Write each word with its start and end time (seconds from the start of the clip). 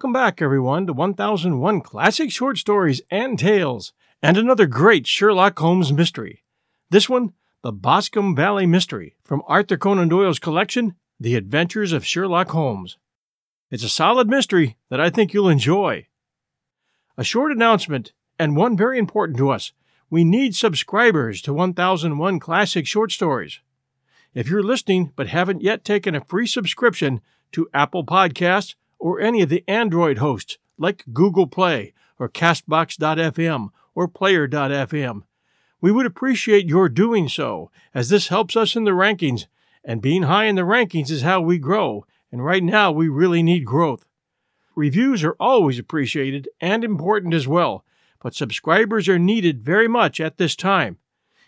welcome 0.00 0.12
back, 0.14 0.40
everyone, 0.40 0.86
to 0.86 0.94
1001 0.94 1.82
Classic 1.82 2.32
Short 2.32 2.56
Stories 2.56 3.02
and 3.10 3.38
Tales, 3.38 3.92
and 4.22 4.38
another 4.38 4.66
great 4.66 5.06
Sherlock 5.06 5.58
Holmes 5.58 5.92
mystery. 5.92 6.42
This 6.88 7.06
one, 7.06 7.34
The 7.62 7.70
Boscombe 7.70 8.34
Valley 8.34 8.64
Mystery, 8.64 9.16
from 9.22 9.42
Arthur 9.46 9.76
Conan 9.76 10.08
Doyle's 10.08 10.38
collection, 10.38 10.94
The 11.20 11.34
Adventures 11.34 11.92
of 11.92 12.06
Sherlock 12.06 12.48
Holmes. 12.48 12.96
It's 13.70 13.84
a 13.84 13.90
solid 13.90 14.26
mystery 14.26 14.78
that 14.88 15.02
I 15.02 15.10
think 15.10 15.34
you'll 15.34 15.50
enjoy. 15.50 16.06
A 17.18 17.22
short 17.22 17.52
announcement, 17.52 18.14
and 18.38 18.56
one 18.56 18.78
very 18.78 18.98
important 18.98 19.36
to 19.36 19.50
us. 19.50 19.74
We 20.08 20.24
need 20.24 20.56
subscribers 20.56 21.42
to 21.42 21.52
1001 21.52 22.40
Classic 22.40 22.86
Short 22.86 23.12
Stories. 23.12 23.60
If 24.32 24.48
you're 24.48 24.62
listening 24.62 25.12
but 25.14 25.26
haven't 25.26 25.60
yet 25.60 25.84
taken 25.84 26.14
a 26.14 26.24
free 26.24 26.46
subscription 26.46 27.20
to 27.52 27.68
Apple 27.74 28.06
Podcasts 28.06 28.76
or 29.00 29.20
any 29.20 29.42
of 29.42 29.48
the 29.48 29.64
Android 29.66 30.18
hosts 30.18 30.58
like 30.78 31.04
Google 31.12 31.46
Play 31.46 31.94
or 32.18 32.28
Castbox.fm 32.28 33.70
or 33.94 34.06
Player.fm, 34.06 35.22
we 35.80 35.90
would 35.90 36.06
appreciate 36.06 36.68
your 36.68 36.88
doing 36.88 37.28
so, 37.28 37.70
as 37.94 38.10
this 38.10 38.28
helps 38.28 38.54
us 38.54 38.76
in 38.76 38.84
the 38.84 38.90
rankings, 38.90 39.46
and 39.82 40.02
being 40.02 40.24
high 40.24 40.44
in 40.44 40.54
the 40.54 40.62
rankings 40.62 41.10
is 41.10 41.22
how 41.22 41.40
we 41.40 41.58
grow, 41.58 42.04
and 42.30 42.44
right 42.44 42.62
now 42.62 42.92
we 42.92 43.08
really 43.08 43.42
need 43.42 43.64
growth. 43.64 44.06
Reviews 44.76 45.24
are 45.24 45.36
always 45.40 45.78
appreciated 45.78 46.48
and 46.60 46.84
important 46.84 47.34
as 47.34 47.48
well, 47.48 47.84
but 48.22 48.34
subscribers 48.34 49.08
are 49.08 49.18
needed 49.18 49.62
very 49.62 49.88
much 49.88 50.20
at 50.20 50.36
this 50.36 50.54
time. 50.54 50.98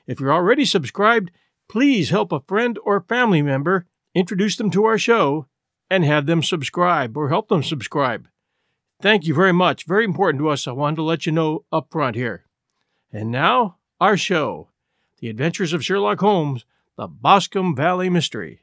If 0.07 0.19
you're 0.19 0.33
already 0.33 0.65
subscribed, 0.65 1.31
please 1.69 2.11
help 2.11 2.33
a 2.33 2.41
friend 2.41 2.79
or 2.85 3.01
family 3.03 3.43
member 3.43 3.87
introduce 4.15 4.57
them 4.57 4.71
to 4.71 4.85
our 4.85 4.98
show 4.98 5.47
and 5.93 6.07
have 6.07 6.25
them 6.25 6.43
subscribe 6.43 7.19
or 7.19 7.29
help 7.29 7.48
them 7.48 7.62
subscribe. 7.62 8.27
Thank 9.03 9.27
you 9.27 9.35
very 9.35 9.53
much. 9.53 9.85
Very 9.85 10.07
important 10.07 10.41
to 10.41 10.48
us. 10.48 10.67
I 10.67 10.73
wanted 10.73 10.97
to 10.97 11.03
let 11.03 11.27
you 11.27 11.33
know 11.33 11.67
up 11.71 11.89
front 11.91 12.17
here. 12.17 12.47
And 13.12 13.31
now, 13.31 13.77
our 14.01 14.17
show 14.17 14.69
The 15.20 15.29
Adventures 15.29 15.75
of 15.75 15.85
Sherlock 15.85 16.20
Holmes, 16.20 16.65
The 16.97 17.07
Boscombe 17.07 17.77
Valley 17.77 18.09
Mystery. 18.09 18.63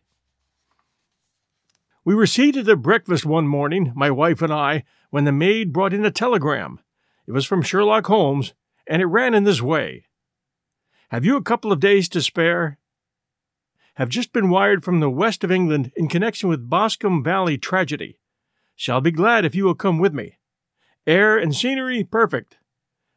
We 2.04 2.16
were 2.16 2.26
seated 2.26 2.68
at 2.68 2.82
breakfast 2.82 3.28
one 3.28 3.48
morning, 3.48 3.94
my 3.96 4.10
wife 4.10 4.42
and 4.42 4.52
I, 4.52 4.84
when 5.12 5.26
the 5.26 5.32
maid 5.32 5.72
brought 5.72 5.94
in 5.94 6.04
a 6.04 6.10
telegram. 6.10 6.80
It 7.28 7.32
was 7.32 7.46
from 7.46 7.62
Sherlock 7.62 8.08
Holmes, 8.08 8.56
and 8.88 9.04
it 9.04 9.06
ran 9.06 9.36
in 9.36 9.44
this 9.44 9.62
way 9.62 10.06
Have 11.10 11.26
you 11.26 11.38
a 11.38 11.44
couple 11.44 11.72
of 11.72 11.80
days 11.80 12.10
to 12.10 12.24
spare? 12.24 12.80
Have 14.00 14.08
just 14.08 14.32
been 14.32 14.50
wired 14.50 14.86
from 14.86 15.02
the 15.02 15.10
west 15.10 15.44
of 15.44 15.52
England 15.52 15.92
in 15.94 16.08
connection 16.08 16.48
with 16.48 16.70
Boscombe 16.70 17.22
Valley 17.22 17.58
tragedy. 17.58 18.18
Shall 18.74 19.02
be 19.02 19.12
glad 19.12 19.44
if 19.44 19.54
you 19.54 19.66
will 19.66 19.76
come 19.76 20.00
with 20.00 20.14
me. 20.14 20.38
Air 21.06 21.38
and 21.38 21.54
scenery 21.54 22.06
perfect. 22.06 22.60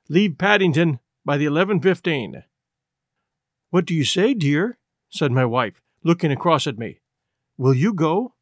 Leave 0.08 0.39
Paddington 0.39 0.98
by 1.24 1.36
the 1.36 1.47
11.15. 1.47 2.42
What 3.70 3.84
do 3.84 3.94
you 3.94 4.02
say, 4.02 4.34
dear? 4.34 4.77
said 5.08 5.30
my 5.30 5.45
wife, 5.45 5.80
looking 6.02 6.33
across 6.33 6.67
at 6.67 6.80
me. 6.80 6.98
Will 7.56 7.74
you 7.74 7.95
go? 7.95 8.35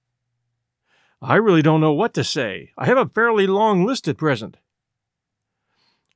I 1.20 1.34
really 1.34 1.60
don't 1.60 1.82
know 1.82 1.92
what 1.92 2.14
to 2.14 2.24
say. 2.24 2.70
I 2.78 2.86
have 2.86 2.96
a 2.96 3.10
fairly 3.10 3.46
long 3.46 3.84
list 3.84 4.08
at 4.08 4.16
present. 4.16 4.56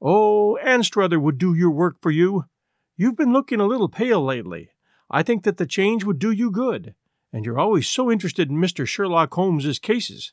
Oh, 0.00 0.56
Anstruther 0.64 1.20
would 1.20 1.36
do 1.36 1.52
your 1.52 1.70
work 1.70 2.00
for 2.00 2.10
you. 2.10 2.46
You've 2.96 3.18
been 3.18 3.34
looking 3.34 3.60
a 3.60 3.66
little 3.66 3.90
pale 3.90 4.24
lately. 4.24 4.70
I 5.10 5.22
think 5.22 5.44
that 5.44 5.58
the 5.58 5.66
change 5.66 6.04
would 6.04 6.18
do 6.18 6.30
you 6.30 6.50
good, 6.50 6.94
and 7.32 7.44
you're 7.44 7.58
always 7.58 7.88
so 7.88 8.10
interested 8.10 8.50
in 8.50 8.56
Mr. 8.56 8.86
Sherlock 8.86 9.34
Holmes's 9.34 9.78
cases. 9.78 10.32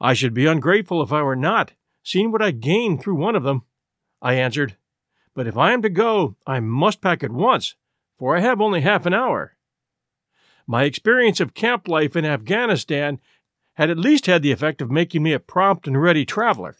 I 0.00 0.14
should 0.14 0.34
be 0.34 0.46
ungrateful 0.46 1.02
if 1.02 1.12
I 1.12 1.22
were 1.22 1.36
not, 1.36 1.72
seeing 2.02 2.30
what 2.30 2.42
I 2.42 2.50
gained 2.50 3.02
through 3.02 3.16
one 3.16 3.34
of 3.34 3.42
them, 3.42 3.62
I 4.20 4.34
answered. 4.34 4.76
But 5.34 5.46
if 5.46 5.56
I 5.56 5.72
am 5.72 5.82
to 5.82 5.90
go, 5.90 6.36
I 6.46 6.60
must 6.60 7.00
pack 7.00 7.24
at 7.24 7.32
once, 7.32 7.74
for 8.16 8.36
I 8.36 8.40
have 8.40 8.60
only 8.60 8.82
half 8.82 9.06
an 9.06 9.14
hour. 9.14 9.56
My 10.66 10.84
experience 10.84 11.40
of 11.40 11.54
camp 11.54 11.88
life 11.88 12.16
in 12.16 12.24
Afghanistan 12.24 13.20
had 13.74 13.90
at 13.90 13.98
least 13.98 14.26
had 14.26 14.42
the 14.42 14.52
effect 14.52 14.80
of 14.80 14.90
making 14.90 15.22
me 15.22 15.32
a 15.32 15.38
prompt 15.38 15.86
and 15.86 16.00
ready 16.00 16.24
traveler. 16.24 16.76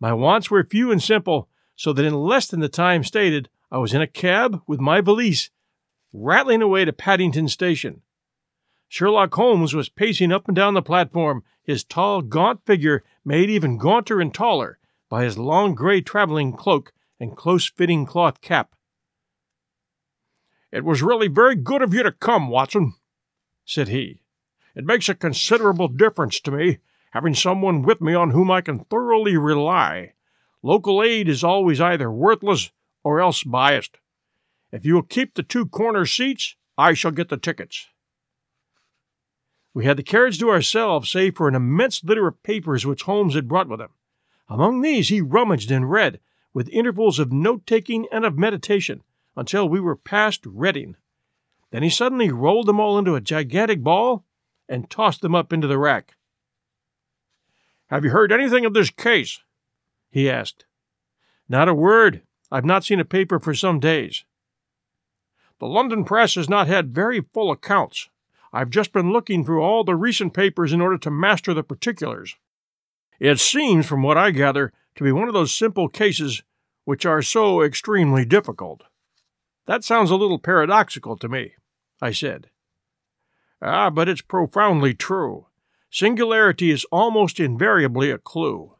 My 0.00 0.12
wants 0.12 0.50
were 0.50 0.64
few 0.64 0.90
and 0.90 1.02
simple, 1.02 1.48
so 1.76 1.92
that 1.92 2.04
in 2.04 2.14
less 2.14 2.46
than 2.46 2.60
the 2.60 2.68
time 2.68 3.04
stated, 3.04 3.48
I 3.70 3.78
was 3.78 3.94
in 3.94 4.02
a 4.02 4.06
cab 4.06 4.62
with 4.66 4.80
my 4.80 5.00
valise, 5.00 5.50
rattling 6.12 6.60
away 6.60 6.84
to 6.84 6.92
Paddington 6.92 7.48
Station. 7.48 8.02
Sherlock 8.88 9.32
Holmes 9.34 9.74
was 9.74 9.88
pacing 9.88 10.32
up 10.32 10.48
and 10.48 10.56
down 10.56 10.74
the 10.74 10.82
platform, 10.82 11.44
his 11.62 11.84
tall, 11.84 12.22
gaunt 12.22 12.66
figure 12.66 13.04
made 13.24 13.48
even 13.48 13.78
gaunter 13.78 14.20
and 14.20 14.34
taller 14.34 14.78
by 15.08 15.22
his 15.22 15.38
long 15.38 15.76
gray 15.76 16.00
traveling 16.00 16.52
cloak 16.52 16.92
and 17.20 17.36
close 17.36 17.70
fitting 17.70 18.06
cloth 18.06 18.40
cap. 18.40 18.74
It 20.72 20.84
was 20.84 21.02
really 21.02 21.28
very 21.28 21.54
good 21.54 21.82
of 21.82 21.94
you 21.94 22.02
to 22.02 22.12
come, 22.12 22.48
Watson, 22.48 22.94
said 23.64 23.88
he. 23.88 24.22
It 24.74 24.84
makes 24.84 25.08
a 25.08 25.14
considerable 25.14 25.88
difference 25.88 26.40
to 26.40 26.50
me 26.50 26.78
having 27.10 27.34
someone 27.34 27.82
with 27.82 28.00
me 28.00 28.14
on 28.14 28.30
whom 28.30 28.50
I 28.50 28.60
can 28.60 28.84
thoroughly 28.84 29.36
rely. 29.36 30.14
Local 30.62 31.02
aid 31.02 31.28
is 31.28 31.44
always 31.44 31.80
either 31.80 32.10
worthless 32.10 32.70
or 33.02 33.20
else 33.20 33.42
biased. 33.42 33.98
If 34.72 34.84
you 34.84 34.94
will 34.94 35.02
keep 35.02 35.34
the 35.34 35.42
two 35.42 35.66
corner 35.66 36.06
seats, 36.06 36.56
I 36.78 36.94
shall 36.94 37.10
get 37.10 37.28
the 37.28 37.36
tickets. 37.36 37.88
We 39.72 39.84
had 39.84 39.96
the 39.96 40.02
carriage 40.02 40.38
to 40.40 40.50
ourselves, 40.50 41.10
save 41.10 41.36
for 41.36 41.48
an 41.48 41.54
immense 41.54 42.02
litter 42.02 42.26
of 42.26 42.42
papers 42.42 42.84
which 42.84 43.02
Holmes 43.02 43.34
had 43.34 43.48
brought 43.48 43.68
with 43.68 43.80
him. 43.80 43.90
Among 44.48 44.80
these 44.80 45.08
he 45.08 45.20
rummaged 45.20 45.70
and 45.70 45.90
read, 45.90 46.20
with 46.52 46.68
intervals 46.70 47.18
of 47.18 47.32
note 47.32 47.66
taking 47.66 48.06
and 48.10 48.24
of 48.24 48.36
meditation, 48.36 49.02
until 49.36 49.68
we 49.68 49.78
were 49.78 49.96
past 49.96 50.44
Reading. 50.44 50.96
Then 51.70 51.84
he 51.84 51.90
suddenly 51.90 52.30
rolled 52.32 52.66
them 52.66 52.80
all 52.80 52.98
into 52.98 53.14
a 53.14 53.20
gigantic 53.20 53.82
ball 53.82 54.24
and 54.68 54.90
tossed 54.90 55.20
them 55.20 55.36
up 55.36 55.52
into 55.52 55.68
the 55.68 55.78
rack. 55.78 56.16
Have 57.88 58.04
you 58.04 58.10
heard 58.10 58.32
anything 58.32 58.64
of 58.64 58.74
this 58.74 58.90
case? 58.90 59.40
he 60.10 60.28
asked. 60.28 60.64
Not 61.48 61.68
a 61.68 61.74
word. 61.74 62.22
I've 62.50 62.64
not 62.64 62.84
seen 62.84 63.00
a 63.00 63.04
paper 63.04 63.38
for 63.38 63.54
some 63.54 63.78
days. 63.80 64.24
The 65.60 65.66
London 65.66 66.04
press 66.04 66.34
has 66.34 66.48
not 66.48 66.66
had 66.68 66.94
very 66.94 67.20
full 67.20 67.50
accounts. 67.50 68.08
I've 68.52 68.70
just 68.70 68.92
been 68.92 69.12
looking 69.12 69.44
through 69.44 69.62
all 69.62 69.84
the 69.84 69.94
recent 69.94 70.34
papers 70.34 70.72
in 70.72 70.80
order 70.80 70.98
to 70.98 71.10
master 71.10 71.54
the 71.54 71.62
particulars. 71.62 72.36
It 73.20 73.38
seems, 73.38 73.86
from 73.86 74.02
what 74.02 74.18
I 74.18 74.30
gather, 74.30 74.72
to 74.96 75.04
be 75.04 75.12
one 75.12 75.28
of 75.28 75.34
those 75.34 75.54
simple 75.54 75.88
cases 75.88 76.42
which 76.84 77.06
are 77.06 77.22
so 77.22 77.62
extremely 77.62 78.24
difficult. 78.24 78.82
That 79.66 79.84
sounds 79.84 80.10
a 80.10 80.16
little 80.16 80.38
paradoxical 80.38 81.16
to 81.18 81.28
me, 81.28 81.52
I 82.00 82.10
said. 82.10 82.48
Ah, 83.62 83.90
but 83.90 84.08
it's 84.08 84.22
profoundly 84.22 84.94
true. 84.94 85.46
Singularity 85.90 86.70
is 86.70 86.86
almost 86.90 87.38
invariably 87.38 88.10
a 88.10 88.18
clue. 88.18 88.74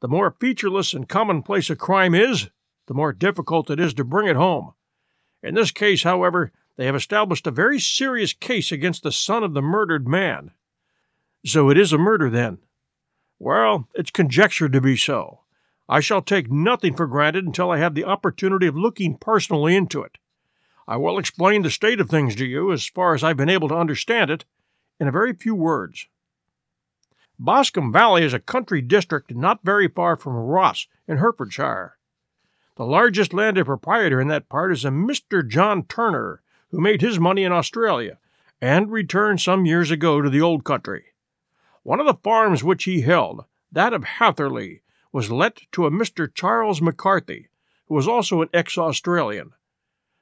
The 0.00 0.08
more 0.08 0.36
featureless 0.38 0.92
and 0.92 1.08
commonplace 1.08 1.70
a 1.70 1.76
crime 1.76 2.14
is, 2.14 2.50
the 2.86 2.94
more 2.94 3.12
difficult 3.12 3.70
it 3.70 3.80
is 3.80 3.94
to 3.94 4.04
bring 4.04 4.28
it 4.28 4.36
home. 4.36 4.72
In 5.42 5.54
this 5.54 5.70
case, 5.70 6.02
however, 6.02 6.52
they 6.76 6.86
have 6.86 6.94
established 6.94 7.46
a 7.46 7.50
very 7.50 7.78
serious 7.78 8.32
case 8.32 8.72
against 8.72 9.02
the 9.02 9.12
son 9.12 9.42
of 9.42 9.54
the 9.54 9.62
murdered 9.62 10.08
man. 10.08 10.52
So 11.44 11.70
it 11.70 11.78
is 11.78 11.92
a 11.92 11.98
murder, 11.98 12.30
then? 12.30 12.58
Well, 13.38 13.88
it's 13.94 14.10
conjectured 14.10 14.72
to 14.72 14.80
be 14.80 14.96
so. 14.96 15.40
I 15.88 16.00
shall 16.00 16.22
take 16.22 16.50
nothing 16.50 16.94
for 16.94 17.06
granted 17.06 17.44
until 17.44 17.70
I 17.70 17.78
have 17.78 17.94
the 17.94 18.04
opportunity 18.04 18.66
of 18.66 18.76
looking 18.76 19.18
personally 19.18 19.74
into 19.74 20.02
it. 20.02 20.18
I 20.86 20.96
will 20.96 21.18
explain 21.18 21.62
the 21.62 21.70
state 21.70 22.00
of 22.00 22.08
things 22.08 22.34
to 22.36 22.46
you, 22.46 22.72
as 22.72 22.86
far 22.86 23.14
as 23.14 23.22
I've 23.22 23.36
been 23.36 23.48
able 23.48 23.68
to 23.68 23.76
understand 23.76 24.30
it, 24.30 24.44
in 24.98 25.08
a 25.08 25.12
very 25.12 25.32
few 25.32 25.54
words. 25.54 26.06
Boscombe 27.38 27.92
Valley 27.92 28.22
is 28.22 28.32
a 28.32 28.38
country 28.38 28.80
district 28.80 29.34
not 29.34 29.60
very 29.64 29.88
far 29.88 30.16
from 30.16 30.34
Ross 30.34 30.86
in 31.08 31.18
Herefordshire. 31.18 31.96
The 32.82 32.88
largest 32.88 33.32
landed 33.32 33.66
proprietor 33.66 34.20
in 34.20 34.26
that 34.26 34.48
part 34.48 34.72
is 34.72 34.84
a 34.84 34.88
Mr. 34.88 35.48
John 35.48 35.84
Turner, 35.84 36.42
who 36.72 36.80
made 36.80 37.00
his 37.00 37.16
money 37.16 37.44
in 37.44 37.52
Australia 37.52 38.18
and 38.60 38.90
returned 38.90 39.40
some 39.40 39.66
years 39.66 39.92
ago 39.92 40.20
to 40.20 40.28
the 40.28 40.40
old 40.40 40.64
country. 40.64 41.04
One 41.84 42.00
of 42.00 42.06
the 42.06 42.20
farms 42.24 42.64
which 42.64 42.82
he 42.82 43.02
held, 43.02 43.44
that 43.70 43.92
of 43.92 44.02
Hatherley, 44.02 44.82
was 45.12 45.30
let 45.30 45.60
to 45.70 45.86
a 45.86 45.92
Mr. 45.92 46.28
Charles 46.34 46.82
McCarthy, 46.82 47.50
who 47.86 47.94
was 47.94 48.08
also 48.08 48.42
an 48.42 48.48
ex 48.52 48.76
Australian. 48.76 49.52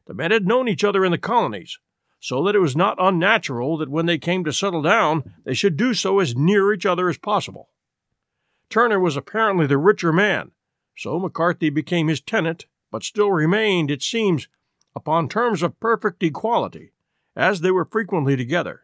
The 0.04 0.12
men 0.12 0.30
had 0.30 0.46
known 0.46 0.68
each 0.68 0.84
other 0.84 1.02
in 1.02 1.12
the 1.12 1.16
colonies, 1.16 1.78
so 2.18 2.44
that 2.44 2.54
it 2.54 2.60
was 2.60 2.76
not 2.76 2.98
unnatural 3.00 3.78
that 3.78 3.88
when 3.88 4.04
they 4.04 4.18
came 4.18 4.44
to 4.44 4.52
settle 4.52 4.82
down, 4.82 5.32
they 5.44 5.54
should 5.54 5.78
do 5.78 5.94
so 5.94 6.18
as 6.18 6.36
near 6.36 6.74
each 6.74 6.84
other 6.84 7.08
as 7.08 7.16
possible. 7.16 7.70
Turner 8.68 9.00
was 9.00 9.16
apparently 9.16 9.66
the 9.66 9.78
richer 9.78 10.12
man, 10.12 10.50
so 11.00 11.18
McCarthy 11.18 11.70
became 11.70 12.08
his 12.08 12.20
tenant, 12.20 12.66
but 12.90 13.02
still 13.02 13.32
remained, 13.32 13.90
it 13.90 14.02
seems, 14.02 14.48
upon 14.94 15.30
terms 15.30 15.62
of 15.62 15.80
perfect 15.80 16.22
equality, 16.22 16.92
as 17.34 17.62
they 17.62 17.70
were 17.70 17.86
frequently 17.86 18.36
together. 18.36 18.82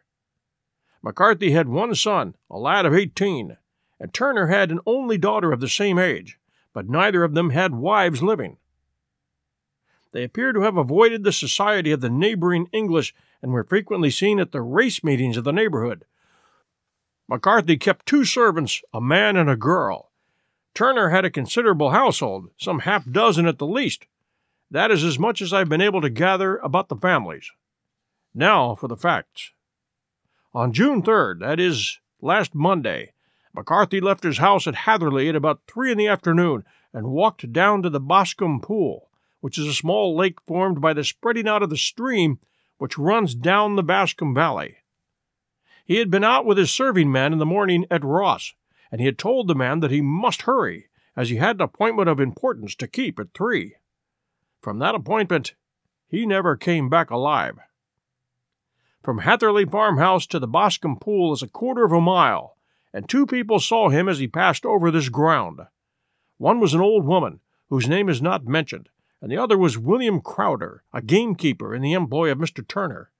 McCarthy 1.03 1.51
had 1.51 1.69
one 1.69 1.93
son, 1.93 2.33
a 2.49 2.57
lad 2.57 2.87
of 2.87 2.95
18, 2.95 3.57
and 3.99 4.13
Turner 4.15 4.47
had 4.47 4.71
an 4.71 4.79
only 4.87 5.19
daughter 5.19 5.51
of 5.51 5.59
the 5.59 5.69
same 5.69 5.99
age, 5.99 6.39
but 6.73 6.89
neither 6.89 7.23
of 7.23 7.35
them 7.35 7.51
had 7.51 7.75
wives 7.75 8.23
living. 8.23 8.57
They 10.11 10.23
appear 10.23 10.53
to 10.53 10.61
have 10.61 10.75
avoided 10.75 11.23
the 11.23 11.31
society 11.31 11.91
of 11.91 12.01
the 12.01 12.09
neighboring 12.09 12.67
English 12.71 13.13
and 13.43 13.51
were 13.51 13.63
frequently 13.63 14.09
seen 14.09 14.39
at 14.39 14.51
the 14.51 14.63
race 14.63 15.03
meetings 15.03 15.37
of 15.37 15.43
the 15.43 15.53
neighborhood. 15.53 16.03
McCarthy 17.29 17.77
kept 17.77 18.07
two 18.07 18.25
servants, 18.25 18.81
a 18.91 18.99
man 18.99 19.37
and 19.37 19.51
a 19.51 19.55
girl. 19.55 20.06
Turner 20.77 21.09
had 21.09 21.25
a 21.25 21.31
considerable 21.31 21.89
household, 21.89 22.51
some 22.55 22.81
half 22.81 23.09
dozen 23.09 23.47
at 23.47 23.57
the 23.57 23.65
least. 23.65 24.05
That 24.69 24.91
is 24.91 25.03
as 25.03 25.17
much 25.17 25.41
as 25.41 25.51
I've 25.51 25.69
been 25.69 25.81
able 25.81 26.01
to 26.01 26.09
gather 26.11 26.57
about 26.57 26.87
the 26.87 26.95
families. 26.95 27.49
Now 28.35 28.75
for 28.75 28.87
the 28.87 28.95
facts. 28.95 29.53
On 30.53 30.71
June 30.71 31.01
3rd, 31.01 31.39
that 31.39 31.59
is, 31.59 31.97
last 32.21 32.53
Monday, 32.53 33.13
McCarthy 33.55 33.99
left 33.99 34.21
his 34.21 34.37
house 34.37 34.67
at 34.67 34.75
Hatherley 34.75 35.27
at 35.29 35.35
about 35.35 35.61
three 35.65 35.91
in 35.91 35.97
the 35.97 36.07
afternoon 36.07 36.63
and 36.93 37.07
walked 37.07 37.51
down 37.51 37.81
to 37.81 37.89
the 37.89 37.99
Boscombe 37.99 38.61
Pool, 38.61 39.09
which 39.41 39.57
is 39.57 39.65
a 39.65 39.73
small 39.73 40.15
lake 40.15 40.39
formed 40.41 40.79
by 40.79 40.93
the 40.93 41.03
spreading 41.03 41.47
out 41.47 41.63
of 41.63 41.71
the 41.71 41.75
stream 41.77 42.37
which 42.77 42.99
runs 42.99 43.33
down 43.33 43.77
the 43.77 43.83
Boscombe 43.83 44.35
Valley. 44.35 44.77
He 45.83 45.95
had 45.95 46.11
been 46.11 46.23
out 46.23 46.45
with 46.45 46.59
his 46.59 46.69
serving 46.69 47.11
man 47.11 47.33
in 47.33 47.39
the 47.39 47.47
morning 47.47 47.87
at 47.89 48.03
Ross, 48.03 48.53
and 48.91 49.01
he 49.01 49.05
had 49.05 49.17
told 49.17 49.47
the 49.47 49.55
man 49.55 49.79
that 49.79 49.91
he 49.91 50.01
must 50.01 50.43
hurry, 50.43 50.89
as 51.15 51.29
he 51.29 51.37
had 51.37 51.57
an 51.57 51.61
appointment 51.61 52.07
of 52.09 52.19
importance 52.19 52.75
to 52.75 52.87
keep 52.87 53.19
at 53.19 53.33
three. 53.33 53.75
From 54.61 54.79
that 54.79 54.95
appointment, 54.95 55.55
he 56.07 56.25
never 56.25 56.55
came 56.55 56.89
back 56.89 57.09
alive. 57.09 57.57
From 59.03 59.19
Hatherley 59.19 59.65
farmhouse 59.65 60.27
to 60.27 60.39
the 60.39 60.47
Boscombe 60.47 60.99
Pool 60.99 61.33
is 61.33 61.41
a 61.41 61.47
quarter 61.47 61.83
of 61.85 61.91
a 61.91 62.01
mile, 62.01 62.57
and 62.93 63.07
two 63.07 63.25
people 63.25 63.59
saw 63.59 63.89
him 63.89 64.09
as 64.09 64.19
he 64.19 64.27
passed 64.27 64.65
over 64.65 64.91
this 64.91 65.09
ground. 65.09 65.61
One 66.37 66.59
was 66.59 66.73
an 66.73 66.81
old 66.81 67.05
woman, 67.05 67.39
whose 67.69 67.87
name 67.87 68.09
is 68.09 68.21
not 68.21 68.45
mentioned, 68.45 68.89
and 69.21 69.31
the 69.31 69.37
other 69.37 69.57
was 69.57 69.77
William 69.77 70.21
Crowder, 70.21 70.83
a 70.93 71.01
gamekeeper 71.01 71.73
in 71.73 71.81
the 71.81 71.93
employ 71.93 72.31
of 72.31 72.37
Mr. 72.37 72.67
Turner. 72.67 73.11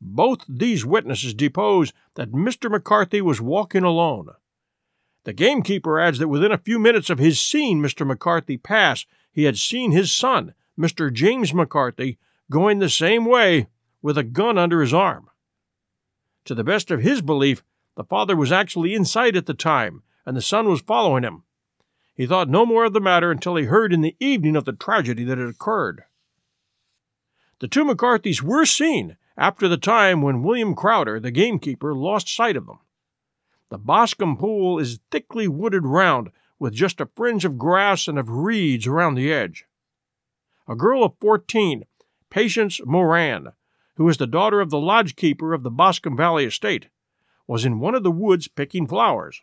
Both 0.00 0.44
these 0.48 0.84
witnesses 0.84 1.32
depose 1.32 1.92
that 2.16 2.32
Mr. 2.32 2.70
McCarthy 2.70 3.20
was 3.20 3.40
walking 3.40 3.84
alone. 3.84 4.30
The 5.24 5.32
gamekeeper 5.32 5.98
adds 5.98 6.18
that 6.18 6.28
within 6.28 6.52
a 6.52 6.58
few 6.58 6.78
minutes 6.78 7.10
of 7.10 7.18
his 7.18 7.40
seeing 7.40 7.80
Mr. 7.80 8.06
McCarthy 8.06 8.56
pass, 8.56 9.06
he 9.32 9.44
had 9.44 9.58
seen 9.58 9.90
his 9.90 10.12
son, 10.12 10.54
Mr. 10.78 11.12
James 11.12 11.52
McCarthy, 11.52 12.18
going 12.50 12.78
the 12.78 12.90
same 12.90 13.24
way 13.24 13.68
with 14.02 14.18
a 14.18 14.22
gun 14.22 14.58
under 14.58 14.82
his 14.82 14.92
arm. 14.92 15.30
To 16.44 16.54
the 16.54 16.64
best 16.64 16.90
of 16.90 17.00
his 17.00 17.22
belief, 17.22 17.62
the 17.96 18.04
father 18.04 18.36
was 18.36 18.52
actually 18.52 18.94
in 18.94 19.06
sight 19.06 19.34
at 19.34 19.46
the 19.46 19.54
time, 19.54 20.02
and 20.26 20.36
the 20.36 20.42
son 20.42 20.68
was 20.68 20.82
following 20.82 21.24
him. 21.24 21.44
He 22.14 22.26
thought 22.26 22.48
no 22.48 22.66
more 22.66 22.84
of 22.84 22.92
the 22.92 23.00
matter 23.00 23.30
until 23.30 23.56
he 23.56 23.64
heard 23.64 23.92
in 23.92 24.02
the 24.02 24.16
evening 24.20 24.56
of 24.56 24.66
the 24.66 24.72
tragedy 24.72 25.24
that 25.24 25.38
had 25.38 25.48
occurred. 25.48 26.04
The 27.60 27.68
two 27.68 27.84
McCarthys 27.84 28.42
were 28.42 28.66
seen 28.66 29.16
after 29.38 29.68
the 29.68 29.78
time 29.78 30.20
when 30.20 30.42
William 30.42 30.74
Crowder, 30.74 31.18
the 31.18 31.30
gamekeeper, 31.30 31.94
lost 31.94 32.28
sight 32.28 32.56
of 32.56 32.66
them. 32.66 32.78
The 33.74 33.78
Boscombe 33.78 34.36
Pool 34.36 34.78
is 34.78 35.00
thickly 35.10 35.48
wooded 35.48 35.84
round, 35.84 36.30
with 36.60 36.74
just 36.74 37.00
a 37.00 37.08
fringe 37.16 37.44
of 37.44 37.58
grass 37.58 38.06
and 38.06 38.20
of 38.20 38.30
reeds 38.30 38.86
around 38.86 39.16
the 39.16 39.32
edge. 39.32 39.64
A 40.68 40.76
girl 40.76 41.02
of 41.02 41.18
fourteen, 41.20 41.82
Patience 42.30 42.80
Moran, 42.86 43.48
who 43.96 44.08
is 44.08 44.16
the 44.16 44.28
daughter 44.28 44.60
of 44.60 44.70
the 44.70 44.78
lodge 44.78 45.16
keeper 45.16 45.52
of 45.52 45.64
the 45.64 45.72
Boscombe 45.72 46.16
Valley 46.16 46.44
estate, 46.44 46.86
was 47.48 47.64
in 47.64 47.80
one 47.80 47.96
of 47.96 48.04
the 48.04 48.12
woods 48.12 48.46
picking 48.46 48.86
flowers. 48.86 49.42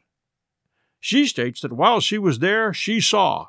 She 1.01 1.25
states 1.27 1.59
that 1.59 1.73
while 1.73 1.99
she 1.99 2.17
was 2.17 2.39
there, 2.39 2.73
she 2.73 3.01
saw, 3.01 3.47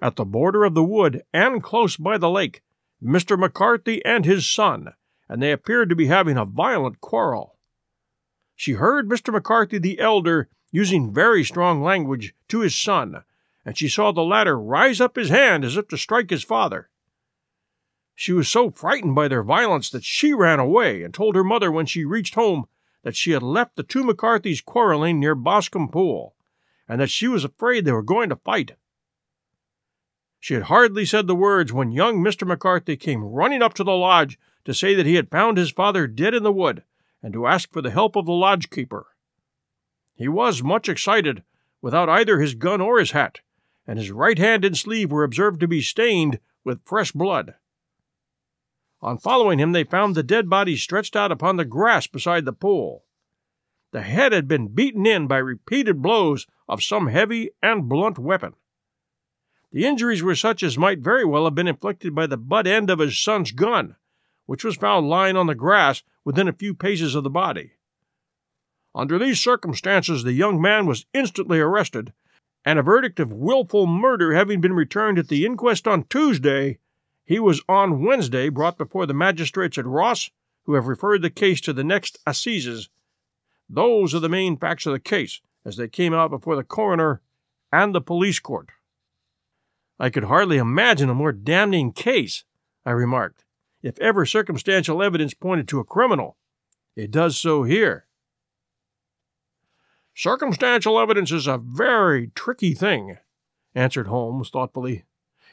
at 0.00 0.16
the 0.16 0.24
border 0.24 0.64
of 0.64 0.72
the 0.72 0.82
wood 0.82 1.24
and 1.34 1.62
close 1.62 1.98
by 1.98 2.16
the 2.16 2.30
lake, 2.30 2.62
Mr. 3.04 3.38
McCarthy 3.38 4.02
and 4.02 4.24
his 4.24 4.48
son, 4.48 4.94
and 5.28 5.42
they 5.42 5.52
appeared 5.52 5.90
to 5.90 5.94
be 5.94 6.06
having 6.06 6.38
a 6.38 6.46
violent 6.46 7.02
quarrel. 7.02 7.51
She 8.56 8.72
heard 8.72 9.08
Mr. 9.08 9.32
McCarthy 9.32 9.78
the 9.78 9.98
elder 9.98 10.48
using 10.70 11.12
very 11.12 11.44
strong 11.44 11.82
language 11.82 12.34
to 12.48 12.60
his 12.60 12.76
son, 12.78 13.24
and 13.64 13.76
she 13.76 13.88
saw 13.88 14.12
the 14.12 14.22
latter 14.22 14.58
rise 14.58 15.00
up 15.00 15.16
his 15.16 15.28
hand 15.28 15.64
as 15.64 15.76
if 15.76 15.88
to 15.88 15.98
strike 15.98 16.30
his 16.30 16.42
father. 16.42 16.88
She 18.14 18.32
was 18.32 18.48
so 18.48 18.70
frightened 18.70 19.14
by 19.14 19.28
their 19.28 19.42
violence 19.42 19.90
that 19.90 20.04
she 20.04 20.32
ran 20.32 20.58
away 20.58 21.02
and 21.02 21.12
told 21.12 21.34
her 21.34 21.44
mother 21.44 21.70
when 21.70 21.86
she 21.86 22.04
reached 22.04 22.34
home 22.34 22.66
that 23.02 23.16
she 23.16 23.32
had 23.32 23.42
left 23.42 23.76
the 23.76 23.82
two 23.82 24.04
McCarthys 24.04 24.64
quarreling 24.64 25.18
near 25.18 25.34
Boscombe 25.34 25.88
Pool 25.88 26.34
and 26.88 27.00
that 27.00 27.10
she 27.10 27.28
was 27.28 27.44
afraid 27.44 27.84
they 27.84 27.92
were 27.92 28.02
going 28.02 28.28
to 28.28 28.36
fight. 28.36 28.72
She 30.40 30.54
had 30.54 30.64
hardly 30.64 31.04
said 31.04 31.26
the 31.26 31.34
words 31.34 31.72
when 31.72 31.92
young 31.92 32.22
Mr. 32.22 32.46
McCarthy 32.46 32.96
came 32.96 33.24
running 33.24 33.62
up 33.62 33.74
to 33.74 33.84
the 33.84 33.92
lodge 33.92 34.38
to 34.64 34.74
say 34.74 34.94
that 34.94 35.06
he 35.06 35.14
had 35.14 35.30
found 35.30 35.56
his 35.56 35.70
father 35.70 36.06
dead 36.06 36.34
in 36.34 36.42
the 36.42 36.52
wood 36.52 36.82
and 37.22 37.32
to 37.32 37.46
ask 37.46 37.72
for 37.72 37.80
the 37.80 37.90
help 37.90 38.16
of 38.16 38.26
the 38.26 38.32
lodge 38.32 38.70
keeper. 38.70 39.06
He 40.14 40.28
was 40.28 40.62
much 40.62 40.88
excited, 40.88 41.42
without 41.80 42.08
either 42.08 42.40
his 42.40 42.54
gun 42.54 42.80
or 42.80 42.98
his 42.98 43.12
hat, 43.12 43.40
and 43.86 43.98
his 43.98 44.10
right 44.10 44.38
hand 44.38 44.64
and 44.64 44.76
sleeve 44.76 45.10
were 45.10 45.24
observed 45.24 45.60
to 45.60 45.68
be 45.68 45.80
stained 45.80 46.38
with 46.64 46.84
fresh 46.84 47.12
blood. 47.12 47.54
On 49.00 49.18
following 49.18 49.58
him, 49.58 49.72
they 49.72 49.84
found 49.84 50.14
the 50.14 50.22
dead 50.22 50.48
body 50.48 50.76
stretched 50.76 51.16
out 51.16 51.32
upon 51.32 51.56
the 51.56 51.64
grass 51.64 52.06
beside 52.06 52.44
the 52.44 52.52
pool. 52.52 53.04
The 53.90 54.02
head 54.02 54.32
had 54.32 54.46
been 54.46 54.68
beaten 54.68 55.06
in 55.06 55.26
by 55.26 55.38
repeated 55.38 56.00
blows 56.00 56.46
of 56.68 56.82
some 56.82 57.08
heavy 57.08 57.50
and 57.62 57.88
blunt 57.88 58.18
weapon. 58.18 58.54
The 59.72 59.86
injuries 59.86 60.22
were 60.22 60.36
such 60.36 60.62
as 60.62 60.78
might 60.78 61.00
very 61.00 61.24
well 61.24 61.44
have 61.44 61.54
been 61.54 61.66
inflicted 61.66 62.14
by 62.14 62.26
the 62.26 62.36
butt 62.36 62.66
end 62.66 62.90
of 62.90 63.00
his 63.00 63.18
son's 63.18 63.50
gun, 63.50 63.96
which 64.46 64.64
was 64.64 64.76
found 64.76 65.08
lying 65.08 65.36
on 65.36 65.46
the 65.46 65.54
grass 65.54 66.02
within 66.24 66.48
a 66.48 66.52
few 66.52 66.74
paces 66.74 67.14
of 67.14 67.24
the 67.24 67.30
body. 67.30 67.72
Under 68.94 69.18
these 69.18 69.40
circumstances, 69.40 70.22
the 70.22 70.32
young 70.32 70.60
man 70.60 70.86
was 70.86 71.06
instantly 71.14 71.58
arrested, 71.58 72.12
and 72.64 72.78
a 72.78 72.82
verdict 72.82 73.18
of 73.18 73.32
wilful 73.32 73.86
murder 73.86 74.34
having 74.34 74.60
been 74.60 74.74
returned 74.74 75.18
at 75.18 75.28
the 75.28 75.46
inquest 75.46 75.88
on 75.88 76.04
Tuesday, 76.04 76.78
he 77.24 77.38
was 77.38 77.62
on 77.68 78.04
Wednesday 78.04 78.48
brought 78.48 78.76
before 78.76 79.06
the 79.06 79.14
magistrates 79.14 79.78
at 79.78 79.86
Ross, 79.86 80.30
who 80.64 80.74
have 80.74 80.86
referred 80.86 81.22
the 81.22 81.30
case 81.30 81.60
to 81.62 81.72
the 81.72 81.84
next 81.84 82.18
assizes. 82.26 82.88
Those 83.68 84.14
are 84.14 84.20
the 84.20 84.28
main 84.28 84.56
facts 84.56 84.86
of 84.86 84.92
the 84.92 85.00
case, 85.00 85.40
as 85.64 85.76
they 85.76 85.88
came 85.88 86.12
out 86.12 86.30
before 86.30 86.56
the 86.56 86.64
coroner 86.64 87.20
and 87.72 87.94
the 87.94 88.00
police 88.00 88.38
court. 88.38 88.68
I 89.98 90.10
could 90.10 90.24
hardly 90.24 90.58
imagine 90.58 91.08
a 91.08 91.14
more 91.14 91.32
damning 91.32 91.92
case, 91.92 92.44
I 92.84 92.90
remarked. 92.90 93.44
If 93.82 93.98
ever 93.98 94.24
circumstantial 94.24 95.02
evidence 95.02 95.34
pointed 95.34 95.66
to 95.68 95.80
a 95.80 95.84
criminal, 95.84 96.36
it 96.94 97.10
does 97.10 97.36
so 97.36 97.64
here. 97.64 98.06
Circumstantial 100.14 101.00
evidence 101.00 101.32
is 101.32 101.46
a 101.46 101.58
very 101.58 102.30
tricky 102.34 102.74
thing, 102.74 103.18
answered 103.74 104.06
Holmes 104.06 104.50
thoughtfully. 104.50 105.04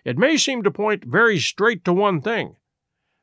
It 0.03 0.17
may 0.17 0.37
seem 0.37 0.63
to 0.63 0.71
point 0.71 1.05
very 1.05 1.39
straight 1.39 1.83
to 1.85 1.93
one 1.93 2.21
thing, 2.21 2.57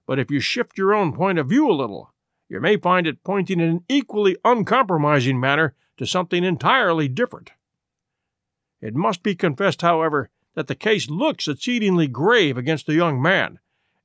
but 0.07 0.19
if 0.19 0.31
you 0.31 0.41
shift 0.41 0.79
your 0.79 0.95
own 0.95 1.13
point 1.13 1.39
of 1.39 1.49
view 1.49 1.71
a 1.71 1.73
little, 1.73 2.13
you 2.49 2.61
may 2.61 2.77
find 2.77 3.07
it 3.07 3.23
pointing 3.23 3.61
in 3.61 3.69
an 3.69 3.85
equally 3.89 4.37
uncompromising 4.45 5.39
manner 5.39 5.75
to 5.99 6.07
something 6.07 6.43
entirely 6.43 7.09
different. 7.09 7.53
It 8.81 8.95
must 8.95 9.23
be 9.23 9.35
confessed, 9.35 9.83
however, 9.83 10.31
that 10.55 10.69
the 10.69 10.75
case 10.75 11.11
looks 11.11 11.49
exceedingly 11.49 12.07
grave 12.07 12.57
against 12.57 12.87
the 12.87 12.95
young 12.95 13.21
man, 13.21 13.59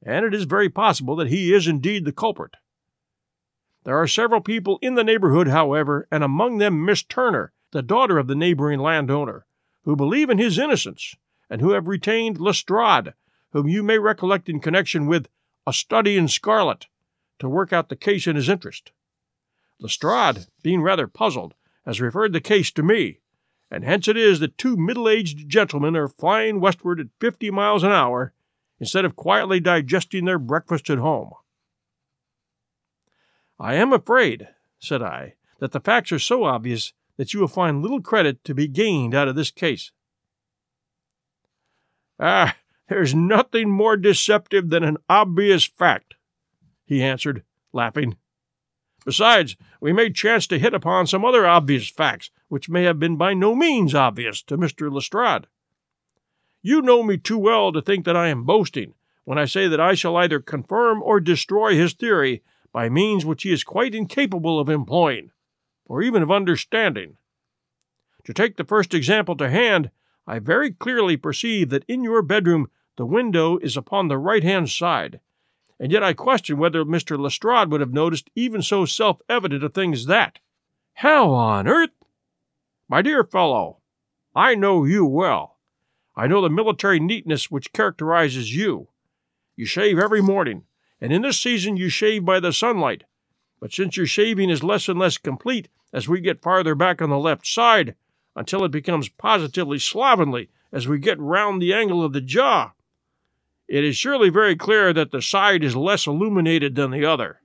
and 0.04 0.26
it 0.26 0.34
is 0.34 0.44
very 0.44 0.70
possible 0.70 1.16
that 1.16 1.30
he 1.30 1.54
is 1.54 1.68
indeed 1.68 2.06
the 2.06 2.12
culprit. 2.12 2.56
There 3.84 3.98
are 3.98 4.08
several 4.08 4.42
people 4.42 4.78
in 4.82 4.96
the 4.96 5.04
neighborhood, 5.04 5.48
however, 5.48 6.08
and 6.12 6.24
among 6.24 6.58
them 6.58 6.86
Miss 6.86 7.02
Turner, 7.04 7.52
the 7.72 7.82
daughter 7.82 8.18
of 8.18 8.28
the 8.28 8.36
neighboring 8.36 8.80
landowner, 8.80 9.46
who 9.84 9.96
believe 9.96 10.30
in 10.30 10.38
his 10.38 10.60
innocence 10.60 11.16
and 11.50 11.62
who 11.62 11.72
have 11.72 11.88
retained 11.88 12.40
Lestrade, 12.40 13.14
whom 13.52 13.68
you 13.68 13.84
may 13.84 13.98
recollect 13.98 14.50
in 14.50 14.60
connection 14.60 15.08
with 15.08 15.28
A 15.66 15.74
Study 15.74 16.16
in 16.16 16.28
Scarlet, 16.28 16.88
to 17.40 17.50
work 17.50 17.74
out 17.74 17.90
the 17.90 17.96
case 17.96 18.28
in 18.28 18.36
his 18.36 18.50
interest. 18.50 18.92
Lestrade, 19.80 20.46
being 20.62 20.82
rather 20.82 21.08
puzzled, 21.08 21.56
has 21.86 22.00
referred 22.00 22.34
the 22.34 22.40
case 22.40 22.72
to 22.72 22.84
me, 22.84 23.20
and 23.72 23.84
hence 23.84 24.08
it 24.08 24.16
is 24.16 24.40
that 24.40 24.58
two 24.58 24.78
middle 24.78 25.10
aged 25.10 25.50
gentlemen 25.50 25.96
are 25.96 26.08
flying 26.08 26.60
westward 26.60 27.00
at 27.00 27.08
fifty 27.20 27.50
miles 27.50 27.84
an 27.84 27.92
hour 27.92 28.34
instead 28.82 29.06
of 29.06 29.16
quietly 29.16 29.60
digesting 29.60 30.26
their 30.26 30.40
breakfast 30.40 30.90
at 30.90 30.98
home. 30.98 31.30
I 33.60 33.76
am 33.76 33.94
afraid, 33.94 34.50
said 34.80 35.04
I, 35.04 35.36
that 35.60 35.72
the 35.72 35.80
facts 35.80 36.12
are 36.12 36.20
so 36.20 36.44
obvious 36.44 36.92
that 37.16 37.32
you 37.32 37.40
will 37.40 37.48
find 37.48 37.84
little 37.84 38.02
credit 38.02 38.44
to 38.44 38.56
be 38.56 38.68
gained 38.68 39.14
out 39.14 39.28
of 39.28 39.36
this 39.36 39.52
case. 39.52 39.92
Ah, 42.20 42.56
there's 42.90 43.14
nothing 43.14 43.70
more 43.70 43.96
deceptive 43.96 44.72
than 44.72 44.84
an 44.84 44.98
obvious 45.08 45.64
fact, 45.64 46.16
he 46.84 47.04
answered, 47.04 47.44
laughing. 47.72 48.18
Besides, 49.06 49.58
we 49.80 49.94
may 49.94 50.10
chance 50.10 50.48
to 50.48 50.58
hit 50.58 50.74
upon 50.74 51.06
some 51.06 51.24
other 51.24 51.46
obvious 51.46 51.88
facts 51.88 52.32
which 52.48 52.70
may 52.70 52.84
have 52.84 53.00
been 53.00 53.16
by 53.16 53.36
no 53.36 53.54
means 53.54 53.94
obvious 53.94 54.42
to 54.44 54.58
Mr. 54.58 54.92
Lestrade. 54.92 55.46
You 56.62 56.82
know 56.82 57.02
me 57.02 57.18
too 57.18 57.40
well 57.40 57.72
to 57.72 57.82
think 57.82 58.06
that 58.06 58.16
I 58.16 58.28
am 58.28 58.44
boasting 58.44 58.94
when 59.24 59.38
I 59.38 59.46
say 59.46 59.68
that 59.68 59.80
I 59.80 59.94
shall 59.94 60.18
either 60.18 60.40
confirm 60.40 61.02
or 61.02 61.20
destroy 61.20 61.76
his 61.76 61.94
theory 61.94 62.44
by 62.72 62.90
means 62.90 63.26
which 63.26 63.44
he 63.44 63.52
is 63.52 63.64
quite 63.64 63.96
incapable 63.96 64.60
of 64.60 64.70
employing, 64.70 65.32
or 65.86 66.02
even 66.02 66.22
of 66.22 66.32
understanding. 66.32 67.18
To 68.26 68.34
take 68.34 68.58
the 68.58 68.64
first 68.64 68.94
example 68.94 69.36
to 69.38 69.50
hand, 69.50 69.90
I 70.28 70.40
very 70.40 70.72
clearly 70.72 71.18
perceive 71.18 71.70
that 71.70 71.86
in 71.88 72.04
your 72.04 72.22
bedroom 72.22 72.70
the 72.96 73.06
window 73.06 73.58
is 73.58 73.76
upon 73.76 74.08
the 74.08 74.18
right 74.18 74.44
hand 74.44 74.70
side, 74.70 75.20
and 75.80 75.92
yet 75.92 76.04
I 76.04 76.14
question 76.14 76.58
whether 76.58 76.86
Mr. 76.86 77.18
Lestrade 77.20 77.72
would 77.72 77.82
have 77.82 77.94
noticed 77.94 78.30
even 78.36 78.62
so 78.62 78.86
self 78.86 79.20
evident 79.28 79.64
a 79.64 79.70
thing 79.70 79.94
as 79.94 80.06
that. 80.06 80.40
How 80.94 81.32
on 81.32 81.68
earth? 81.68 81.90
My 82.88 83.02
dear 83.02 83.24
fellow, 83.24 83.80
I 84.36 84.54
know 84.54 84.86
you 84.86 85.06
well. 85.06 85.51
I 86.22 86.28
know 86.28 86.40
the 86.40 86.52
military 86.52 87.00
neatness 87.00 87.50
which 87.50 87.74
characterizes 87.74 88.56
you. 88.56 88.90
You 89.56 89.66
shave 89.66 89.98
every 89.98 90.22
morning, 90.22 90.66
and 91.02 91.12
in 91.12 91.24
this 91.24 91.40
season 91.40 91.78
you 91.78 91.90
shave 91.90 92.24
by 92.24 92.40
the 92.40 92.54
sunlight. 92.54 93.06
But 93.60 93.74
since 93.74 93.98
your 93.98 94.06
shaving 94.06 94.52
is 94.52 94.62
less 94.62 94.88
and 94.88 95.00
less 95.00 95.18
complete 95.18 95.68
as 95.92 96.08
we 96.08 96.22
get 96.22 96.40
farther 96.40 96.76
back 96.76 97.02
on 97.02 97.10
the 97.10 97.18
left 97.18 97.48
side, 97.48 97.96
until 98.36 98.64
it 98.64 98.70
becomes 98.70 99.10
positively 99.10 99.80
slovenly 99.80 100.50
as 100.72 100.88
we 100.88 101.00
get 101.00 101.20
round 101.20 101.60
the 101.60 101.74
angle 101.74 102.06
of 102.06 102.14
the 102.14 102.22
jaw, 102.22 102.74
it 103.68 103.84
is 103.84 103.98
surely 103.98 104.30
very 104.30 104.56
clear 104.56 104.94
that 104.94 105.10
the 105.10 105.24
side 105.24 105.64
is 105.64 105.76
less 105.76 106.06
illuminated 106.06 106.76
than 106.76 106.92
the 106.92 107.04
other. 107.04 107.42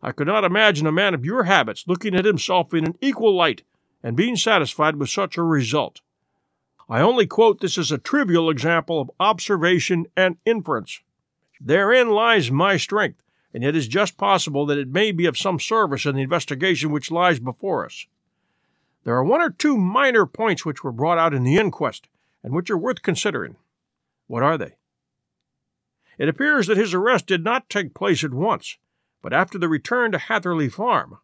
I 0.00 0.12
could 0.12 0.28
not 0.28 0.44
imagine 0.44 0.86
a 0.86 0.92
man 0.92 1.14
of 1.14 1.24
your 1.24 1.42
habits 1.42 1.82
looking 1.88 2.14
at 2.14 2.26
himself 2.26 2.72
in 2.72 2.84
an 2.84 2.96
equal 3.00 3.34
light 3.34 3.64
and 4.04 4.16
being 4.16 4.36
satisfied 4.36 4.94
with 4.94 5.10
such 5.10 5.36
a 5.36 5.42
result. 5.42 6.00
I 6.88 7.00
only 7.00 7.26
quote 7.26 7.60
this 7.60 7.78
as 7.78 7.90
a 7.90 7.98
trivial 7.98 8.48
example 8.48 9.00
of 9.00 9.10
observation 9.18 10.06
and 10.16 10.36
inference. 10.44 11.00
Therein 11.60 12.10
lies 12.10 12.50
my 12.50 12.76
strength, 12.76 13.22
and 13.52 13.64
it 13.64 13.74
is 13.74 13.88
just 13.88 14.16
possible 14.16 14.66
that 14.66 14.78
it 14.78 14.88
may 14.88 15.10
be 15.10 15.26
of 15.26 15.38
some 15.38 15.58
service 15.58 16.06
in 16.06 16.14
the 16.14 16.22
investigation 16.22 16.92
which 16.92 17.10
lies 17.10 17.40
before 17.40 17.84
us. 17.84 18.06
There 19.02 19.16
are 19.16 19.24
one 19.24 19.40
or 19.40 19.50
two 19.50 19.76
minor 19.76 20.26
points 20.26 20.64
which 20.64 20.84
were 20.84 20.92
brought 20.92 21.18
out 21.18 21.34
in 21.34 21.42
the 21.42 21.56
inquest, 21.56 22.08
and 22.42 22.54
which 22.54 22.70
are 22.70 22.78
worth 22.78 23.02
considering. 23.02 23.56
What 24.28 24.42
are 24.42 24.58
they? 24.58 24.76
It 26.18 26.28
appears 26.28 26.66
that 26.66 26.76
his 26.76 26.94
arrest 26.94 27.26
did 27.26 27.42
not 27.42 27.68
take 27.68 27.94
place 27.94 28.22
at 28.22 28.32
once, 28.32 28.78
but 29.22 29.32
after 29.32 29.58
the 29.58 29.68
return 29.68 30.12
to 30.12 30.18
Hatherley 30.18 30.68
Farm. 30.68 31.18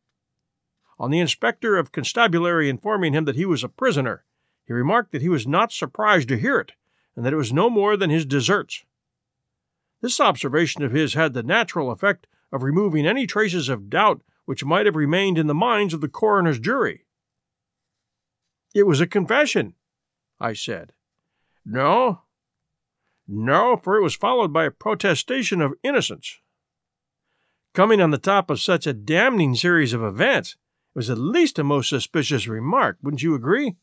On 0.98 1.10
the 1.10 1.20
inspector 1.20 1.76
of 1.76 1.92
constabulary 1.92 2.68
informing 2.68 3.12
him 3.12 3.24
that 3.24 3.36
he 3.36 3.46
was 3.46 3.64
a 3.64 3.68
prisoner, 3.68 4.24
he 4.66 4.72
remarked 4.72 5.12
that 5.12 5.22
he 5.22 5.28
was 5.28 5.46
not 5.46 5.72
surprised 5.72 6.28
to 6.28 6.38
hear 6.38 6.58
it, 6.58 6.72
and 7.16 7.24
that 7.24 7.32
it 7.32 7.36
was 7.36 7.52
no 7.52 7.68
more 7.68 7.96
than 7.96 8.10
his 8.10 8.24
deserts. 8.24 8.84
This 10.00 10.20
observation 10.20 10.82
of 10.82 10.92
his 10.92 11.14
had 11.14 11.32
the 11.32 11.42
natural 11.42 11.90
effect 11.90 12.26
of 12.52 12.62
removing 12.62 13.06
any 13.06 13.26
traces 13.26 13.68
of 13.68 13.90
doubt 13.90 14.22
which 14.44 14.64
might 14.64 14.86
have 14.86 14.96
remained 14.96 15.38
in 15.38 15.46
the 15.46 15.54
minds 15.54 15.94
of 15.94 16.00
the 16.00 16.08
coroner's 16.08 16.58
jury. 16.58 17.06
It 18.74 18.86
was 18.86 19.00
a 19.00 19.06
confession, 19.06 19.74
I 20.40 20.54
said. 20.54 20.92
No, 21.64 22.22
no, 23.28 23.76
for 23.76 23.96
it 23.96 24.02
was 24.02 24.16
followed 24.16 24.52
by 24.52 24.64
a 24.64 24.70
protestation 24.70 25.60
of 25.60 25.74
innocence. 25.82 26.38
Coming 27.74 28.00
on 28.00 28.10
the 28.10 28.18
top 28.18 28.50
of 28.50 28.60
such 28.60 28.86
a 28.86 28.92
damning 28.92 29.54
series 29.54 29.92
of 29.92 30.02
events 30.02 30.56
it 30.94 30.98
was 30.98 31.08
at 31.08 31.18
least 31.18 31.58
a 31.58 31.64
most 31.64 31.88
suspicious 31.88 32.46
remark, 32.46 32.98
wouldn't 33.02 33.22
you 33.22 33.34
agree? 33.34 33.76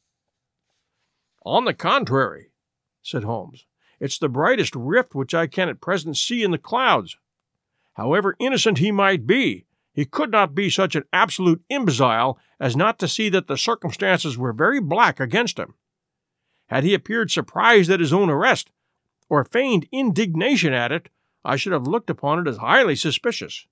On 1.49 1.65
the 1.65 1.73
contrary, 1.73 2.51
said 3.01 3.23
Holmes, 3.23 3.65
it's 3.99 4.19
the 4.19 4.29
brightest 4.29 4.75
rift 4.75 5.15
which 5.15 5.33
I 5.33 5.47
can 5.47 5.67
at 5.67 5.81
present 5.81 6.15
see 6.15 6.43
in 6.43 6.51
the 6.51 6.59
clouds. 6.59 7.17
However 7.93 8.35
innocent 8.39 8.77
he 8.77 8.91
might 8.91 9.25
be, 9.25 9.65
he 9.91 10.05
could 10.05 10.29
not 10.29 10.53
be 10.53 10.69
such 10.69 10.93
an 10.93 11.05
absolute 11.11 11.63
imbecile 11.67 12.37
as 12.59 12.75
not 12.75 12.99
to 12.99 13.07
see 13.07 13.29
that 13.29 13.47
the 13.47 13.57
circumstances 13.57 14.37
were 14.37 14.53
very 14.53 14.79
black 14.79 15.19
against 15.19 15.57
him. 15.57 15.73
Had 16.67 16.83
he 16.83 16.93
appeared 16.93 17.31
surprised 17.31 17.89
at 17.89 17.99
his 17.99 18.13
own 18.13 18.29
arrest, 18.29 18.69
or 19.27 19.43
feigned 19.43 19.87
indignation 19.91 20.71
at 20.71 20.91
it, 20.91 21.09
I 21.43 21.55
should 21.55 21.73
have 21.73 21.87
looked 21.87 22.11
upon 22.11 22.37
it 22.37 22.47
as 22.47 22.57
highly 22.57 22.95
suspicious, 22.95 23.65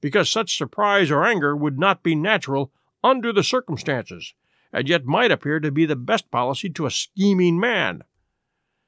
because 0.00 0.30
such 0.30 0.56
surprise 0.56 1.10
or 1.10 1.26
anger 1.26 1.54
would 1.54 1.78
not 1.78 2.02
be 2.02 2.14
natural 2.14 2.72
under 3.04 3.34
the 3.34 3.44
circumstances, 3.44 4.32
and 4.72 4.88
yet 4.88 5.04
might 5.04 5.32
appear 5.32 5.60
to 5.60 5.70
be 5.70 5.86
the 5.86 5.96
best 5.96 6.30
policy 6.30 6.68
to 6.70 6.86
a 6.86 6.90
scheming 6.90 7.58
man. 7.58 8.02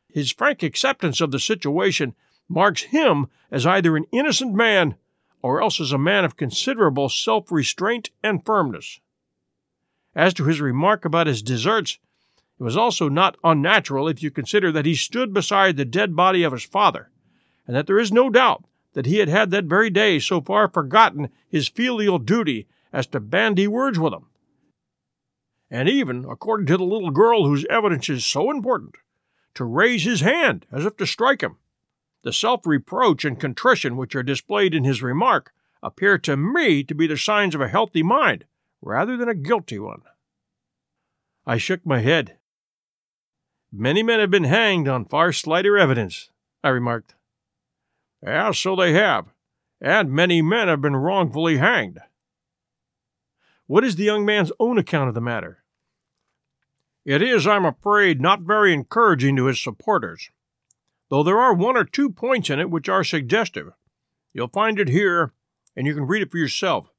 His 0.08 0.32
frank 0.32 0.62
acceptance 0.62 1.20
of 1.20 1.30
the 1.30 1.38
situation 1.38 2.14
marks 2.49 2.82
him 2.82 3.28
as 3.50 3.66
either 3.66 3.96
an 3.96 4.06
innocent 4.12 4.54
man 4.54 4.96
or 5.42 5.62
else 5.62 5.80
as 5.80 5.92
a 5.92 5.99
man 5.99 6.25
of 6.25 6.37
considerable 6.37 7.08
self 7.08 7.50
restraint 7.50 8.10
and 8.22 8.44
firmness. 8.44 9.00
As 10.14 10.34
to 10.34 10.44
his 10.44 10.60
remark 10.60 11.04
about 11.04 11.26
his 11.26 11.42
deserts, 11.42 11.99
it 12.58 12.62
was 12.62 12.76
also 12.76 13.08
not 13.08 13.38
unnatural 13.42 14.08
if 14.08 14.22
you 14.22 14.30
consider 14.30 14.70
that 14.72 14.84
he 14.84 14.94
stood 14.94 15.32
beside 15.32 15.76
the 15.76 15.84
dead 15.84 16.14
body 16.14 16.42
of 16.42 16.52
his 16.52 16.64
father, 16.64 17.10
and 17.66 17.75
that 17.75 17.87
there 17.87 17.99
is 17.99 18.12
no 18.12 18.28
doubt 18.28 18.64
that 18.92 19.06
he 19.06 19.18
had 19.18 19.28
had 19.28 19.50
that 19.50 19.64
very 19.64 19.88
day 19.88 20.18
so 20.18 20.40
far 20.40 20.68
forgotten 20.68 21.30
his 21.49 21.68
filial 21.68 22.18
duty 22.18 22.66
as 22.92 23.06
to 23.06 23.20
bandy 23.20 23.66
words 23.66 23.99
with 23.99 24.12
him. 24.12 24.26
And 25.70 25.88
even, 25.88 26.24
according 26.28 26.66
to 26.66 26.76
the 26.76 26.84
little 26.84 27.10
girl 27.10 27.44
whose 27.44 27.64
evidence 27.70 28.08
is 28.08 28.26
so 28.26 28.50
important, 28.50 28.96
to 29.54 29.64
raise 29.64 30.04
his 30.04 30.20
hand 30.20 30.66
as 30.72 30.84
if 30.84 30.96
to 30.96 31.06
strike 31.06 31.42
him. 31.42 31.56
The 32.22 32.32
self 32.32 32.66
reproach 32.66 33.24
and 33.24 33.40
contrition 33.40 33.96
which 33.96 34.14
are 34.14 34.22
displayed 34.22 34.74
in 34.74 34.84
his 34.84 35.02
remark 35.02 35.52
appear 35.82 36.18
to 36.18 36.36
me 36.36 36.84
to 36.84 36.94
be 36.94 37.06
the 37.06 37.16
signs 37.16 37.54
of 37.54 37.60
a 37.60 37.68
healthy 37.68 38.02
mind 38.02 38.44
rather 38.82 39.16
than 39.16 39.28
a 39.28 39.34
guilty 39.34 39.78
one. 39.78 40.02
I 41.46 41.56
shook 41.56 41.84
my 41.86 42.00
head. 42.00 42.36
Many 43.72 44.02
men 44.02 44.20
have 44.20 44.30
been 44.30 44.44
hanged 44.44 44.88
on 44.88 45.04
far 45.04 45.32
slighter 45.32 45.78
evidence, 45.78 46.30
I 46.62 46.68
remarked. 46.68 47.14
Yes, 48.22 48.58
so 48.58 48.76
they 48.76 48.92
have, 48.92 49.28
and 49.80 50.10
many 50.10 50.42
men 50.42 50.68
have 50.68 50.80
been 50.80 50.96
wrongfully 50.96 51.56
hanged. 51.56 52.00
What 53.66 53.84
is 53.84 53.96
the 53.96 54.04
young 54.04 54.26
man's 54.26 54.52
own 54.58 54.76
account 54.76 55.08
of 55.08 55.14
the 55.14 55.20
matter? 55.20 55.59
It 57.10 57.22
is, 57.22 57.44
I'm 57.44 57.64
afraid, 57.64 58.20
not 58.20 58.42
very 58.42 58.72
encouraging 58.72 59.34
to 59.34 59.46
his 59.46 59.60
supporters, 59.60 60.30
though 61.08 61.24
there 61.24 61.40
are 61.40 61.52
one 61.52 61.76
or 61.76 61.82
two 61.82 62.08
points 62.08 62.50
in 62.50 62.60
it 62.60 62.70
which 62.70 62.88
are 62.88 63.02
suggestive. 63.02 63.72
You'll 64.32 64.46
find 64.46 64.78
it 64.78 64.86
here, 64.86 65.32
and 65.74 65.88
you 65.88 65.94
can 65.94 66.06
read 66.06 66.22
it 66.22 66.30
for 66.30 66.38
yourself. 66.38 66.92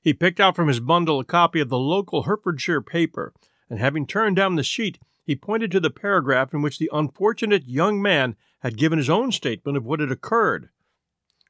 He 0.00 0.14
picked 0.14 0.38
out 0.38 0.54
from 0.54 0.68
his 0.68 0.78
bundle 0.78 1.18
a 1.18 1.24
copy 1.24 1.58
of 1.58 1.68
the 1.68 1.80
local 1.80 2.22
Herefordshire 2.22 2.80
paper, 2.80 3.34
and 3.68 3.80
having 3.80 4.06
turned 4.06 4.36
down 4.36 4.54
the 4.54 4.62
sheet, 4.62 5.00
he 5.24 5.34
pointed 5.34 5.72
to 5.72 5.80
the 5.80 5.90
paragraph 5.90 6.54
in 6.54 6.62
which 6.62 6.78
the 6.78 6.90
unfortunate 6.92 7.66
young 7.66 8.00
man 8.00 8.36
had 8.60 8.78
given 8.78 8.98
his 8.98 9.10
own 9.10 9.32
statement 9.32 9.76
of 9.76 9.84
what 9.84 9.98
had 9.98 10.12
occurred. 10.12 10.68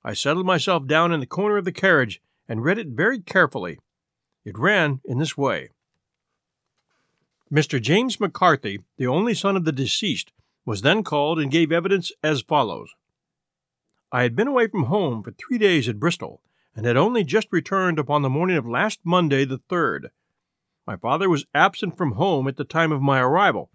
I 0.03 0.15
settled 0.15 0.47
myself 0.47 0.87
down 0.87 1.13
in 1.13 1.21
the 1.21 1.27
corner 1.27 1.59
of 1.59 1.67
the 1.67 1.71
carriage 1.71 2.23
and 2.49 2.65
read 2.65 2.79
it 2.79 2.89
very 2.89 3.21
carefully. 3.21 3.79
It 4.43 4.59
ran 4.59 5.03
in 5.05 5.19
this 5.19 5.37
way 5.37 5.69
Mr. 7.53 7.81
James 7.81 8.19
McCarthy, 8.19 8.81
the 8.97 9.07
only 9.07 9.35
son 9.35 9.57
of 9.57 9.65
the 9.65 9.73
deceased, 9.73 10.33
was 10.65 10.81
then 10.81 11.05
called 11.05 11.39
and 11.39 11.51
gave 11.51 11.71
evidence 11.71 12.11
as 12.23 12.41
follows 12.41 12.95
I 14.11 14.23
had 14.23 14.35
been 14.35 14.49
away 14.49 14.69
from 14.69 14.85
home 14.85 15.23
for 15.23 15.33
three 15.33 15.59
days 15.59 15.89
at 15.89 16.01
Bristol, 16.01 16.43
and 16.75 16.87
had 16.87 16.97
only 16.97 17.25
just 17.25 17.49
returned 17.51 17.99
upon 17.99 18.23
the 18.23 18.31
morning 18.31 18.57
of 18.57 18.67
last 18.67 19.01
Monday, 19.05 19.45
the 19.45 19.59
3rd. 19.59 20.09
My 20.87 20.97
father 20.97 21.29
was 21.29 21.47
absent 21.55 21.97
from 21.97 22.13
home 22.13 22.49
at 22.49 22.57
the 22.57 22.65
time 22.65 22.91
of 22.91 23.03
my 23.03 23.21
arrival, 23.21 23.71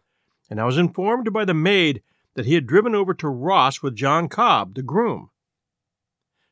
and 0.50 0.60
I 0.60 0.65
was 0.65 0.77
informed 0.77 1.31
by 1.31 1.46
the 1.46 1.53
maid 1.53 2.01
that 2.34 2.46
he 2.46 2.55
had 2.55 2.67
driven 2.67 2.96
over 2.96 3.13
to 3.15 3.27
Ross 3.27 3.81
with 3.84 3.96
John 3.96 4.27
Cobb, 4.27 4.74
the 4.75 4.84
groom. 4.84 5.29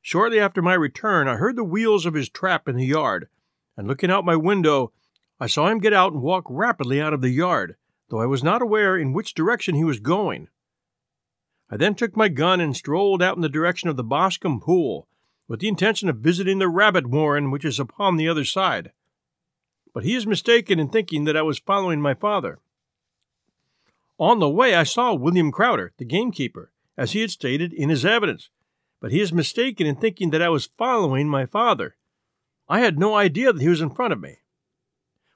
Shortly 0.01 0.39
after 0.39 0.62
my 0.62 0.75
return, 0.75 1.27
I 1.27 1.38
heard 1.38 1.55
the 1.55 1.63
wheels 1.63 2.05
of 2.05 2.13
his 2.13 2.29
trap 2.29 2.67
in 2.67 2.75
the 2.75 2.86
yard, 2.86 3.29
and 3.75 3.88
looking 3.88 4.12
out 4.12 4.25
my 4.25 4.36
window, 4.36 4.91
I 5.39 5.48
saw 5.48 5.68
him 5.68 5.80
get 5.80 5.94
out 5.94 6.13
and 6.13 6.22
walk 6.22 6.46
rapidly 6.50 7.01
out 7.01 7.13
of 7.13 7.22
the 7.22 7.30
yard, 7.30 7.75
though 8.10 8.22
I 8.22 8.25
was 8.25 8.44
not 8.44 8.62
aware 8.62 8.98
in 8.98 9.13
which 9.13 9.34
direction 9.34 9.75
he 9.75 9.84
was 9.84 10.00
going. 10.00 10.48
I 11.70 11.77
then 11.77 11.96
took 11.96 12.15
my 12.15 12.30
gun 12.30 12.62
and 12.62 12.75
strolled 12.75 13.22
out 13.22 13.36
in 13.36 13.42
the 13.42 13.50
direction 13.50 13.89
of 13.89 13.98
the 13.98 14.04
Boscombe 14.04 14.62
Pool, 14.62 15.08
with 15.48 15.60
the 15.60 15.68
intention 15.68 16.10
of 16.10 16.18
visiting 16.18 16.60
the 16.60 16.70
rabbit 16.70 17.08
warren 17.08 17.51
which 17.51 17.65
is 17.65 17.80
upon 17.80 18.18
the 18.18 18.30
other 18.30 18.46
side 18.46 18.92
but 19.96 20.04
he 20.04 20.13
is 20.13 20.27
mistaken 20.27 20.77
in 20.77 20.89
thinking 20.89 21.24
that 21.24 21.38
I 21.38 21.42
was 21.42 21.58
following 21.58 22.01
my 22.01 22.13
father. 22.13 22.60
On 24.20 24.39
the 24.39 24.50
way, 24.50 24.75
I 24.75 24.84
saw 24.84 25.13
William 25.13 25.54
Crowder, 25.54 25.94
the 25.98 26.04
gamekeeper, 26.04 26.70
as 26.98 27.13
he 27.13 27.22
had 27.22 27.32
stated 27.32 27.72
in 27.72 27.88
his 27.88 28.04
evidence, 28.04 28.50
but 29.00 29.13
he 29.13 29.22
is 29.22 29.32
mistaken 29.32 29.88
in 29.88 29.96
thinking 29.96 30.32
that 30.32 30.42
I 30.42 30.50
was 30.50 30.65
following 30.65 31.30
my 31.30 31.46
father. 31.46 31.96
I 32.68 32.82
had 32.82 33.00
no 33.00 33.15
idea 33.15 33.54
that 33.54 33.62
he 33.62 33.70
was 33.70 33.80
in 33.80 33.89
front 33.89 34.12
of 34.12 34.20
me. 34.20 34.39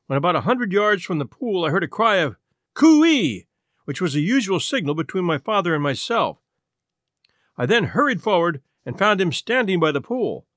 When 0.10 0.18
about 0.18 0.36
a 0.36 0.42
hundred 0.42 0.74
yards 0.74 1.04
from 1.04 1.20
the 1.20 1.25
pool, 1.28 1.63
I 1.63 1.70
heard 1.70 1.84
a 1.84 1.88
cry 1.88 2.16
of 2.16 2.36
Cooee, 2.74 3.46
which 3.86 4.01
was 4.01 4.13
the 4.13 4.24
usual 4.24 4.60
signal 4.60 4.96
between 4.96 5.24
my 5.24 5.38
father 5.38 5.75
and 5.75 5.84
myself. 5.84 6.39
I 7.56 7.68
then 7.68 7.84
hurried 7.84 8.20
forward 8.20 8.63
and 8.88 8.98
found 8.98 9.22
him 9.22 9.32
standing 9.32 9.80
by 9.80 9.92
the 9.92 10.01
pool. 10.01 10.48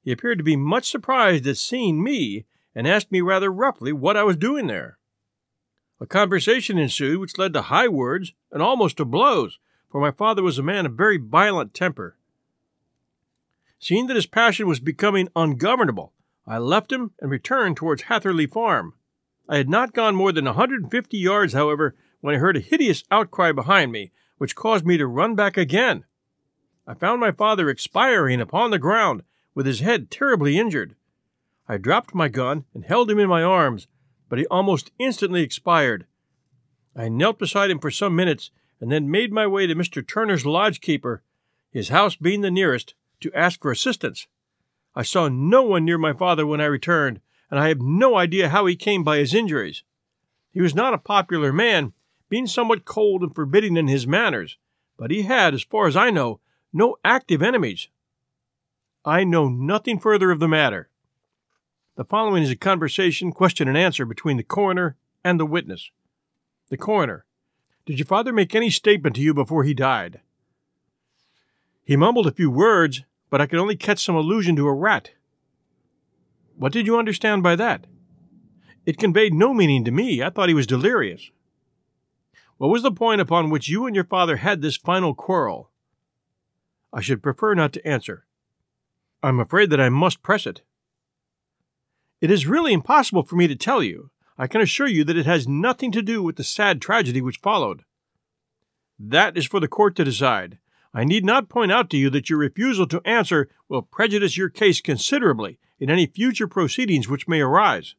He 0.00 0.12
appeared 0.12 0.38
to 0.38 0.44
be 0.44 0.54
much 0.54 0.88
surprised 0.88 1.44
at 1.48 1.56
seeing 1.56 2.04
me 2.04 2.44
and 2.72 2.86
asked 2.86 3.10
me 3.10 3.20
rather 3.20 3.50
roughly 3.50 3.92
what 3.92 4.16
I 4.16 4.22
was 4.22 4.36
doing 4.36 4.68
there. 4.68 4.96
A 6.00 6.06
conversation 6.06 6.78
ensued 6.78 7.18
which 7.18 7.36
led 7.36 7.52
to 7.54 7.62
high 7.62 7.88
words 7.88 8.32
and 8.52 8.62
almost 8.62 8.98
to 8.98 9.04
blows, 9.04 9.58
for 9.90 10.00
my 10.00 10.12
father 10.12 10.44
was 10.44 10.56
a 10.56 10.62
man 10.62 10.86
of 10.86 10.92
very 10.92 11.16
violent 11.16 11.74
temper. 11.74 12.16
Seeing 13.80 14.06
that 14.06 14.14
his 14.14 14.26
passion 14.26 14.68
was 14.68 14.78
becoming 14.78 15.28
ungovernable, 15.34 16.12
I 16.46 16.58
left 16.58 16.92
him 16.92 17.10
and 17.18 17.28
returned 17.28 17.76
towards 17.76 18.02
Hatherley 18.02 18.46
Farm. 18.46 18.94
I 19.50 19.56
had 19.56 19.68
not 19.68 19.92
gone 19.92 20.14
more 20.14 20.30
than 20.30 20.46
a 20.46 20.50
150 20.50 21.18
yards, 21.18 21.54
however, 21.54 21.96
when 22.20 22.36
I 22.36 22.38
heard 22.38 22.56
a 22.56 22.60
hideous 22.60 23.02
outcry 23.10 23.50
behind 23.50 23.90
me, 23.90 24.12
which 24.38 24.54
caused 24.54 24.86
me 24.86 24.96
to 24.96 25.08
run 25.08 25.34
back 25.34 25.56
again. 25.56 26.04
I 26.86 26.94
found 26.94 27.20
my 27.20 27.32
father 27.32 27.68
expiring 27.68 28.40
upon 28.40 28.70
the 28.70 28.78
ground, 28.78 29.24
with 29.52 29.66
his 29.66 29.80
head 29.80 30.08
terribly 30.08 30.56
injured. 30.56 30.94
I 31.68 31.78
dropped 31.78 32.14
my 32.14 32.28
gun 32.28 32.64
and 32.72 32.84
held 32.84 33.10
him 33.10 33.18
in 33.18 33.28
my 33.28 33.42
arms, 33.42 33.88
but 34.28 34.38
he 34.38 34.46
almost 34.46 34.92
instantly 35.00 35.42
expired. 35.42 36.06
I 36.94 37.08
knelt 37.08 37.40
beside 37.40 37.72
him 37.72 37.80
for 37.80 37.90
some 37.90 38.14
minutes 38.14 38.52
and 38.80 38.92
then 38.92 39.10
made 39.10 39.32
my 39.32 39.48
way 39.48 39.66
to 39.66 39.74
Mr. 39.74 40.06
Turner's 40.06 40.46
lodge 40.46 40.80
keeper, 40.80 41.24
his 41.72 41.88
house 41.88 42.14
being 42.14 42.42
the 42.42 42.52
nearest, 42.52 42.94
to 43.18 43.32
ask 43.34 43.60
for 43.60 43.72
assistance. 43.72 44.28
I 44.94 45.02
saw 45.02 45.28
no 45.28 45.64
one 45.64 45.84
near 45.84 45.98
my 45.98 46.12
father 46.12 46.46
when 46.46 46.60
I 46.60 46.66
returned, 46.66 47.20
and 47.50 47.58
I 47.58 47.68
have 47.68 47.80
no 47.80 48.16
idea 48.16 48.48
how 48.48 48.66
he 48.66 48.76
came 48.76 49.02
by 49.02 49.18
his 49.18 49.34
injuries. 49.34 49.82
He 50.52 50.60
was 50.60 50.74
not 50.74 50.94
a 50.94 50.98
popular 50.98 51.52
man, 51.52 51.92
being 52.28 52.46
somewhat 52.46 52.84
cold 52.84 53.22
and 53.22 53.34
forbidding 53.34 53.76
in 53.76 53.88
his 53.88 54.06
manners, 54.06 54.56
but 54.96 55.10
he 55.10 55.22
had, 55.22 55.54
as 55.54 55.62
far 55.62 55.86
as 55.86 55.96
I 55.96 56.10
know, 56.10 56.40
no 56.72 56.96
active 57.04 57.42
enemies. 57.42 57.88
I 59.04 59.24
know 59.24 59.48
nothing 59.48 59.98
further 59.98 60.30
of 60.30 60.40
the 60.40 60.48
matter. 60.48 60.88
The 61.96 62.04
following 62.04 62.42
is 62.42 62.50
a 62.50 62.56
conversation, 62.56 63.32
question 63.32 63.66
and 63.66 63.76
answer 63.76 64.04
between 64.04 64.36
the 64.36 64.42
coroner 64.42 64.96
and 65.24 65.40
the 65.40 65.46
witness. 65.46 65.90
The 66.68 66.76
coroner. 66.76 67.24
Did 67.86 67.98
your 67.98 68.06
father 68.06 68.32
make 68.32 68.54
any 68.54 68.70
statement 68.70 69.16
to 69.16 69.22
you 69.22 69.34
before 69.34 69.64
he 69.64 69.74
died? 69.74 70.20
He 71.82 71.96
mumbled 71.96 72.26
a 72.26 72.32
few 72.32 72.50
words, 72.50 73.02
but 73.30 73.40
I 73.40 73.46
could 73.46 73.58
only 73.58 73.76
catch 73.76 74.04
some 74.04 74.14
allusion 74.14 74.54
to 74.56 74.68
a 74.68 74.72
rat. 74.72 75.10
What 76.60 76.72
did 76.72 76.86
you 76.86 76.98
understand 76.98 77.42
by 77.42 77.56
that? 77.56 77.86
It 78.84 78.98
conveyed 78.98 79.32
no 79.32 79.54
meaning 79.54 79.82
to 79.86 79.90
me. 79.90 80.22
I 80.22 80.28
thought 80.28 80.50
he 80.50 80.54
was 80.54 80.66
delirious. 80.66 81.30
What 82.58 82.68
was 82.68 82.82
the 82.82 82.92
point 82.92 83.22
upon 83.22 83.48
which 83.48 83.70
you 83.70 83.86
and 83.86 83.94
your 83.94 84.04
father 84.04 84.36
had 84.36 84.60
this 84.60 84.76
final 84.76 85.14
quarrel? 85.14 85.70
I 86.92 87.00
should 87.00 87.22
prefer 87.22 87.54
not 87.54 87.72
to 87.72 87.88
answer. 87.88 88.26
I'm 89.22 89.40
afraid 89.40 89.70
that 89.70 89.80
I 89.80 89.88
must 89.88 90.22
press 90.22 90.44
it. 90.44 90.60
It 92.20 92.30
is 92.30 92.46
really 92.46 92.74
impossible 92.74 93.22
for 93.22 93.36
me 93.36 93.48
to 93.48 93.56
tell 93.56 93.82
you. 93.82 94.10
I 94.36 94.46
can 94.46 94.60
assure 94.60 94.86
you 94.86 95.02
that 95.04 95.16
it 95.16 95.24
has 95.24 95.48
nothing 95.48 95.90
to 95.92 96.02
do 96.02 96.22
with 96.22 96.36
the 96.36 96.44
sad 96.44 96.82
tragedy 96.82 97.22
which 97.22 97.40
followed. 97.42 97.84
That 98.98 99.38
is 99.38 99.46
for 99.46 99.60
the 99.60 99.68
court 99.68 99.96
to 99.96 100.04
decide. 100.04 100.58
I 100.92 101.04
need 101.04 101.24
not 101.24 101.48
point 101.48 101.72
out 101.72 101.88
to 101.88 101.96
you 101.96 102.10
that 102.10 102.28
your 102.28 102.38
refusal 102.38 102.86
to 102.88 103.00
answer 103.06 103.48
will 103.66 103.80
prejudice 103.80 104.36
your 104.36 104.50
case 104.50 104.82
considerably 104.82 105.58
in 105.80 105.90
any 105.90 106.06
future 106.06 106.46
proceedings 106.46 107.08
which 107.08 107.26
may 107.26 107.40
arise. 107.40 107.94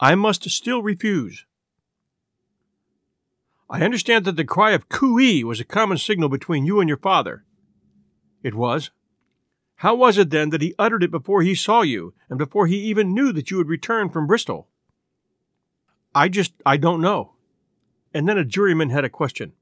I 0.00 0.16
must 0.16 0.50
still 0.50 0.82
refuse. 0.82 1.46
I 3.70 3.80
understand 3.82 4.24
that 4.24 4.36
the 4.36 4.44
cry 4.44 4.72
of 4.72 4.88
cooee 4.88 5.44
was 5.44 5.60
a 5.60 5.64
common 5.64 5.96
signal 5.96 6.28
between 6.28 6.66
you 6.66 6.80
and 6.80 6.88
your 6.88 6.98
father. 6.98 7.44
It 8.42 8.54
was. 8.54 8.90
How 9.76 9.94
was 9.94 10.18
it 10.18 10.30
then 10.30 10.50
that 10.50 10.62
he 10.62 10.74
uttered 10.78 11.02
it 11.02 11.10
before 11.10 11.42
he 11.42 11.54
saw 11.54 11.82
you, 11.82 12.12
and 12.28 12.38
before 12.38 12.66
he 12.66 12.76
even 12.76 13.14
knew 13.14 13.32
that 13.32 13.50
you 13.50 13.58
had 13.58 13.68
returned 13.68 14.12
from 14.12 14.26
Bristol? 14.26 14.68
I 16.14 16.28
just, 16.28 16.52
I 16.66 16.76
don't 16.76 17.00
know. 17.00 17.32
And 18.12 18.28
then 18.28 18.38
a 18.38 18.44
juryman 18.44 18.90
had 18.90 19.04
a 19.04 19.08
question. 19.08 19.52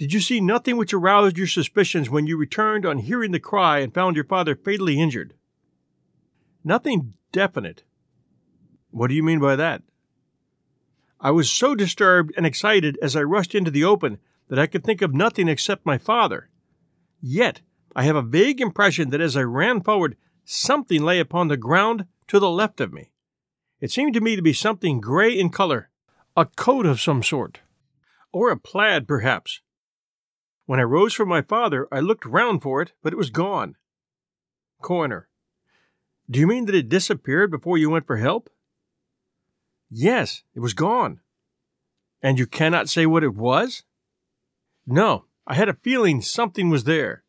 Did 0.00 0.14
you 0.14 0.20
see 0.20 0.40
nothing 0.40 0.78
which 0.78 0.94
aroused 0.94 1.36
your 1.36 1.46
suspicions 1.46 2.08
when 2.08 2.26
you 2.26 2.38
returned 2.38 2.86
on 2.86 2.96
hearing 2.96 3.32
the 3.32 3.38
cry 3.38 3.80
and 3.80 3.92
found 3.92 4.16
your 4.16 4.24
father 4.24 4.56
fatally 4.56 4.98
injured? 4.98 5.34
Nothing 6.64 7.12
definite. 7.32 7.82
What 8.90 9.08
do 9.08 9.14
you 9.14 9.22
mean 9.22 9.40
by 9.40 9.56
that? 9.56 9.82
I 11.20 11.30
was 11.32 11.50
so 11.50 11.74
disturbed 11.74 12.32
and 12.34 12.46
excited 12.46 12.98
as 13.02 13.14
I 13.14 13.22
rushed 13.24 13.54
into 13.54 13.70
the 13.70 13.84
open 13.84 14.16
that 14.48 14.58
I 14.58 14.66
could 14.66 14.84
think 14.84 15.02
of 15.02 15.12
nothing 15.12 15.48
except 15.48 15.84
my 15.84 15.98
father. 15.98 16.48
Yet, 17.20 17.60
I 17.94 18.04
have 18.04 18.16
a 18.16 18.22
vague 18.22 18.62
impression 18.62 19.10
that 19.10 19.20
as 19.20 19.36
I 19.36 19.42
ran 19.42 19.82
forward, 19.82 20.16
something 20.46 21.02
lay 21.02 21.20
upon 21.20 21.48
the 21.48 21.58
ground 21.58 22.06
to 22.28 22.38
the 22.38 22.48
left 22.48 22.80
of 22.80 22.90
me. 22.90 23.12
It 23.82 23.90
seemed 23.90 24.14
to 24.14 24.22
me 24.22 24.34
to 24.34 24.40
be 24.40 24.54
something 24.54 24.98
gray 24.98 25.38
in 25.38 25.50
color, 25.50 25.90
a 26.38 26.46
coat 26.46 26.86
of 26.86 27.02
some 27.02 27.22
sort, 27.22 27.60
or 28.32 28.50
a 28.50 28.56
plaid, 28.56 29.06
perhaps. 29.06 29.60
When 30.70 30.78
I 30.78 30.84
rose 30.84 31.14
from 31.14 31.28
my 31.28 31.42
father, 31.42 31.88
I 31.90 31.98
looked 31.98 32.24
round 32.24 32.62
for 32.62 32.80
it, 32.80 32.92
but 33.02 33.12
it 33.12 33.16
was 33.16 33.30
gone. 33.30 33.74
Coroner. 34.80 35.28
Do 36.30 36.38
you 36.38 36.46
mean 36.46 36.66
that 36.66 36.76
it 36.76 36.88
disappeared 36.88 37.50
before 37.50 37.76
you 37.76 37.90
went 37.90 38.06
for 38.06 38.18
help? 38.18 38.48
Yes, 39.90 40.44
it 40.54 40.60
was 40.60 40.72
gone. 40.72 41.18
And 42.22 42.38
you 42.38 42.46
cannot 42.46 42.88
say 42.88 43.04
what 43.04 43.24
it 43.24 43.34
was? 43.34 43.82
No, 44.86 45.24
I 45.44 45.54
had 45.54 45.68
a 45.68 45.74
feeling 45.74 46.22
something 46.22 46.70
was 46.70 46.84
there. 46.84 47.24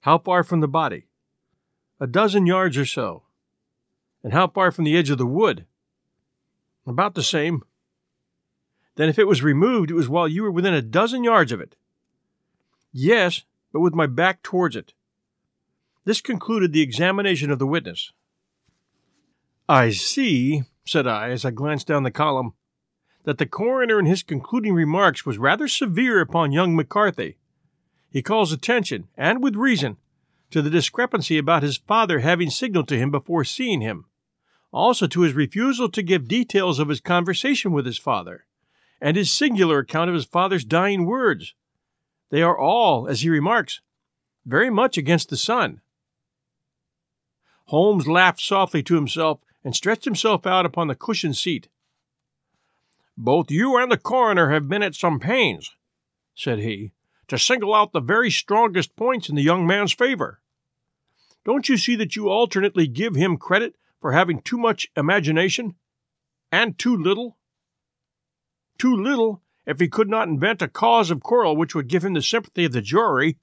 How 0.00 0.16
far 0.16 0.42
from 0.42 0.60
the 0.60 0.66
body? 0.66 1.08
A 2.00 2.06
dozen 2.06 2.46
yards 2.46 2.78
or 2.78 2.86
so. 2.86 3.24
And 4.24 4.32
how 4.32 4.48
far 4.48 4.72
from 4.72 4.84
the 4.84 4.96
edge 4.96 5.10
of 5.10 5.18
the 5.18 5.26
wood? 5.26 5.66
About 6.86 7.14
the 7.14 7.22
same. 7.22 7.64
Then, 8.94 9.10
if 9.10 9.18
it 9.18 9.28
was 9.28 9.42
removed, 9.42 9.90
it 9.90 9.94
was 9.94 10.08
while 10.08 10.26
you 10.26 10.42
were 10.42 10.50
within 10.50 10.72
a 10.72 10.80
dozen 10.80 11.22
yards 11.22 11.52
of 11.52 11.60
it. 11.60 11.76
Yes, 12.92 13.44
but 13.72 13.80
with 13.80 13.94
my 13.94 14.06
back 14.06 14.42
towards 14.42 14.76
it. 14.76 14.94
This 16.04 16.20
concluded 16.20 16.72
the 16.72 16.80
examination 16.80 17.50
of 17.50 17.58
the 17.58 17.66
witness. 17.66 18.12
I 19.68 19.90
see, 19.90 20.64
said 20.84 21.06
I 21.06 21.30
as 21.30 21.44
I 21.44 21.50
glanced 21.50 21.86
down 21.86 22.02
the 22.02 22.10
column, 22.10 22.54
that 23.24 23.38
the 23.38 23.46
coroner 23.46 23.98
in 23.98 24.06
his 24.06 24.22
concluding 24.22 24.74
remarks 24.74 25.24
was 25.24 25.38
rather 25.38 25.68
severe 25.68 26.20
upon 26.20 26.52
young 26.52 26.74
McCarthy. 26.74 27.36
He 28.10 28.22
calls 28.22 28.52
attention, 28.52 29.08
and 29.16 29.42
with 29.42 29.54
reason, 29.54 29.98
to 30.50 30.62
the 30.62 30.70
discrepancy 30.70 31.38
about 31.38 31.62
his 31.62 31.76
father 31.76 32.20
having 32.20 32.50
signaled 32.50 32.88
to 32.88 32.98
him 32.98 33.10
before 33.10 33.44
seeing 33.44 33.82
him, 33.82 34.06
also 34.72 35.06
to 35.06 35.20
his 35.20 35.34
refusal 35.34 35.88
to 35.90 36.02
give 36.02 36.26
details 36.26 36.78
of 36.78 36.88
his 36.88 37.00
conversation 37.00 37.72
with 37.72 37.86
his 37.86 37.98
father, 37.98 38.46
and 39.00 39.16
his 39.16 39.30
singular 39.30 39.78
account 39.78 40.08
of 40.08 40.14
his 40.14 40.24
father's 40.24 40.64
dying 40.64 41.06
words, 41.06 41.54
they 42.30 42.42
are 42.42 42.58
all, 42.58 43.06
as 43.08 43.20
he 43.20 43.28
remarks, 43.28 43.80
very 44.46 44.70
much 44.70 44.96
against 44.96 45.28
the 45.28 45.36
son. 45.36 45.80
Holmes 47.66 48.08
laughed 48.08 48.40
softly 48.40 48.82
to 48.84 48.94
himself 48.94 49.44
and 49.62 49.76
stretched 49.76 50.04
himself 50.04 50.46
out 50.46 50.66
upon 50.66 50.88
the 50.88 50.94
cushioned 50.94 51.36
seat. 51.36 51.68
Both 53.16 53.50
you 53.50 53.76
and 53.76 53.92
the 53.92 53.98
coroner 53.98 54.50
have 54.50 54.68
been 54.68 54.82
at 54.82 54.94
some 54.94 55.20
pains, 55.20 55.72
said 56.34 56.60
he, 56.60 56.92
to 57.28 57.38
single 57.38 57.74
out 57.74 57.92
the 57.92 58.00
very 58.00 58.30
strongest 58.30 58.96
points 58.96 59.28
in 59.28 59.36
the 59.36 59.42
young 59.42 59.66
man's 59.66 59.92
favor. 59.92 60.40
Don't 61.44 61.68
you 61.68 61.76
see 61.76 61.94
that 61.96 62.16
you 62.16 62.28
alternately 62.28 62.86
give 62.86 63.14
him 63.14 63.36
credit 63.36 63.74
for 64.00 64.12
having 64.12 64.40
too 64.40 64.58
much 64.58 64.88
imagination 64.96 65.74
and 66.50 66.78
too 66.78 66.96
little? 66.96 67.36
Too 68.78 68.96
little 68.96 69.42
if 69.66 69.78
he 69.78 69.88
could 69.88 70.08
not 70.08 70.28
invent 70.28 70.62
a 70.62 70.68
cause 70.68 71.10
of 71.10 71.22
quarrel 71.22 71.56
which 71.56 71.74
would 71.74 71.88
give 71.88 72.04
him 72.04 72.14
the 72.14 72.22
sympathy 72.22 72.64
of 72.64 72.72
the 72.72 72.80
jury. 72.80 73.38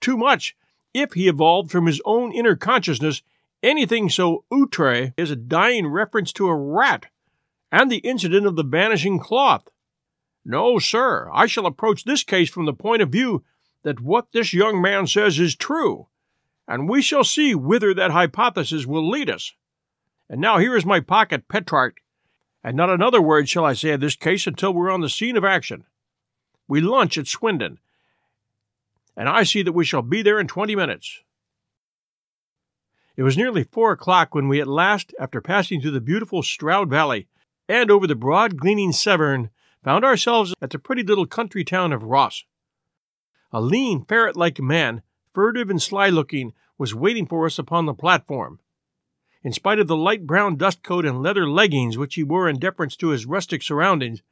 Too 0.00 0.16
much 0.16 0.56
if 0.94 1.12
he 1.14 1.28
evolved 1.28 1.70
from 1.70 1.86
his 1.86 2.00
own 2.04 2.32
inner 2.32 2.56
consciousness 2.56 3.22
anything 3.62 4.08
so 4.08 4.44
outre 4.52 5.14
as 5.16 5.30
a 5.30 5.36
dying 5.36 5.86
reference 5.86 6.32
to 6.32 6.48
a 6.48 6.54
rat 6.54 7.06
and 7.70 7.90
the 7.90 7.98
incident 7.98 8.46
of 8.46 8.56
the 8.56 8.64
vanishing 8.64 9.18
cloth. 9.18 9.68
No, 10.44 10.78
sir, 10.78 11.30
I 11.32 11.46
shall 11.46 11.66
approach 11.66 12.04
this 12.04 12.24
case 12.24 12.50
from 12.50 12.66
the 12.66 12.72
point 12.72 13.00
of 13.00 13.10
view 13.10 13.44
that 13.84 14.00
what 14.00 14.32
this 14.32 14.52
young 14.52 14.82
man 14.82 15.06
says 15.06 15.38
is 15.38 15.56
true, 15.56 16.08
and 16.66 16.88
we 16.88 17.00
shall 17.00 17.24
see 17.24 17.54
whither 17.54 17.94
that 17.94 18.10
hypothesis 18.10 18.86
will 18.86 19.08
lead 19.08 19.30
us. 19.30 19.52
And 20.28 20.40
now 20.40 20.58
here 20.58 20.76
is 20.76 20.84
my 20.84 21.00
pocket 21.00 21.48
Petrarch 21.48 22.00
and 22.64 22.76
not 22.76 22.90
another 22.90 23.20
word 23.20 23.48
shall 23.48 23.64
I 23.64 23.72
say 23.72 23.90
of 23.90 24.00
this 24.00 24.16
case 24.16 24.46
until 24.46 24.72
we're 24.72 24.90
on 24.90 25.00
the 25.00 25.08
scene 25.08 25.36
of 25.36 25.44
action. 25.44 25.84
We 26.68 26.80
lunch 26.80 27.18
at 27.18 27.26
Swindon, 27.26 27.78
and 29.16 29.28
I 29.28 29.42
see 29.42 29.62
that 29.62 29.72
we 29.72 29.84
shall 29.84 30.02
be 30.02 30.22
there 30.22 30.38
in 30.38 30.46
twenty 30.46 30.76
minutes. 30.76 31.20
It 33.16 33.24
was 33.24 33.36
nearly 33.36 33.64
four 33.64 33.92
o'clock 33.92 34.34
when 34.34 34.48
we 34.48 34.60
at 34.60 34.66
last, 34.66 35.14
after 35.18 35.40
passing 35.40 35.80
through 35.80 35.90
the 35.90 36.00
beautiful 36.00 36.42
Stroud 36.42 36.88
Valley 36.88 37.26
and 37.68 37.90
over 37.90 38.06
the 38.06 38.14
broad 38.14 38.56
gleaming 38.56 38.92
Severn, 38.92 39.50
found 39.84 40.04
ourselves 40.04 40.54
at 40.62 40.70
the 40.70 40.78
pretty 40.78 41.02
little 41.02 41.26
country 41.26 41.64
town 41.64 41.92
of 41.92 42.04
Ross. 42.04 42.44
A 43.52 43.60
lean, 43.60 44.04
ferret 44.06 44.36
like 44.36 44.60
man, 44.60 45.02
furtive 45.34 45.68
and 45.68 45.82
sly 45.82 46.08
looking, 46.08 46.54
was 46.78 46.94
waiting 46.94 47.26
for 47.26 47.44
us 47.44 47.58
upon 47.58 47.84
the 47.84 47.94
platform. 47.94 48.60
In 49.44 49.52
spite 49.52 49.80
of 49.80 49.88
the 49.88 49.96
light 49.96 50.26
brown 50.26 50.56
dust 50.56 50.82
coat 50.82 51.04
and 51.04 51.22
leather 51.22 51.48
leggings 51.48 51.98
which 51.98 52.14
he 52.14 52.22
wore 52.22 52.48
in 52.48 52.58
deference 52.58 52.96
to 52.96 53.08
his 53.08 53.26
rustic 53.26 53.62
surroundings, 53.62 54.22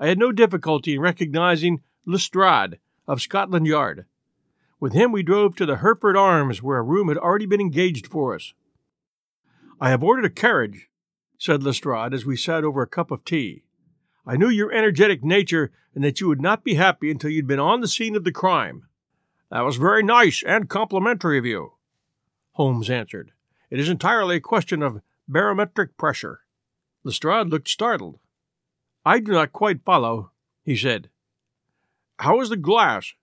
I 0.00 0.08
had 0.08 0.18
no 0.18 0.32
difficulty 0.32 0.94
in 0.94 1.00
recognizing 1.00 1.82
Lestrade 2.04 2.78
of 3.06 3.22
Scotland 3.22 3.66
Yard. 3.66 4.06
With 4.80 4.92
him 4.92 5.12
we 5.12 5.22
drove 5.22 5.54
to 5.56 5.66
the 5.66 5.76
Hereford 5.76 6.16
Arms, 6.16 6.62
where 6.62 6.78
a 6.78 6.82
room 6.82 7.08
had 7.08 7.16
already 7.16 7.46
been 7.46 7.60
engaged 7.60 8.08
for 8.08 8.34
us. 8.34 8.54
I 9.80 9.90
have 9.90 10.02
ordered 10.02 10.24
a 10.24 10.30
carriage, 10.30 10.88
said 11.38 11.62
Lestrade 11.62 12.12
as 12.12 12.26
we 12.26 12.36
sat 12.36 12.64
over 12.64 12.82
a 12.82 12.88
cup 12.88 13.10
of 13.10 13.24
tea. 13.24 13.62
I 14.26 14.36
knew 14.36 14.48
your 14.48 14.72
energetic 14.72 15.22
nature 15.22 15.70
and 15.94 16.02
that 16.02 16.20
you 16.20 16.26
would 16.26 16.40
not 16.40 16.64
be 16.64 16.74
happy 16.74 17.10
until 17.10 17.30
you'd 17.30 17.46
been 17.46 17.60
on 17.60 17.80
the 17.80 17.88
scene 17.88 18.16
of 18.16 18.24
the 18.24 18.32
crime. 18.32 18.88
That 19.50 19.60
was 19.60 19.76
very 19.76 20.02
nice 20.02 20.42
and 20.42 20.68
complimentary 20.68 21.38
of 21.38 21.46
you, 21.46 21.74
Holmes 22.52 22.90
answered. 22.90 23.33
It 23.74 23.80
is 23.80 23.88
entirely 23.88 24.36
a 24.36 24.40
question 24.40 24.84
of 24.84 25.00
barometric 25.26 25.96
pressure. 25.96 26.42
Lestrade 27.02 27.48
looked 27.48 27.68
startled. 27.68 28.20
I 29.04 29.18
do 29.18 29.32
not 29.32 29.52
quite 29.52 29.84
follow, 29.84 30.30
he 30.62 30.76
said. 30.76 31.10
How 32.20 32.40
is 32.40 32.50
the 32.50 32.56
glass? 32.56 33.14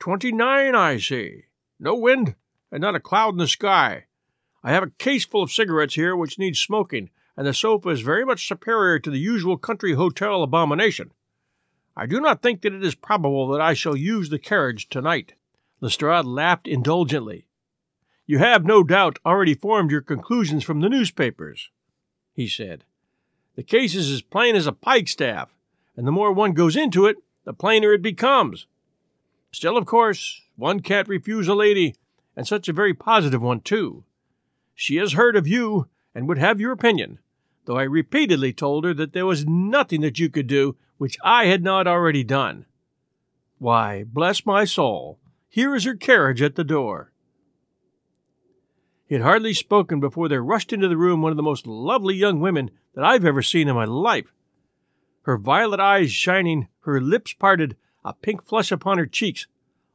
Twenty 0.00 0.32
nine, 0.32 0.74
I 0.74 0.98
see. 0.98 1.44
No 1.78 1.94
wind, 1.94 2.34
and 2.72 2.80
not 2.80 2.96
a 2.96 2.98
cloud 2.98 3.34
in 3.34 3.38
the 3.38 3.46
sky. 3.46 4.06
I 4.64 4.72
have 4.72 4.82
a 4.82 4.90
case 4.90 5.24
full 5.24 5.44
of 5.44 5.52
cigarettes 5.52 5.94
here 5.94 6.16
which 6.16 6.36
needs 6.36 6.58
smoking, 6.58 7.10
and 7.36 7.46
the 7.46 7.54
sofa 7.54 7.90
is 7.90 8.00
very 8.00 8.24
much 8.24 8.48
superior 8.48 8.98
to 8.98 9.10
the 9.10 9.20
usual 9.20 9.56
country 9.56 9.92
hotel 9.92 10.42
abomination. 10.42 11.12
I 11.96 12.06
do 12.06 12.20
not 12.20 12.42
think 12.42 12.62
that 12.62 12.74
it 12.74 12.84
is 12.84 12.96
probable 12.96 13.46
that 13.50 13.60
I 13.60 13.74
shall 13.74 13.94
use 13.94 14.30
the 14.30 14.40
carriage 14.40 14.88
tonight. 14.88 15.34
Lestrade 15.80 16.24
laughed 16.24 16.66
indulgently. 16.66 17.46
You 18.32 18.38
have, 18.38 18.64
no 18.64 18.82
doubt, 18.82 19.18
already 19.26 19.52
formed 19.52 19.90
your 19.90 20.00
conclusions 20.00 20.64
from 20.64 20.80
the 20.80 20.88
newspapers, 20.88 21.68
he 22.32 22.48
said. 22.48 22.84
The 23.56 23.62
case 23.62 23.94
is 23.94 24.10
as 24.10 24.22
plain 24.22 24.56
as 24.56 24.66
a 24.66 24.72
pikestaff, 24.72 25.48
and 25.98 26.06
the 26.06 26.12
more 26.12 26.32
one 26.32 26.54
goes 26.54 26.74
into 26.74 27.04
it, 27.04 27.18
the 27.44 27.52
plainer 27.52 27.92
it 27.92 28.00
becomes. 28.00 28.66
Still, 29.50 29.76
of 29.76 29.84
course, 29.84 30.40
one 30.56 30.80
can't 30.80 31.10
refuse 31.10 31.46
a 31.46 31.54
lady, 31.54 31.94
and 32.34 32.46
such 32.46 32.70
a 32.70 32.72
very 32.72 32.94
positive 32.94 33.42
one, 33.42 33.60
too. 33.60 34.04
She 34.74 34.96
has 34.96 35.12
heard 35.12 35.36
of 35.36 35.46
you 35.46 35.88
and 36.14 36.26
would 36.26 36.38
have 36.38 36.58
your 36.58 36.72
opinion, 36.72 37.18
though 37.66 37.76
I 37.76 37.82
repeatedly 37.82 38.54
told 38.54 38.86
her 38.86 38.94
that 38.94 39.12
there 39.12 39.26
was 39.26 39.44
nothing 39.44 40.00
that 40.00 40.18
you 40.18 40.30
could 40.30 40.46
do 40.46 40.74
which 40.96 41.18
I 41.22 41.48
had 41.48 41.62
not 41.62 41.86
already 41.86 42.24
done. 42.24 42.64
Why, 43.58 44.04
bless 44.04 44.46
my 44.46 44.64
soul, 44.64 45.18
here 45.50 45.74
is 45.74 45.84
her 45.84 45.94
carriage 45.94 46.40
at 46.40 46.54
the 46.54 46.64
door. 46.64 47.11
He 49.12 49.16
had 49.16 49.24
hardly 49.24 49.52
spoken 49.52 50.00
before 50.00 50.30
there 50.30 50.42
rushed 50.42 50.72
into 50.72 50.88
the 50.88 50.96
room 50.96 51.20
one 51.20 51.32
of 51.32 51.36
the 51.36 51.42
most 51.42 51.66
lovely 51.66 52.14
young 52.14 52.40
women 52.40 52.70
that 52.94 53.04
I've 53.04 53.26
ever 53.26 53.42
seen 53.42 53.68
in 53.68 53.74
my 53.74 53.84
life. 53.84 54.32
Her 55.24 55.36
violet 55.36 55.80
eyes 55.80 56.10
shining, 56.10 56.68
her 56.84 56.98
lips 56.98 57.34
parted, 57.34 57.76
a 58.06 58.14
pink 58.14 58.42
flush 58.42 58.72
upon 58.72 58.96
her 58.96 59.04
cheeks, 59.04 59.46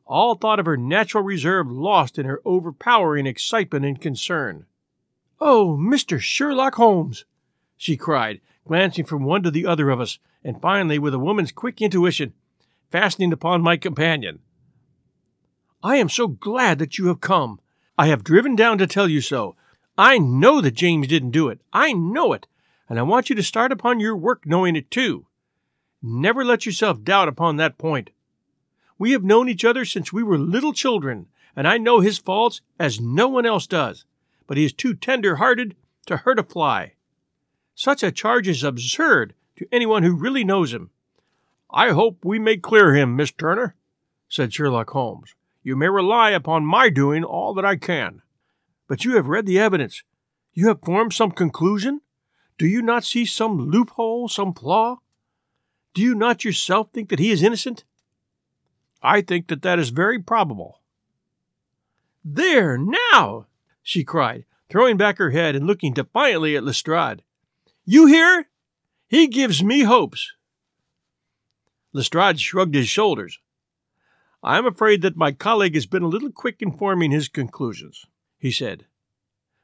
all 0.06 0.36
thought 0.36 0.60
of 0.60 0.67
her 0.67 0.77
natural 0.77 1.23
reserve 1.23 1.71
lost 1.71 2.19
in 2.19 2.27
her 2.27 2.43
overpowering 2.45 3.25
excitement 3.25 3.86
and 3.86 3.99
concern. 3.99 4.67
Oh, 5.41 5.75
Mr. 5.82 6.19
Sherlock 6.19 6.75
Holmes! 6.75 7.25
she 7.75 7.97
cried, 7.97 8.39
glancing 8.67 9.06
from 9.06 9.23
one 9.23 9.41
to 9.41 9.49
the 9.49 9.65
other 9.65 9.89
of 9.89 9.99
us, 9.99 10.19
and 10.43 10.62
finally, 10.62 10.99
with 10.99 11.15
a 11.15 11.17
woman's 11.17 11.51
quick 11.51 11.82
intuition, 11.82 12.34
fastening 12.91 13.34
upon 13.34 13.63
my 13.63 13.77
companion. 13.77 14.41
I 15.82 15.95
am 15.95 16.08
so 16.08 16.27
glad 16.27 16.77
that 16.77 16.99
you 16.99 17.08
have 17.08 17.19
come. 17.19 17.60
I 17.97 18.07
have 18.07 18.23
driven 18.23 18.55
down 18.55 18.77
to 18.77 18.88
tell 18.88 19.07
you 19.07 19.21
so. 19.21 19.55
I 19.97 20.19
know 20.19 20.62
that 20.62 20.75
James 20.75 21.07
didn't 21.07 21.31
do 21.31 21.49
it. 21.49 21.60
I 21.73 21.93
know 21.93 22.33
it. 22.33 22.45
And 22.88 22.99
I 22.99 23.01
want 23.01 23.29
you 23.29 23.36
to 23.36 23.43
start 23.43 23.71
upon 23.71 23.99
your 23.99 24.15
work 24.15 24.45
knowing 24.45 24.75
it 24.75 24.91
too. 24.91 25.25
Never 26.01 26.45
let 26.45 26.65
yourself 26.65 27.03
doubt 27.03 27.27
upon 27.27 27.57
that 27.57 27.77
point. 27.77 28.12
We 28.99 29.12
have 29.12 29.23
known 29.23 29.49
each 29.49 29.65
other 29.65 29.83
since 29.83 30.13
we 30.13 30.23
were 30.23 30.38
little 30.38 30.73
children, 30.73 31.27
and 31.55 31.67
I 31.67 31.77
know 31.77 31.99
his 31.99 32.19
faults 32.19 32.62
as 32.79 33.01
no 33.01 33.27
one 33.27 33.45
else 33.45 33.65
does. 33.65 34.05
But 34.45 34.57
he 34.57 34.65
is 34.65 34.73
too 34.73 34.93
tender 34.93 35.38
hearted 35.38 35.75
to 36.05 36.17
hurt 36.17 36.39
a 36.39 36.43
fly. 36.43 36.93
Such 37.75 38.03
a 38.03 38.12
charge 38.12 38.47
is 38.47 38.63
absurd 38.63 39.33
to 39.57 39.67
anyone 39.71 40.03
who 40.03 40.15
really 40.15 40.43
knows 40.43 40.73
him. 40.73 40.91
I 41.69 41.89
hope 41.89 42.23
we 42.23 42.39
may 42.39 42.57
clear 42.57 42.95
him, 42.95 43.15
Miss 43.15 43.31
Turner, 43.31 43.75
said 44.29 44.53
Sherlock 44.53 44.91
Holmes. 44.91 45.36
You 45.67 45.75
may 45.75 45.89
rely 45.89 46.30
upon 46.30 46.65
my 46.65 46.88
doing 46.88 47.25
all 47.25 47.53
that 47.56 47.65
I 47.65 47.75
can. 47.75 48.21
But 48.88 49.03
you 49.03 49.17
have 49.17 49.27
read 49.27 49.45
the 49.45 49.60
evidence. 49.60 50.01
You 50.53 50.69
have 50.69 50.80
formed 50.80 51.12
some 51.12 51.32
conclusion? 51.32 51.99
Do 52.58 52.65
you 52.65 52.82
not 52.82 53.03
see 53.03 53.25
some 53.25 53.69
loophole, 53.69 54.30
some 54.30 54.53
flaw? 54.53 54.99
Do 55.93 56.01
you 56.01 56.15
not 56.15 56.45
yourself 56.45 56.91
think 56.93 57.10
that 57.10 57.19
he 57.19 57.32
is 57.32 57.43
innocent? 57.43 57.84
I 59.01 59.19
think 59.19 59.49
that 59.49 59.62
that 59.63 59.77
is 59.77 59.89
very 59.89 60.19
probable. 60.19 60.80
There, 62.23 62.77
now! 62.77 63.47
she 63.84 64.06
cried, 64.06 64.45
throwing 64.69 64.95
back 64.95 65.17
her 65.17 65.32
head 65.32 65.53
and 65.53 65.67
looking 65.67 65.91
defiantly 65.91 66.56
at 66.56 66.63
Lestrade. 66.63 67.23
You 67.84 68.06
hear? 68.06 68.47
He 69.10 69.27
gives 69.27 69.62
me 69.62 69.82
hopes. 69.82 70.32
Lestrade 71.91 72.39
shrugged 72.39 72.73
his 72.73 72.88
shoulders. 72.88 73.41
I 74.47 74.57
am 74.57 74.65
afraid 74.65 75.01
that 75.01 75.17
my 75.17 75.33
colleague 75.33 75.73
has 75.73 75.88
been 75.88 76.03
a 76.03 76.07
little 76.07 76.31
quick 76.31 76.62
in 76.62 76.71
forming 76.71 77.12
his 77.12 77.27
conclusions, 77.27 78.05
he 78.38 78.49
said. 78.49 78.86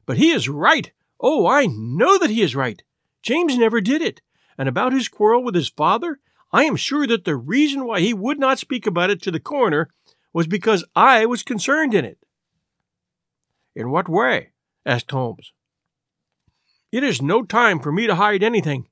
But 0.06 0.18
he 0.18 0.32
is 0.32 0.50
right. 0.50 0.92
Oh, 1.22 1.48
I 1.48 1.68
know 1.68 2.20
that 2.20 2.30
he 2.30 2.42
is 2.42 2.54
right. 2.54 2.84
James 3.22 3.58
never 3.58 3.80
did 3.80 4.02
it. 4.02 4.22
And 4.58 4.68
about 4.68 4.92
his 4.92 5.08
quarrel 5.08 5.42
with 5.42 5.56
his 5.56 5.70
father, 5.70 6.20
I 6.52 6.66
am 6.66 6.76
sure 6.76 7.08
that 7.08 7.24
the 7.24 7.38
reason 7.38 7.86
why 7.86 8.02
he 8.02 8.14
would 8.14 8.38
not 8.40 8.60
speak 8.60 8.86
about 8.86 9.10
it 9.10 9.22
to 9.22 9.32
the 9.32 9.40
coroner 9.40 9.90
was 10.34 10.48
because 10.48 10.84
I 10.94 11.28
was 11.28 11.44
concerned 11.44 11.94
in 11.94 12.04
it. 12.04 12.18
In 13.78 13.90
what 13.90 14.10
way? 14.10 14.52
asked 14.86 15.12
Holmes. 15.12 15.54
It 16.92 17.06
is 17.06 17.22
no 17.22 17.44
time 17.44 17.80
for 17.80 17.94
me 17.94 18.06
to 18.06 18.16
hide 18.16 18.44
anything. 18.44 18.90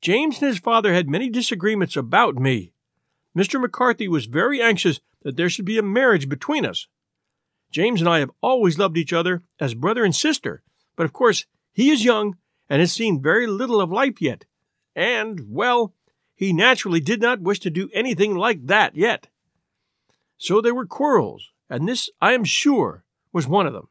James 0.00 0.40
and 0.40 0.48
his 0.48 0.58
father 0.58 0.94
had 0.94 1.10
many 1.10 1.28
disagreements 1.28 1.98
about 1.98 2.36
me. 2.36 2.73
Mr. 3.36 3.60
McCarthy 3.60 4.08
was 4.08 4.26
very 4.26 4.62
anxious 4.62 5.00
that 5.22 5.36
there 5.36 5.48
should 5.48 5.64
be 5.64 5.78
a 5.78 5.82
marriage 5.82 6.28
between 6.28 6.64
us. 6.64 6.86
James 7.70 8.00
and 8.00 8.08
I 8.08 8.20
have 8.20 8.30
always 8.40 8.78
loved 8.78 8.96
each 8.96 9.12
other 9.12 9.42
as 9.58 9.74
brother 9.74 10.04
and 10.04 10.14
sister, 10.14 10.62
but 10.96 11.04
of 11.04 11.12
course 11.12 11.46
he 11.72 11.90
is 11.90 12.04
young 12.04 12.36
and 12.68 12.80
has 12.80 12.92
seen 12.92 13.20
very 13.20 13.46
little 13.46 13.80
of 13.80 13.90
life 13.90 14.22
yet. 14.22 14.44
And, 14.94 15.46
well, 15.48 15.92
he 16.36 16.52
naturally 16.52 17.00
did 17.00 17.20
not 17.20 17.40
wish 17.40 17.58
to 17.60 17.70
do 17.70 17.90
anything 17.92 18.36
like 18.36 18.66
that 18.66 18.96
yet. 18.96 19.28
So 20.36 20.60
there 20.60 20.74
were 20.74 20.86
quarrels, 20.86 21.50
and 21.68 21.88
this, 21.88 22.08
I 22.20 22.32
am 22.32 22.44
sure, 22.44 23.04
was 23.32 23.48
one 23.48 23.66
of 23.66 23.72
them. 23.72 23.88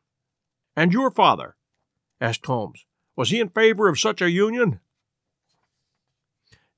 And 0.76 0.94
your 0.94 1.12
father? 1.12 1.56
asked 2.22 2.46
Holmes. 2.46 2.86
Was 3.16 3.30
he 3.30 3.40
in 3.40 3.50
favor 3.50 3.90
of 3.90 4.00
such 4.00 4.22
a 4.22 4.32
union? 4.32 4.80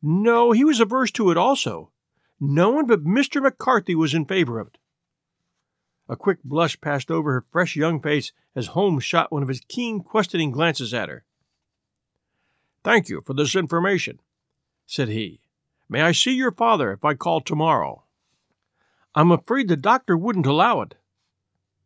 No, 0.02 0.52
he 0.52 0.64
was 0.64 0.80
averse 0.80 1.12
to 1.12 1.32
it 1.32 1.38
also. 1.38 1.92
No 2.40 2.70
one 2.70 2.86
but 2.86 3.04
Mr. 3.04 3.42
McCarthy 3.42 3.96
was 3.96 4.14
in 4.14 4.26
favor 4.26 4.60
of 4.60 4.68
it. 4.68 4.78
A 6.08 6.16
quick 6.16 6.44
blush 6.44 6.80
passed 6.80 7.10
over 7.10 7.34
her 7.34 7.42
fresh 7.42 7.76
young 7.76 8.00
face 8.00 8.32
as 8.56 8.68
Holmes 8.68 9.04
shot 9.04 9.32
one 9.32 9.42
of 9.42 9.50
his 9.50 9.62
keen, 9.68 10.02
questioning 10.02 10.52
glances 10.52 10.94
at 10.94 11.10
her. 11.10 11.24
Thank 12.84 13.10
you 13.10 13.22
for 13.26 13.34
this 13.34 13.56
information, 13.56 14.20
said 14.86 15.10
he. 15.10 15.42
May 15.90 16.02
I 16.02 16.12
see 16.12 16.34
your 16.34 16.52
father 16.52 16.92
if 16.92 17.04
I 17.04 17.16
call 17.16 17.42
tomorrow? 17.42 18.04
I'm 19.16 19.32
afraid 19.32 19.68
the 19.68 19.78
doctor 19.78 20.18
wouldn't 20.18 20.46
allow 20.46 20.82
it. 20.82 20.96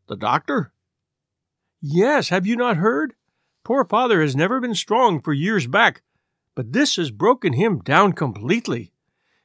The 0.07 0.17
doctor? 0.17 0.73
Yes, 1.81 2.29
have 2.29 2.45
you 2.45 2.55
not 2.55 2.77
heard? 2.77 3.13
Poor 3.63 3.85
father 3.85 4.21
has 4.21 4.35
never 4.35 4.59
been 4.59 4.75
strong 4.75 5.21
for 5.21 5.31
years 5.31 5.67
back, 5.67 6.01
but 6.55 6.73
this 6.73 6.95
has 6.95 7.11
broken 7.11 7.53
him 7.53 7.79
down 7.79 8.13
completely. 8.13 8.91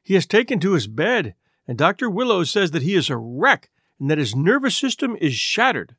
He 0.05 0.15
has 0.15 0.27
taken 0.27 0.61
to 0.61 0.75
his 0.75 0.87
bed, 0.87 1.35
and 1.67 1.79
Dr. 1.79 2.11
Willow 2.11 2.45
says 2.45 2.71
that 2.71 2.83
he 2.83 2.95
is 2.95 3.09
a 3.11 3.17
wreck 3.17 3.71
and 3.99 4.11
that 4.11 4.19
his 4.19 4.37
nervous 4.37 4.77
system 4.77 5.17
is 5.21 5.35
shattered. 5.35 5.97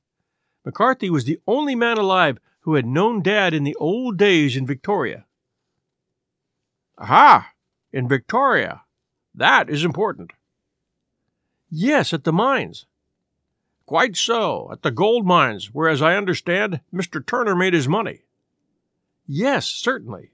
McCarthy 0.63 1.09
was 1.09 1.25
the 1.25 1.39
only 1.47 1.75
man 1.75 1.97
alive 1.97 2.37
who 2.61 2.75
had 2.75 2.85
known 2.85 3.21
Dad 3.21 3.53
in 3.53 3.63
the 3.63 3.75
old 3.75 4.17
days 4.17 4.55
in 4.55 4.65
Victoria. 4.65 5.25
Aha! 6.99 7.51
In 7.91 8.07
Victoria. 8.07 8.83
That 9.33 9.69
is 9.69 9.83
important. 9.83 10.31
Yes, 11.69 12.13
at 12.13 12.23
the 12.23 12.31
mines. 12.33 12.85
Quite 13.85 14.15
so, 14.15 14.69
at 14.71 14.81
the 14.81 14.91
gold 14.91 15.25
mines, 15.25 15.73
where, 15.73 15.89
as 15.89 16.01
I 16.01 16.15
understand, 16.15 16.81
Mr. 16.93 17.25
Turner 17.25 17.55
made 17.55 17.73
his 17.73 17.87
money. 17.87 18.21
Yes, 19.27 19.67
certainly. 19.67 20.31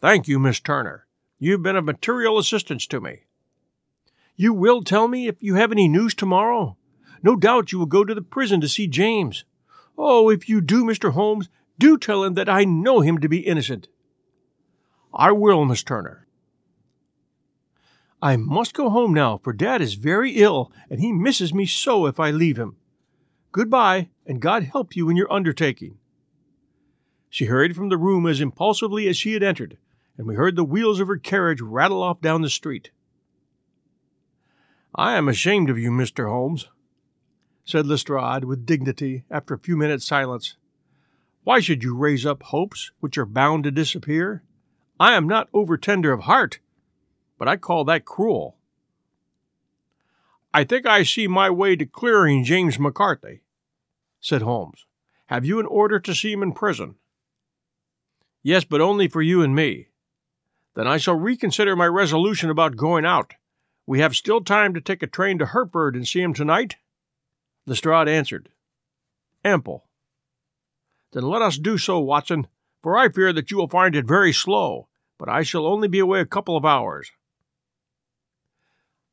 Thank 0.00 0.28
you, 0.28 0.38
Miss 0.38 0.60
Turner. 0.60 1.06
You've 1.38 1.62
been 1.62 1.76
of 1.76 1.84
material 1.84 2.38
assistance 2.38 2.86
to 2.86 3.00
me. 3.00 3.24
You 4.36 4.52
will 4.52 4.82
tell 4.82 5.08
me 5.08 5.26
if 5.28 5.42
you 5.42 5.54
have 5.54 5.72
any 5.72 5.88
news 5.88 6.14
tomorrow? 6.14 6.76
No 7.22 7.36
doubt 7.36 7.72
you 7.72 7.78
will 7.78 7.86
go 7.86 8.04
to 8.04 8.14
the 8.14 8.22
prison 8.22 8.60
to 8.60 8.68
see 8.68 8.86
James. 8.86 9.44
Oh, 9.96 10.28
if 10.28 10.48
you 10.48 10.60
do, 10.60 10.84
Mr. 10.84 11.12
Holmes, 11.12 11.48
do 11.78 11.96
tell 11.98 12.24
him 12.24 12.34
that 12.34 12.48
I 12.48 12.64
know 12.64 13.00
him 13.00 13.18
to 13.18 13.28
be 13.28 13.38
innocent. 13.38 13.88
I 15.12 15.32
will, 15.32 15.64
Miss 15.64 15.82
Turner. 15.82 16.26
I 18.20 18.36
must 18.36 18.74
go 18.74 18.90
home 18.90 19.12
now, 19.12 19.38
for 19.38 19.52
Dad 19.52 19.82
is 19.82 19.94
very 19.94 20.32
ill, 20.32 20.72
and 20.88 21.00
he 21.00 21.12
misses 21.12 21.52
me 21.52 21.66
so 21.66 22.06
if 22.06 22.18
I 22.18 22.30
leave 22.30 22.58
him. 22.58 22.76
Goodbye, 23.52 24.08
and 24.26 24.40
God 24.40 24.64
help 24.64 24.96
you 24.96 25.08
in 25.08 25.16
your 25.16 25.32
undertaking. 25.32 25.98
She 27.28 27.44
hurried 27.44 27.76
from 27.76 27.90
the 27.90 27.98
room 27.98 28.26
as 28.26 28.40
impulsively 28.40 29.08
as 29.08 29.16
she 29.16 29.34
had 29.34 29.42
entered, 29.42 29.76
and 30.16 30.26
we 30.26 30.34
heard 30.34 30.56
the 30.56 30.64
wheels 30.64 31.00
of 31.00 31.08
her 31.08 31.16
carriage 31.16 31.60
rattle 31.60 32.02
off 32.02 32.20
down 32.20 32.42
the 32.42 32.50
street. 32.50 32.90
I 34.94 35.16
am 35.16 35.28
ashamed 35.28 35.70
of 35.70 35.78
you, 35.78 35.90
Mr. 35.90 36.28
Holmes, 36.28 36.68
said 37.64 37.86
Lestrade 37.86 38.44
with 38.44 38.66
dignity 38.66 39.24
after 39.30 39.54
a 39.54 39.58
few 39.58 39.76
minutes' 39.76 40.04
silence. 40.04 40.56
Why 41.42 41.60
should 41.60 41.82
you 41.82 41.96
raise 41.96 42.24
up 42.24 42.44
hopes 42.44 42.92
which 43.00 43.18
are 43.18 43.26
bound 43.26 43.64
to 43.64 43.70
disappear? 43.70 44.42
I 45.00 45.14
am 45.14 45.26
not 45.26 45.48
over 45.52 45.76
tender 45.76 46.12
of 46.12 46.22
heart, 46.22 46.60
but 47.38 47.48
I 47.48 47.56
call 47.56 47.84
that 47.84 48.04
cruel. 48.04 48.56
I 50.52 50.62
think 50.62 50.86
I 50.86 51.02
see 51.02 51.26
my 51.26 51.50
way 51.50 51.74
to 51.74 51.84
clearing 51.84 52.44
James 52.44 52.78
McCarthy, 52.78 53.42
said 54.20 54.42
Holmes. 54.42 54.86
Have 55.26 55.44
you 55.44 55.58
an 55.58 55.66
order 55.66 55.98
to 55.98 56.14
see 56.14 56.32
him 56.32 56.42
in 56.42 56.52
prison? 56.52 56.94
Yes, 58.42 58.62
but 58.62 58.80
only 58.80 59.08
for 59.08 59.20
you 59.20 59.42
and 59.42 59.54
me. 59.54 59.88
Then 60.74 60.86
I 60.88 60.96
shall 60.96 61.14
reconsider 61.14 61.76
my 61.76 61.86
resolution 61.86 62.50
about 62.50 62.76
going 62.76 63.04
out. 63.04 63.34
We 63.86 64.00
have 64.00 64.16
still 64.16 64.42
time 64.42 64.74
to 64.74 64.80
take 64.80 65.02
a 65.02 65.06
train 65.06 65.38
to 65.38 65.46
Hereford 65.46 65.94
and 65.94 66.06
see 66.06 66.20
him 66.20 66.34
tonight? 66.34 66.76
Lestrade 67.66 68.08
answered. 68.08 68.48
Ample. 69.44 69.84
Then 71.12 71.24
let 71.24 71.42
us 71.42 71.58
do 71.58 71.78
so, 71.78 72.00
Watson, 72.00 72.48
for 72.82 72.98
I 72.98 73.08
fear 73.08 73.32
that 73.32 73.50
you 73.50 73.56
will 73.56 73.68
find 73.68 73.94
it 73.94 74.06
very 74.06 74.32
slow, 74.32 74.88
but 75.18 75.28
I 75.28 75.42
shall 75.42 75.66
only 75.66 75.86
be 75.86 76.00
away 76.00 76.20
a 76.20 76.26
couple 76.26 76.56
of 76.56 76.64
hours. 76.64 77.12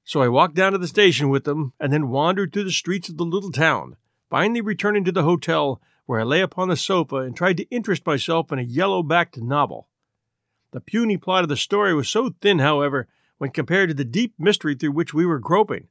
So 0.03 0.21
I 0.21 0.29
walked 0.29 0.55
down 0.55 0.71
to 0.71 0.77
the 0.77 0.87
station 0.87 1.29
with 1.29 1.43
them, 1.43 1.73
and 1.79 1.93
then 1.93 2.09
wandered 2.09 2.51
through 2.51 2.63
the 2.63 2.71
streets 2.71 3.07
of 3.07 3.17
the 3.17 3.23
little 3.23 3.51
town, 3.51 3.97
finally 4.29 4.61
returning 4.61 5.03
to 5.03 5.11
the 5.11 5.23
hotel, 5.23 5.79
where 6.05 6.21
I 6.21 6.23
lay 6.23 6.41
upon 6.41 6.69
the 6.69 6.75
sofa 6.75 7.17
and 7.17 7.35
tried 7.37 7.57
to 7.57 7.69
interest 7.69 8.05
myself 8.05 8.51
in 8.51 8.57
a 8.57 8.63
yellow 8.63 9.03
backed 9.03 9.37
novel. 9.37 9.87
The 10.71 10.81
puny 10.81 11.17
plot 11.17 11.43
of 11.43 11.49
the 11.49 11.57
story 11.57 11.93
was 11.93 12.09
so 12.09 12.33
thin, 12.41 12.59
however, 12.59 13.07
when 13.37 13.51
compared 13.51 13.89
to 13.89 13.95
the 13.95 14.05
deep 14.05 14.33
mystery 14.37 14.75
through 14.75 14.91
which 14.91 15.13
we 15.13 15.25
were 15.25 15.39
groping, 15.39 15.87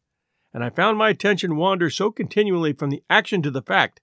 and 0.55 0.65
I 0.65 0.71
found 0.71 0.97
my 0.97 1.11
attention 1.11 1.57
wander 1.57 1.91
so 1.91 2.11
continually 2.11 2.73
from 2.73 2.91
the 2.91 3.03
action 3.11 3.43
to 3.43 3.51
the 3.51 3.63
fact 3.63 4.01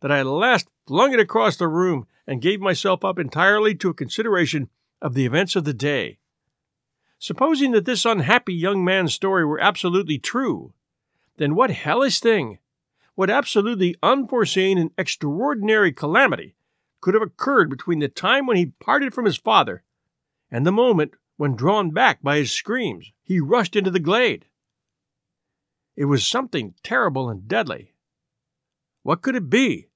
that 0.00 0.10
I 0.10 0.20
at 0.20 0.26
last 0.26 0.68
flung 0.86 1.12
it 1.12 1.20
across 1.20 1.56
the 1.56 1.68
room 1.68 2.06
and 2.26 2.40
gave 2.40 2.60
myself 2.60 3.04
up 3.04 3.18
entirely 3.18 3.74
to 3.76 3.90
a 3.90 3.94
consideration 3.94 4.70
of 5.02 5.14
the 5.14 5.26
events 5.26 5.56
of 5.56 5.64
the 5.64 5.74
day. 5.74 6.18
Supposing 7.18 7.72
that 7.72 7.84
this 7.84 8.04
unhappy 8.04 8.54
young 8.54 8.84
man's 8.84 9.14
story 9.14 9.44
were 9.44 9.60
absolutely 9.60 10.18
true, 10.18 10.72
then 11.36 11.54
what 11.54 11.70
hellish 11.70 12.20
thing, 12.20 12.58
what 13.14 13.30
absolutely 13.30 13.94
unforeseen 14.02 14.78
and 14.78 14.90
extraordinary 14.98 15.92
calamity 15.92 16.54
could 17.00 17.14
have 17.14 17.22
occurred 17.22 17.68
between 17.68 17.98
the 17.98 18.08
time 18.08 18.46
when 18.46 18.56
he 18.56 18.72
parted 18.80 19.12
from 19.12 19.26
his 19.26 19.36
father 19.36 19.84
and 20.54 20.64
the 20.64 20.70
moment 20.70 21.14
when, 21.36 21.56
drawn 21.56 21.90
back 21.90 22.22
by 22.22 22.36
his 22.36 22.52
screams, 22.52 23.10
he 23.24 23.40
rushed 23.40 23.74
into 23.74 23.90
the 23.90 23.98
glade? 23.98 24.44
It 25.96 26.04
was 26.04 26.24
something 26.24 26.74
terrible 26.84 27.28
and 27.28 27.48
deadly. 27.48 27.92
What 29.02 29.20
could 29.20 29.34
it 29.34 29.50
be? 29.50 29.88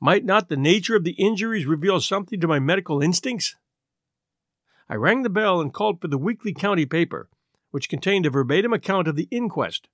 Might 0.00 0.24
not 0.24 0.48
the 0.48 0.56
nature 0.56 0.96
of 0.96 1.04
the 1.04 1.12
injuries 1.12 1.64
reveal 1.64 2.00
something 2.00 2.40
to 2.40 2.48
my 2.48 2.58
medical 2.58 3.00
instincts? 3.00 3.54
I 4.88 4.96
rang 4.96 5.22
the 5.22 5.30
bell 5.30 5.60
and 5.60 5.72
called 5.72 6.00
for 6.00 6.08
the 6.08 6.18
weekly 6.18 6.52
county 6.52 6.84
paper, 6.84 7.28
which 7.70 7.88
contained 7.88 8.26
a 8.26 8.30
verbatim 8.30 8.72
account 8.72 9.06
of 9.06 9.14
the 9.14 9.28
inquest. 9.30 9.88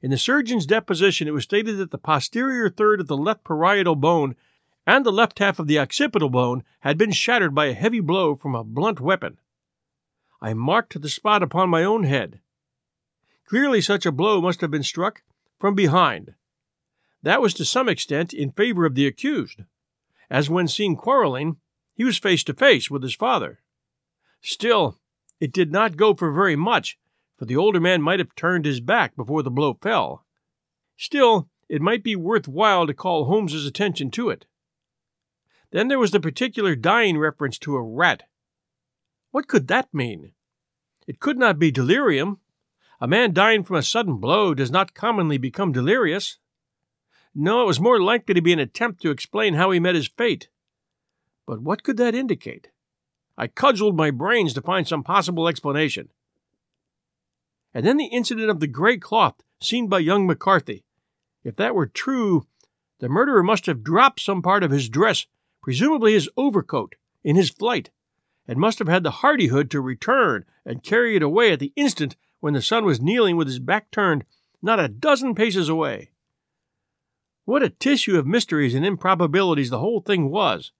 In 0.00 0.10
the 0.10 0.16
surgeon's 0.16 0.64
deposition, 0.64 1.28
it 1.28 1.34
was 1.34 1.44
stated 1.44 1.76
that 1.76 1.90
the 1.90 1.98
posterior 1.98 2.70
third 2.70 3.02
of 3.02 3.06
the 3.06 3.18
left 3.18 3.44
parietal 3.44 3.96
bone 3.96 4.34
and 4.86 5.04
the 5.04 5.12
left 5.12 5.38
half 5.40 5.58
of 5.58 5.66
the 5.66 5.78
occipital 5.78 6.30
bone 6.30 6.62
had 6.80 6.96
been 6.96 7.12
shattered 7.12 7.54
by 7.54 7.66
a 7.66 7.74
heavy 7.74 8.00
blow 8.00 8.36
from 8.36 8.54
a 8.54 8.64
blunt 8.64 9.00
weapon. 9.00 9.38
I 10.40 10.54
marked 10.54 11.00
the 11.00 11.08
spot 11.08 11.42
upon 11.42 11.70
my 11.70 11.82
own 11.82 12.04
head. 12.04 12.40
Clearly, 13.46 13.80
such 13.80 14.06
a 14.06 14.12
blow 14.12 14.40
must 14.40 14.60
have 14.60 14.70
been 14.70 14.82
struck 14.82 15.22
from 15.58 15.74
behind. 15.74 16.34
That 17.22 17.40
was 17.40 17.54
to 17.54 17.64
some 17.64 17.88
extent 17.88 18.32
in 18.32 18.52
favor 18.52 18.86
of 18.86 18.94
the 18.94 19.06
accused, 19.06 19.60
as 20.30 20.50
when 20.50 20.68
seen 20.68 20.96
quarreling, 20.96 21.56
he 21.94 22.04
was 22.04 22.18
face 22.18 22.44
to 22.44 22.54
face 22.54 22.90
with 22.90 23.02
his 23.02 23.14
father. 23.14 23.60
Still, 24.40 24.98
it 25.40 25.52
did 25.52 25.72
not 25.72 25.96
go 25.96 26.14
for 26.14 26.30
very 26.30 26.56
much, 26.56 26.98
for 27.36 27.44
the 27.44 27.56
older 27.56 27.80
man 27.80 28.02
might 28.02 28.18
have 28.18 28.34
turned 28.34 28.64
his 28.64 28.80
back 28.80 29.16
before 29.16 29.42
the 29.42 29.50
blow 29.50 29.74
fell. 29.74 30.24
Still, 30.96 31.48
it 31.68 31.82
might 31.82 32.02
be 32.02 32.14
worth 32.16 32.46
while 32.46 32.86
to 32.86 32.94
call 32.94 33.24
Holmes's 33.24 33.66
attention 33.66 34.10
to 34.12 34.30
it. 34.30 34.46
Then 35.76 35.88
there 35.88 35.98
was 35.98 36.10
the 36.10 36.20
particular 36.20 36.74
dying 36.74 37.18
reference 37.18 37.58
to 37.58 37.76
a 37.76 37.82
rat. 37.82 38.22
What 39.30 39.46
could 39.46 39.68
that 39.68 39.92
mean? 39.92 40.32
It 41.06 41.20
could 41.20 41.36
not 41.36 41.58
be 41.58 41.70
delirium, 41.70 42.38
a 42.98 43.06
man 43.06 43.34
dying 43.34 43.62
from 43.62 43.76
a 43.76 43.82
sudden 43.82 44.16
blow 44.16 44.54
does 44.54 44.70
not 44.70 44.94
commonly 44.94 45.36
become 45.36 45.72
delirious. 45.72 46.38
No, 47.34 47.60
it 47.60 47.66
was 47.66 47.78
more 47.78 48.00
likely 48.00 48.32
to 48.32 48.40
be 48.40 48.54
an 48.54 48.58
attempt 48.58 49.02
to 49.02 49.10
explain 49.10 49.52
how 49.52 49.70
he 49.70 49.78
met 49.78 49.94
his 49.94 50.08
fate. 50.08 50.48
But 51.46 51.60
what 51.60 51.82
could 51.82 51.98
that 51.98 52.14
indicate? 52.14 52.70
I 53.36 53.46
cudgeled 53.46 53.98
my 53.98 54.10
brains 54.10 54.54
to 54.54 54.62
find 54.62 54.88
some 54.88 55.04
possible 55.04 55.46
explanation. 55.46 56.08
And 57.74 57.84
then 57.84 57.98
the 57.98 58.06
incident 58.06 58.48
of 58.48 58.60
the 58.60 58.66
gray 58.66 58.96
cloth 58.96 59.42
seen 59.60 59.88
by 59.88 59.98
young 59.98 60.26
McCarthy. 60.26 60.86
If 61.44 61.54
that 61.56 61.74
were 61.74 61.84
true, 61.86 62.46
the 63.00 63.10
murderer 63.10 63.42
must 63.42 63.66
have 63.66 63.84
dropped 63.84 64.20
some 64.20 64.40
part 64.40 64.64
of 64.64 64.70
his 64.70 64.88
dress, 64.88 65.26
presumably 65.66 66.12
his 66.12 66.30
overcoat, 66.36 66.94
in 67.24 67.34
his 67.34 67.50
flight, 67.50 67.90
and 68.46 68.56
must 68.56 68.78
have 68.78 68.86
had 68.86 69.02
the 69.02 69.10
hardihood 69.10 69.68
to 69.68 69.80
return 69.80 70.44
and 70.64 70.84
carry 70.84 71.16
it 71.16 71.24
away 71.24 71.50
at 71.50 71.58
the 71.58 71.72
instant 71.74 72.14
when 72.38 72.54
the 72.54 72.62
son 72.62 72.84
was 72.84 73.00
kneeling 73.00 73.36
with 73.36 73.48
his 73.48 73.58
back 73.58 73.90
turned 73.90 74.24
not 74.62 74.78
a 74.78 74.86
dozen 74.86 75.34
paces 75.34 75.68
away. 75.68 76.08
What 77.46 77.64
a 77.64 77.68
tissue 77.68 78.16
of 78.16 78.28
mysteries 78.28 78.76
and 78.76 78.86
improbabilities 78.86 79.70
the 79.70 79.80
whole 79.80 80.00
thing 80.00 80.30
was! 80.30 80.70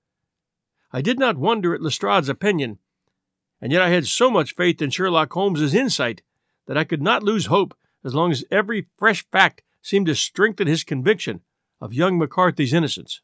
I 0.92 1.02
did 1.02 1.18
not 1.18 1.36
wonder 1.36 1.74
at 1.74 1.82
Lestrade's 1.82 2.28
opinion, 2.28 2.78
and 3.60 3.72
yet 3.72 3.82
I 3.82 3.88
had 3.88 4.06
so 4.06 4.30
much 4.30 4.54
faith 4.54 4.80
in 4.80 4.90
Sherlock 4.90 5.32
Holmes's 5.32 5.74
insight 5.74 6.22
that 6.66 6.78
I 6.78 6.84
could 6.84 7.02
not 7.02 7.24
lose 7.24 7.46
hope 7.46 7.76
as 8.04 8.14
long 8.14 8.30
as 8.30 8.44
every 8.52 8.86
fresh 8.96 9.26
fact 9.32 9.64
seemed 9.82 10.06
to 10.06 10.14
strengthen 10.14 10.68
his 10.68 10.84
conviction 10.84 11.40
of 11.80 11.92
young 11.92 12.18
McCarthy's 12.18 12.72
innocence. 12.72 13.20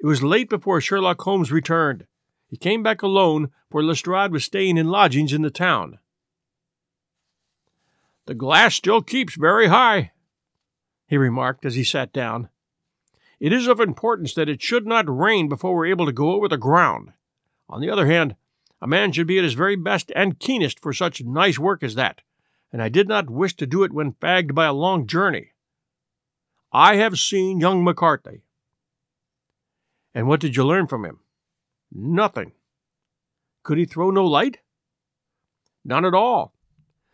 It 0.00 0.06
was 0.06 0.22
late 0.22 0.48
before 0.48 0.80
Sherlock 0.80 1.20
Holmes 1.22 1.50
returned. 1.50 2.06
He 2.46 2.56
came 2.56 2.82
back 2.82 3.02
alone, 3.02 3.50
for 3.70 3.82
Lestrade 3.82 4.32
was 4.32 4.44
staying 4.44 4.76
in 4.76 4.88
lodgings 4.88 5.32
in 5.32 5.42
the 5.42 5.50
town. 5.50 5.98
The 8.26 8.34
glass 8.34 8.74
still 8.74 9.02
keeps 9.02 9.36
very 9.36 9.68
high, 9.68 10.12
he 11.06 11.16
remarked 11.16 11.64
as 11.64 11.74
he 11.74 11.82
sat 11.82 12.12
down. 12.12 12.48
It 13.40 13.52
is 13.52 13.66
of 13.66 13.80
importance 13.80 14.34
that 14.34 14.48
it 14.48 14.62
should 14.62 14.86
not 14.86 15.08
rain 15.08 15.48
before 15.48 15.74
we're 15.74 15.86
able 15.86 16.06
to 16.06 16.12
go 16.12 16.32
over 16.32 16.48
the 16.48 16.56
ground. 16.56 17.12
On 17.68 17.80
the 17.80 17.90
other 17.90 18.06
hand, 18.06 18.36
a 18.80 18.86
man 18.86 19.12
should 19.12 19.26
be 19.26 19.38
at 19.38 19.44
his 19.44 19.54
very 19.54 19.76
best 19.76 20.12
and 20.14 20.38
keenest 20.38 20.80
for 20.80 20.92
such 20.92 21.22
nice 21.22 21.58
work 21.58 21.82
as 21.82 21.94
that, 21.94 22.22
and 22.72 22.82
I 22.82 22.88
did 22.88 23.08
not 23.08 23.30
wish 23.30 23.56
to 23.56 23.66
do 23.66 23.82
it 23.82 23.92
when 23.92 24.12
fagged 24.12 24.54
by 24.54 24.66
a 24.66 24.72
long 24.72 25.06
journey. 25.06 25.52
I 26.72 26.96
have 26.96 27.18
seen 27.18 27.60
young 27.60 27.82
McCarthy. 27.82 28.42
And 30.18 30.26
what 30.26 30.40
did 30.40 30.56
you 30.56 30.64
learn 30.64 30.88
from 30.88 31.04
him? 31.04 31.20
Nothing. 31.92 32.50
Could 33.62 33.78
he 33.78 33.84
throw 33.84 34.10
no 34.10 34.24
light? 34.24 34.58
None 35.84 36.04
at 36.04 36.12
all. 36.12 36.52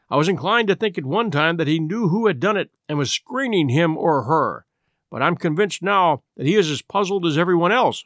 I 0.09 0.17
was 0.17 0.27
inclined 0.27 0.69
to 0.69 0.75
think 0.75 0.97
at 0.97 1.05
one 1.05 1.31
time 1.31 1.59
that 1.59 1.67
he 1.67 1.79
knew 1.79 2.09
who 2.09 2.29
had 2.29 2.41
done 2.41 2.57
it 2.57 2.71
and 2.89 2.97
was 2.97 3.11
screening 3.11 3.69
him 3.69 3.99
or 3.99 4.23
her, 4.23 4.65
but 5.11 5.21
I'm 5.21 5.37
convinced 5.37 5.83
now 5.83 6.23
that 6.39 6.47
he 6.47 6.55
is 6.55 6.71
as 6.71 6.81
puzzled 6.81 7.27
as 7.27 7.37
everyone 7.37 7.73
else. 7.73 8.05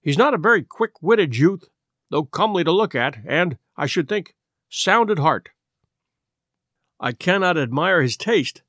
He's 0.00 0.16
not 0.16 0.32
a 0.32 0.38
very 0.38 0.62
quick 0.62 1.02
witted 1.02 1.36
youth, 1.36 1.68
though 2.08 2.22
comely 2.22 2.62
to 2.62 2.70
look 2.70 2.94
at, 2.94 3.16
and, 3.26 3.58
I 3.76 3.86
should 3.86 4.08
think, 4.08 4.36
sound 4.68 5.10
at 5.10 5.18
heart. 5.18 5.48
I 7.00 7.10
cannot 7.10 7.58
admire 7.58 8.00
his 8.00 8.16
taste, 8.16 8.62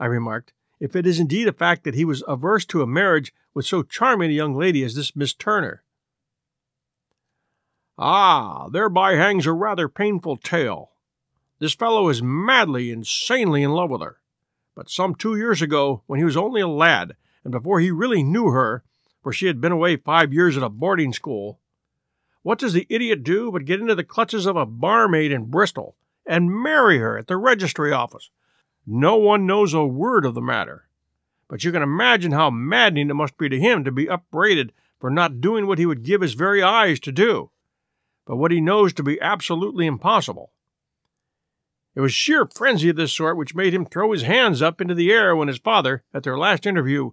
I 0.00 0.06
remarked, 0.06 0.54
if 0.80 0.94
it 0.94 1.06
is 1.06 1.18
indeed 1.18 1.48
a 1.48 1.52
fact 1.52 1.84
that 1.84 1.94
he 1.94 2.04
was 2.04 2.22
averse 2.28 2.64
to 2.66 2.82
a 2.82 2.86
marriage 2.86 3.32
with 3.54 3.66
so 3.66 3.82
charming 3.82 4.30
a 4.30 4.34
young 4.34 4.54
lady 4.54 4.82
as 4.82 4.94
this 4.94 5.16
Miss 5.16 5.32
Turner. 5.32 5.82
Ah, 7.98 8.68
thereby 8.68 9.14
hangs 9.14 9.46
a 9.46 9.52
rather 9.52 9.88
painful 9.88 10.36
tale. 10.36 10.90
This 11.58 11.74
fellow 11.74 12.10
is 12.10 12.22
madly, 12.22 12.90
insanely 12.90 13.62
in 13.62 13.70
love 13.70 13.90
with 13.90 14.02
her. 14.02 14.20
But 14.74 14.90
some 14.90 15.14
two 15.14 15.36
years 15.36 15.62
ago, 15.62 16.02
when 16.06 16.18
he 16.18 16.24
was 16.24 16.36
only 16.36 16.60
a 16.60 16.68
lad, 16.68 17.16
and 17.42 17.50
before 17.50 17.80
he 17.80 17.90
really 17.90 18.22
knew 18.22 18.48
her, 18.48 18.84
for 19.22 19.32
she 19.32 19.46
had 19.46 19.60
been 19.60 19.72
away 19.72 19.96
five 19.96 20.34
years 20.34 20.56
at 20.56 20.62
a 20.62 20.68
boarding 20.68 21.14
school, 21.14 21.58
what 22.42 22.58
does 22.58 22.74
the 22.74 22.86
idiot 22.90 23.24
do 23.24 23.50
but 23.50 23.64
get 23.64 23.80
into 23.80 23.94
the 23.94 24.04
clutches 24.04 24.44
of 24.44 24.56
a 24.56 24.66
barmaid 24.66 25.32
in 25.32 25.46
Bristol 25.46 25.96
and 26.26 26.52
marry 26.52 26.98
her 26.98 27.16
at 27.16 27.26
the 27.26 27.38
registry 27.38 27.90
office? 27.90 28.30
No 28.86 29.16
one 29.16 29.46
knows 29.46 29.74
a 29.74 29.84
word 29.84 30.24
of 30.24 30.34
the 30.34 30.40
matter. 30.40 30.88
But 31.48 31.64
you 31.64 31.72
can 31.72 31.82
imagine 31.82 32.32
how 32.32 32.50
maddening 32.50 33.10
it 33.10 33.14
must 33.14 33.36
be 33.36 33.48
to 33.48 33.58
him 33.58 33.84
to 33.84 33.92
be 33.92 34.08
upbraided 34.08 34.72
for 34.98 35.10
not 35.10 35.40
doing 35.40 35.66
what 35.66 35.78
he 35.78 35.86
would 35.86 36.02
give 36.02 36.20
his 36.20 36.34
very 36.34 36.62
eyes 36.62 37.00
to 37.00 37.12
do, 37.12 37.50
but 38.24 38.36
what 38.36 38.50
he 38.50 38.60
knows 38.60 38.92
to 38.94 39.02
be 39.02 39.20
absolutely 39.20 39.86
impossible. 39.86 40.52
It 41.94 42.00
was 42.00 42.12
sheer 42.12 42.46
frenzy 42.46 42.90
of 42.90 42.96
this 42.96 43.12
sort 43.12 43.36
which 43.36 43.54
made 43.54 43.72
him 43.72 43.86
throw 43.86 44.12
his 44.12 44.22
hands 44.22 44.60
up 44.60 44.80
into 44.80 44.94
the 44.94 45.10
air 45.10 45.34
when 45.34 45.48
his 45.48 45.58
father, 45.58 46.02
at 46.12 46.22
their 46.22 46.38
last 46.38 46.66
interview, 46.66 47.10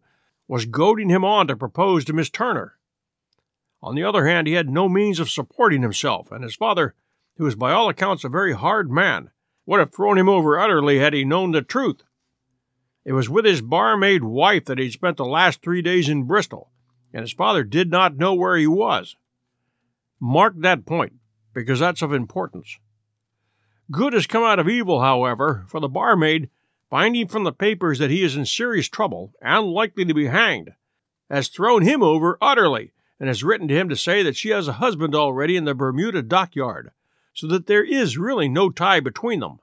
was 0.48 0.66
goading 0.66 1.10
him 1.10 1.24
on 1.24 1.48
to 1.48 1.56
propose 1.56 2.04
to 2.06 2.14
Miss 2.14 2.30
Turner. 2.30 2.78
On 3.82 3.96
the 3.96 4.04
other 4.04 4.26
hand, 4.26 4.48
he 4.48 4.54
had 4.54 4.70
no 4.70 4.90
means 4.90 5.20
of 5.20 5.30
supporting 5.30 5.82
himself, 5.82 6.32
and 6.32 6.44
his 6.44 6.56
father, 6.56 6.96
who 7.38 7.46
was 7.46 7.56
by 7.56 7.72
all 7.72 7.90
accounts 7.90 8.24
a 8.24 8.30
very 8.30 8.54
hard 8.54 8.92
man, 8.92 9.32
would 9.66 9.80
have 9.80 9.94
thrown 9.94 10.18
him 10.18 10.30
over 10.30 10.60
utterly 10.60 11.00
had 11.00 11.14
he 11.14 11.24
known 11.24 11.52
the 11.52 11.62
truth. 11.62 12.04
It 13.06 13.14
was 13.14 13.30
with 13.30 13.46
his 13.46 13.62
barmaid 13.62 14.24
wife 14.24 14.66
that 14.66 14.80
he'd 14.80 14.92
spent 14.92 15.18
the 15.18 15.26
last 15.26 15.62
three 15.62 15.82
days 15.82 16.10
in 16.10 16.24
Bristol, 16.24 16.72
and 17.14 17.22
his 17.22 17.34
father 17.34 17.64
did 17.64 17.92
not 17.92 18.18
know 18.18 18.34
where 18.34 18.58
he 18.58 18.68
was. 18.68 19.16
Mark 20.20 20.54
that 20.58 20.86
point, 20.86 21.14
because 21.54 21.80
that's 21.80 22.02
of 22.02 22.14
importance. 22.14 22.80
Good 23.92 24.14
has 24.14 24.26
come 24.26 24.44
out 24.44 24.60
of 24.60 24.70
evil, 24.70 25.02
however, 25.02 25.66
for 25.68 25.80
the 25.80 25.90
barmaid, 25.90 26.50
finding 26.90 27.28
from 27.28 27.44
the 27.44 27.52
papers 27.52 28.00
that 28.00 28.10
he 28.10 28.24
is 28.24 28.36
in 28.36 28.46
serious 28.46 28.88
trouble 28.88 29.34
and 29.42 29.68
likely 29.68 30.06
to 30.06 30.14
be 30.14 30.28
hanged, 30.28 30.72
has 31.30 31.50
thrown 31.50 31.82
him 31.82 32.02
over 32.02 32.38
utterly 32.42 32.94
and 33.20 33.28
has 33.28 33.44
written 33.44 33.68
to 33.68 33.74
him 33.74 33.90
to 33.90 33.96
say 33.96 34.24
that 34.24 34.36
she 34.36 34.50
has 34.50 34.68
a 34.68 34.74
husband 34.74 35.14
already 35.14 35.58
in 35.58 35.66
the 35.66 35.76
Bermuda 35.76 36.22
dockyard, 36.22 36.92
so 37.34 37.48
that 37.48 37.68
there 37.68 37.84
is 37.84 38.18
really 38.18 38.48
no 38.48 38.70
tie 38.70 39.00
between 39.00 39.40
them. 39.40 39.60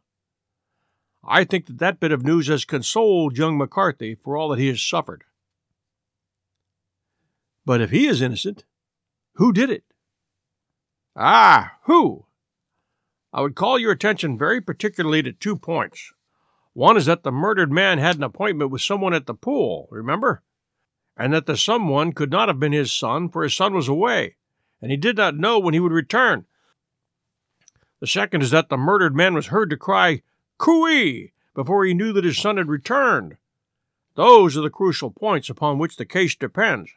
I 1.24 1.44
think 1.44 1.66
that 1.66 1.78
that 1.78 2.00
bit 2.00 2.12
of 2.12 2.24
news 2.24 2.48
has 2.48 2.64
consoled 2.64 3.38
young 3.38 3.56
McCarthy 3.59 4.14
for 4.14 4.37
all 4.37 4.48
that 4.48 4.59
he 4.59 4.68
has 4.68 4.83
suffered. 4.83 5.24
But 7.64 7.80
if 7.80 7.90
he 7.90 8.06
is 8.06 8.22
innocent, 8.22 8.64
who 9.35 9.52
did 9.52 9.70
it? 9.70 9.85
Ah, 11.14 11.76
who? 11.85 12.26
I 13.33 13.42
would 13.42 13.54
call 13.54 13.78
your 13.78 13.92
attention 13.92 14.38
very 14.38 14.61
particularly 14.61 15.22
to 15.22 15.33
two 15.33 15.56
points. 15.56 16.12
One 16.72 16.96
is 16.96 17.06
that 17.06 17.22
the 17.22 17.33
murdered 17.33 17.70
man 17.70 17.98
had 17.98 18.16
an 18.16 18.22
appointment 18.22 18.70
with 18.70 18.83
someone 18.83 19.14
at 19.14 19.26
the 19.26 19.35
pool, 19.35 19.88
remember? 19.90 20.42
And 21.16 21.33
that 21.33 21.46
the 21.46 21.56
someone 21.56 22.12
could 22.12 22.30
not 22.30 22.48
have 22.48 22.59
been 22.59 22.72
his 22.72 22.92
son, 22.92 23.28
for 23.28 23.42
his 23.42 23.54
son 23.54 23.74
was 23.74 23.88
away, 23.88 24.37
and 24.80 24.90
he 24.90 24.96
did 24.96 25.16
not 25.16 25.37
know 25.37 25.59
when 25.59 25.74
he 25.74 25.80
would 25.80 25.92
return. 25.92 26.46
The 28.00 28.06
second 28.06 28.42
is 28.42 28.50
that 28.50 28.70
the 28.70 28.76
murdered 28.76 29.14
man 29.14 29.34
was 29.34 29.48
heard 29.48 29.70
to 29.70 29.76
cry, 29.76 30.22
Cooee! 30.58 31.32
before 31.54 31.84
he 31.84 31.94
knew 31.94 32.12
that 32.12 32.24
his 32.24 32.38
son 32.38 32.56
had 32.56 32.68
returned. 32.68 33.36
Those 34.14 34.56
are 34.56 34.62
the 34.62 34.70
crucial 34.70 35.10
points 35.10 35.50
upon 35.50 35.78
which 35.78 35.96
the 35.96 36.06
case 36.06 36.34
depends. 36.34 36.90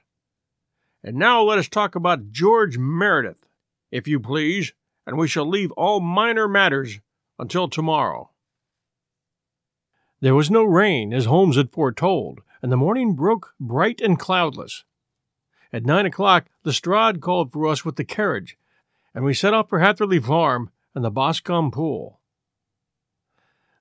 And 1.03 1.17
now 1.17 1.43
let 1.43 1.59
us 1.59 1.67
talk 1.67 1.95
about 1.95 2.31
George 2.31 2.77
Meredith, 2.77 3.47
if 3.91 4.07
you 4.07 4.19
please, 4.19 4.73
and 5.05 5.17
we 5.17 5.27
shall 5.27 5.45
leave 5.47 5.71
all 5.73 5.99
minor 5.99 6.47
matters 6.47 6.99
until 7.37 7.67
tomorrow. 7.67 8.29
There 10.21 10.35
was 10.35 10.49
no 10.49 10.63
rain, 10.63 11.13
as 11.13 11.25
Holmes 11.25 11.57
had 11.57 11.71
foretold, 11.71 12.39
and 12.61 12.71
the 12.71 12.77
morning 12.77 13.13
broke 13.13 13.53
bright 13.59 13.99
and 13.99 14.17
cloudless. 14.17 14.85
At 15.73 15.85
nine 15.85 16.05
o'clock, 16.05 16.45
Lestrade 16.63 17.19
called 17.19 17.51
for 17.51 17.67
us 17.67 17.83
with 17.83 17.97
the 17.97 18.05
carriage, 18.05 18.57
and 19.13 19.25
we 19.25 19.33
set 19.33 19.53
off 19.53 19.67
for 19.67 19.79
Hatherley 19.79 20.19
Farm 20.19 20.69
and 20.95 21.03
the 21.03 21.11
Boscombe 21.11 21.71
Pool. 21.71 22.19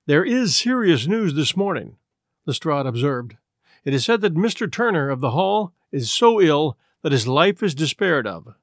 There 0.05 0.25
is 0.25 0.55
serious 0.55 1.07
news 1.07 1.33
this 1.33 1.55
morning, 1.55 1.97
Lestrade 2.45 2.85
observed. 2.85 3.37
It 3.85 3.93
is 3.93 4.03
said 4.03 4.21
that 4.21 4.35
Mr. 4.35 4.71
Turner 4.71 5.09
of 5.09 5.21
the 5.21 5.31
Hall 5.31 5.73
is 5.91 6.11
so 6.11 6.41
ill 6.41 6.77
that 7.01 7.11
his 7.11 7.27
life 7.27 7.61
is 7.61 7.75
despaired 7.75 8.25
of. 8.25 8.55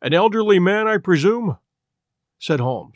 An 0.00 0.14
elderly 0.14 0.58
man, 0.58 0.86
I 0.86 0.98
presume? 0.98 1.58
said 2.38 2.60
Holmes. 2.60 2.94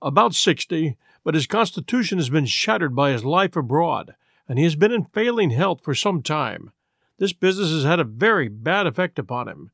About 0.00 0.34
sixty, 0.34 0.96
but 1.24 1.34
his 1.34 1.46
constitution 1.46 2.18
has 2.18 2.30
been 2.30 2.46
shattered 2.46 2.96
by 2.96 3.10
his 3.10 3.24
life 3.24 3.56
abroad, 3.56 4.14
and 4.48 4.58
he 4.58 4.64
has 4.64 4.76
been 4.76 4.92
in 4.92 5.04
failing 5.04 5.50
health 5.50 5.80
for 5.82 5.94
some 5.94 6.22
time. 6.22 6.72
This 7.18 7.32
business 7.32 7.70
has 7.70 7.84
had 7.84 8.00
a 8.00 8.04
very 8.04 8.48
bad 8.48 8.86
effect 8.86 9.18
upon 9.18 9.48
him. 9.48 9.70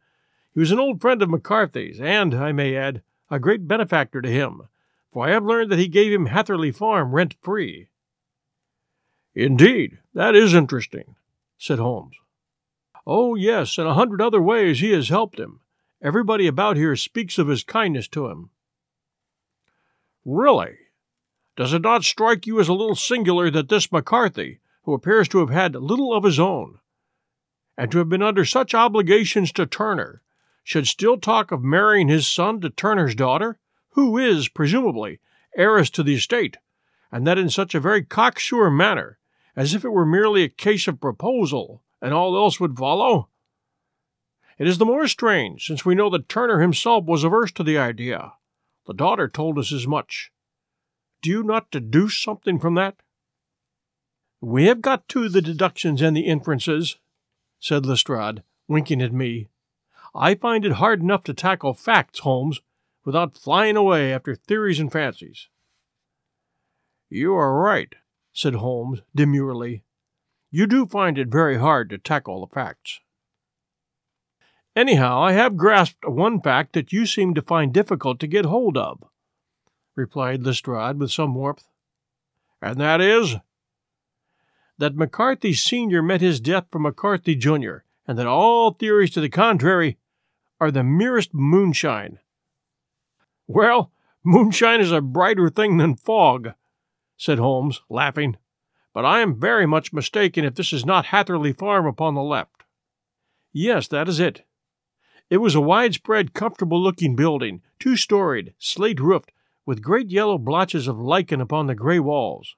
He 0.53 0.61
was 0.61 0.73
an 0.73 0.81
old 0.81 1.01
friend 1.01 1.23
of 1.23 1.31
McCarthy's, 1.31 2.01
and, 2.01 2.35
I 2.35 2.53
may 2.53 2.77
add, 2.77 3.03
a 3.31 3.39
great 3.39 3.69
benefactor 3.69 4.21
to 4.23 4.31
him, 4.31 4.63
for 5.13 5.27
I 5.27 5.31
have 5.31 5.45
learned 5.45 5.71
that 5.71 5.79
he 5.79 5.89
gave 5.89 6.13
him 6.13 6.27
Hatherley 6.27 6.71
Farm 6.71 7.13
rent 7.13 7.35
free. 7.43 7.89
Indeed, 9.35 9.99
that 10.15 10.35
is 10.35 10.55
interesting, 10.55 11.15
said 11.59 11.79
Holmes. 11.79 12.17
Oh, 13.07 13.35
yes, 13.35 13.79
in 13.79 13.87
a 13.87 13.95
hundred 13.95 14.21
other 14.21 14.43
ways 14.43 14.81
he 14.81 14.91
has 14.93 15.09
helped 15.09 15.39
him. 15.39 15.61
Everybody 16.03 16.47
about 16.47 16.77
here 16.77 16.95
speaks 16.97 17.39
of 17.39 17.49
his 17.49 17.65
kindness 17.65 18.09
to 18.09 18.27
him. 18.27 18.51
Really? 20.25 20.77
Does 21.57 21.73
it 21.73 21.83
not 21.83 22.05
strike 22.05 22.47
you 22.47 22.61
as 22.61 22.69
a 22.69 22.75
little 22.75 22.95
singular 22.95 23.51
that 23.51 23.69
this 23.69 23.91
McCarthy, 23.91 24.61
who 24.83 24.95
appears 24.95 25.27
to 25.29 25.39
have 25.39 25.51
had 25.51 25.75
little 25.75 26.15
of 26.15 26.25
his 26.25 26.39
own, 26.39 26.79
and 27.77 27.91
to 27.91 27.99
have 27.99 28.09
been 28.09 28.23
under 28.23 28.45
such 28.45 28.75
obligations 28.75 29.53
to 29.53 29.67
Turner, 29.67 30.23
should 30.69 30.87
still 30.87 31.17
talk 31.17 31.51
of 31.51 31.65
marrying 31.65 32.09
his 32.09 32.29
son 32.29 32.61
to 32.61 32.69
Turner's 32.69 33.15
daughter, 33.15 33.59
who 33.93 34.19
is, 34.19 34.51
presumably, 34.51 35.19
heiress 35.57 35.89
to 35.89 36.03
the 36.03 36.17
estate, 36.17 36.59
and 37.11 37.27
that 37.27 37.39
in 37.39 37.49
such 37.49 37.75
a 37.75 37.81
very 37.81 38.05
cocksure 38.05 38.71
manner, 38.71 39.19
as 39.57 39.73
if 39.73 39.83
it 39.83 39.89
were 39.89 40.05
merely 40.05 40.43
a 40.43 40.49
case 40.51 40.87
of 40.87 41.01
proposal, 41.01 41.83
and 42.03 42.13
all 42.13 42.37
else 42.37 42.61
would 42.61 42.77
follow? 42.77 43.31
It 44.59 44.67
is 44.67 44.77
the 44.77 44.85
more 44.85 45.09
strange 45.09 45.67
since 45.67 45.87
we 45.87 45.95
know 45.95 46.11
that 46.11 46.29
Turner 46.29 46.61
himself 46.61 47.07
was 47.07 47.25
averse 47.25 47.53
to 47.53 47.65
the 47.65 47.79
idea. 47.79 48.35
The 48.87 48.93
daughter 48.93 49.27
told 49.27 49.59
us 49.59 49.73
as 49.73 49.87
much. 49.87 50.31
Do 51.23 51.31
you 51.31 51.43
not 51.43 51.71
deduce 51.71 52.23
something 52.23 52.59
from 52.59 52.75
that? 52.75 52.97
We 54.43 54.67
have 54.67 54.83
got 54.83 55.09
to 55.09 55.31
the 55.31 55.41
deductions 55.41 56.03
and 56.03 56.15
the 56.15 56.27
inferences, 56.27 56.99
said 57.59 57.87
Lestrade, 57.87 58.43
winking 58.69 59.01
at 59.01 59.15
me. 59.15 59.49
I 60.15 60.35
find 60.35 60.65
it 60.65 60.73
hard 60.73 61.01
enough 61.01 61.25
to 61.25 61.35
tackle 61.35 61.75
facts, 61.75 62.21
Holmes, 62.21 62.61
without 63.05 63.37
flying 63.37 63.77
away 63.77 64.13
after 64.13 64.35
theories 64.35 64.81
and 64.81 64.91
fancies. 64.91 65.49
You 67.09 67.35
are 67.35 67.61
right, 67.61 67.95
said 68.33 68.55
Holmes 68.55 69.01
demurely. 69.15 69.83
You 70.51 70.67
do 70.67 70.87
find 70.87 71.19
it 71.19 71.29
very 71.29 71.59
hard 71.59 71.91
to 71.91 71.99
tackle 71.99 72.41
the 72.41 72.55
facts. 72.55 73.01
Anyhow, 74.77 75.21
I 75.23 75.33
have 75.33 75.57
grasped 75.57 76.07
one 76.07 76.41
fact 76.41 76.73
that 76.75 76.93
you 76.93 77.05
seem 77.05 77.35
to 77.35 77.43
find 77.43 77.73
difficult 77.73 78.21
to 78.21 78.27
get 78.27 78.45
hold 78.45 78.77
of, 78.77 79.03
replied 79.97 80.45
Lestrade 80.45 80.99
with 80.99 81.11
some 81.11 81.35
warmth. 81.35 81.67
And 82.63 82.81
that 82.81 83.01
is? 83.01 83.37
That 84.79 84.95
McCarthy 84.95 85.53
Sr. 85.53 86.03
met 86.03 86.21
his 86.21 86.41
death 86.41 86.67
from 86.71 86.83
McCarthy 86.83 87.35
Jr., 87.35 87.79
and 88.09 88.19
that 88.19 88.27
all 88.27 88.73
theories 88.73 89.11
to 89.11 89.21
the 89.21 89.29
contrary 89.29 89.99
are 90.59 90.71
the 90.71 90.83
merest 90.83 91.35
moonshine. 91.35 92.19
Well, 93.47 93.93
moonshine 94.25 94.81
is 94.81 94.91
a 94.91 95.03
brighter 95.03 95.51
thing 95.51 95.77
than 95.77 95.97
fog, 95.97 96.55
said 97.19 97.39
Holmes, 97.39 97.83
laughing. 97.91 98.39
But 98.95 99.05
I 99.05 99.21
am 99.21 99.39
very 99.39 99.67
much 99.67 99.93
mistaken 99.93 100.45
if 100.45 100.55
this 100.55 100.73
is 100.73 100.87
not 100.87 101.07
Hatherley 101.07 101.53
Farm 101.53 101.87
upon 101.87 102.15
the 102.15 102.23
left. 102.23 102.65
Yes, 103.53 103.87
that 103.89 104.09
is 104.09 104.19
it. 104.19 104.45
It 105.31 105.39
was 105.39 105.55
a 105.55 105.61
widespread, 105.61 106.33
comfortable 106.33 106.83
looking 106.83 107.15
building, 107.15 107.61
two 107.79 107.97
storied, 107.97 108.55
slate 108.59 108.99
roofed, 108.99 109.31
with 109.67 109.83
great 109.83 110.11
yellow 110.11 110.39
blotches 110.39 110.89
of 110.89 110.99
lichen 110.99 111.43
upon 111.43 111.67
the 111.67 111.75
gray 111.75 112.01
walls. 112.01 112.57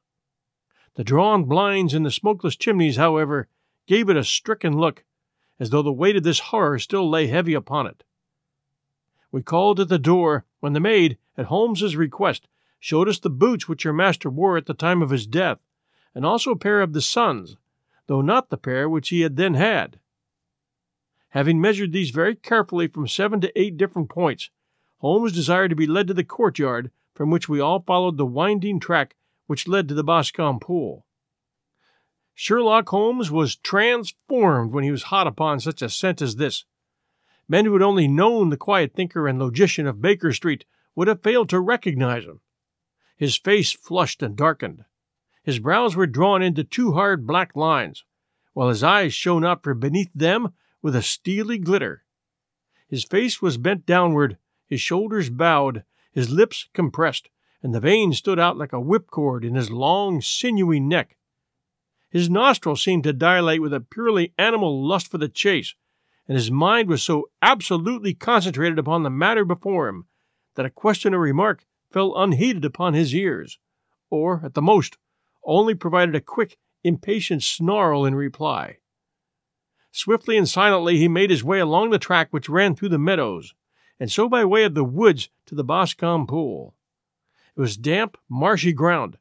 The 0.94 1.02
drawn 1.02 1.44
blinds 1.44 1.92
and 1.92 2.06
the 2.06 2.10
smokeless 2.12 2.54
chimneys, 2.54 2.96
however, 2.96 3.48
gave 3.88 4.08
it 4.08 4.16
a 4.16 4.22
stricken 4.22 4.78
look, 4.78 5.04
as 5.60 5.70
though 5.70 5.82
the 5.82 5.92
weight 5.92 6.16
of 6.16 6.24
this 6.24 6.40
horror 6.40 6.78
still 6.78 7.08
lay 7.08 7.26
heavy 7.26 7.54
upon 7.54 7.86
it. 7.86 8.02
We 9.30 9.42
called 9.42 9.78
at 9.78 9.88
the 9.88 9.98
door, 9.98 10.44
when 10.58 10.72
the 10.72 10.80
maid, 10.80 11.18
at 11.36 11.46
Holmes's 11.46 11.94
request, 11.94 12.48
showed 12.80 13.08
us 13.08 13.18
the 13.18 13.30
boots 13.30 13.68
which 13.68 13.84
your 13.84 13.92
master 13.92 14.30
wore 14.30 14.56
at 14.56 14.66
the 14.66 14.74
time 14.74 15.02
of 15.02 15.10
his 15.10 15.26
death, 15.26 15.58
and 16.14 16.24
also 16.24 16.50
a 16.50 16.56
pair 16.56 16.80
of 16.80 16.94
the 16.94 17.02
son's, 17.02 17.56
though 18.06 18.22
not 18.22 18.48
the 18.48 18.56
pair 18.56 18.88
which 18.88 19.10
he 19.10 19.20
had 19.20 19.36
then 19.36 19.54
had. 19.54 20.00
Having 21.28 21.60
measured 21.60 21.92
these 21.92 22.10
very 22.10 22.34
carefully 22.34 22.88
from 22.88 23.06
seven 23.06 23.40
to 23.42 23.60
eight 23.60 23.76
different 23.76 24.08
points, 24.08 24.50
Holmes 24.98 25.32
desired 25.32 25.68
to 25.68 25.76
be 25.76 25.86
led 25.86 26.08
to 26.08 26.14
the 26.14 26.24
courtyard, 26.24 26.90
from 27.14 27.30
which 27.30 27.48
we 27.48 27.60
all 27.60 27.80
followed 27.80 28.16
the 28.16 28.26
winding 28.26 28.80
track 28.80 29.14
which 29.46 29.68
led 29.68 29.88
to 29.88 29.94
the 29.94 30.04
Boscombe 30.04 30.58
pool. 30.58 31.04
Sherlock 32.42 32.88
Holmes 32.88 33.30
was 33.30 33.56
transformed 33.56 34.72
when 34.72 34.82
he 34.82 34.90
was 34.90 35.02
hot 35.12 35.26
upon 35.26 35.60
such 35.60 35.82
a 35.82 35.90
scent 35.90 36.22
as 36.22 36.36
this. 36.36 36.64
Men 37.46 37.66
who 37.66 37.74
had 37.74 37.82
only 37.82 38.08
known 38.08 38.48
the 38.48 38.56
quiet 38.56 38.94
thinker 38.94 39.28
and 39.28 39.38
logician 39.38 39.86
of 39.86 40.00
Baker 40.00 40.32
Street 40.32 40.64
would 40.94 41.06
have 41.06 41.22
failed 41.22 41.50
to 41.50 41.60
recognize 41.60 42.24
him. 42.24 42.40
His 43.14 43.36
face 43.36 43.72
flushed 43.72 44.22
and 44.22 44.36
darkened. 44.36 44.86
His 45.42 45.58
brows 45.58 45.94
were 45.94 46.06
drawn 46.06 46.40
into 46.40 46.64
two 46.64 46.92
hard 46.92 47.26
black 47.26 47.54
lines, 47.54 48.04
while 48.54 48.70
his 48.70 48.82
eyes 48.82 49.12
shone 49.12 49.44
out 49.44 49.62
from 49.62 49.78
beneath 49.78 50.14
them 50.14 50.54
with 50.80 50.96
a 50.96 51.02
steely 51.02 51.58
glitter. 51.58 52.04
His 52.88 53.04
face 53.04 53.42
was 53.42 53.58
bent 53.58 53.84
downward, 53.84 54.38
his 54.66 54.80
shoulders 54.80 55.28
bowed, 55.28 55.84
his 56.10 56.30
lips 56.30 56.70
compressed, 56.72 57.28
and 57.62 57.74
the 57.74 57.80
veins 57.80 58.16
stood 58.16 58.38
out 58.38 58.56
like 58.56 58.72
a 58.72 58.80
whipcord 58.80 59.44
in 59.44 59.56
his 59.56 59.70
long, 59.70 60.22
sinewy 60.22 60.80
neck. 60.80 61.18
His 62.10 62.28
nostrils 62.28 62.82
seemed 62.82 63.04
to 63.04 63.12
dilate 63.12 63.62
with 63.62 63.72
a 63.72 63.80
purely 63.80 64.34
animal 64.36 64.86
lust 64.86 65.08
for 65.10 65.18
the 65.18 65.28
chase, 65.28 65.74
and 66.26 66.36
his 66.36 66.50
mind 66.50 66.88
was 66.88 67.02
so 67.02 67.30
absolutely 67.40 68.14
concentrated 68.14 68.78
upon 68.78 69.04
the 69.04 69.10
matter 69.10 69.44
before 69.44 69.88
him 69.88 70.06
that 70.56 70.66
a 70.66 70.70
question 70.70 71.14
or 71.14 71.20
remark 71.20 71.64
fell 71.90 72.16
unheeded 72.16 72.64
upon 72.64 72.94
his 72.94 73.14
ears, 73.14 73.58
or, 74.10 74.40
at 74.44 74.54
the 74.54 74.62
most, 74.62 74.98
only 75.44 75.74
provided 75.74 76.14
a 76.14 76.20
quick, 76.20 76.58
impatient 76.82 77.42
snarl 77.42 78.04
in 78.04 78.14
reply. 78.14 78.78
Swiftly 79.92 80.36
and 80.36 80.48
silently 80.48 80.98
he 80.98 81.08
made 81.08 81.30
his 81.30 81.44
way 81.44 81.60
along 81.60 81.90
the 81.90 81.98
track 81.98 82.28
which 82.30 82.48
ran 82.48 82.74
through 82.74 82.88
the 82.88 82.98
meadows, 82.98 83.54
and 83.98 84.10
so 84.10 84.28
by 84.28 84.44
way 84.44 84.64
of 84.64 84.74
the 84.74 84.84
woods 84.84 85.30
to 85.46 85.54
the 85.54 85.64
Boscombe 85.64 86.26
pool. 86.26 86.74
It 87.56 87.60
was 87.60 87.76
damp, 87.76 88.16
marshy 88.28 88.72
ground, 88.72 89.18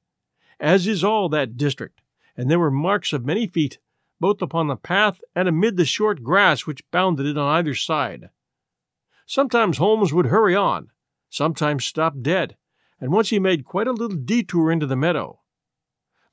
as 0.59 0.87
is 0.87 1.03
all 1.03 1.29
that 1.29 1.57
district, 1.57 2.01
and 2.39 2.49
there 2.49 2.57
were 2.57 2.71
marks 2.71 3.11
of 3.11 3.25
many 3.25 3.45
feet 3.45 3.79
both 4.17 4.41
upon 4.41 4.67
the 4.67 4.77
path 4.77 5.19
and 5.35 5.49
amid 5.49 5.75
the 5.75 5.83
short 5.83 6.23
grass 6.23 6.65
which 6.65 6.89
bounded 6.89 7.25
it 7.25 7.37
on 7.37 7.53
either 7.57 7.75
side. 7.75 8.29
Sometimes 9.25 9.77
Holmes 9.77 10.13
would 10.13 10.27
hurry 10.27 10.55
on, 10.55 10.89
sometimes 11.29 11.83
stop 11.83 12.13
dead, 12.21 12.55
and 12.97 13.11
once 13.11 13.29
he 13.29 13.39
made 13.39 13.65
quite 13.65 13.87
a 13.87 13.91
little 13.91 14.15
detour 14.15 14.71
into 14.71 14.85
the 14.85 14.95
meadow. 14.95 15.41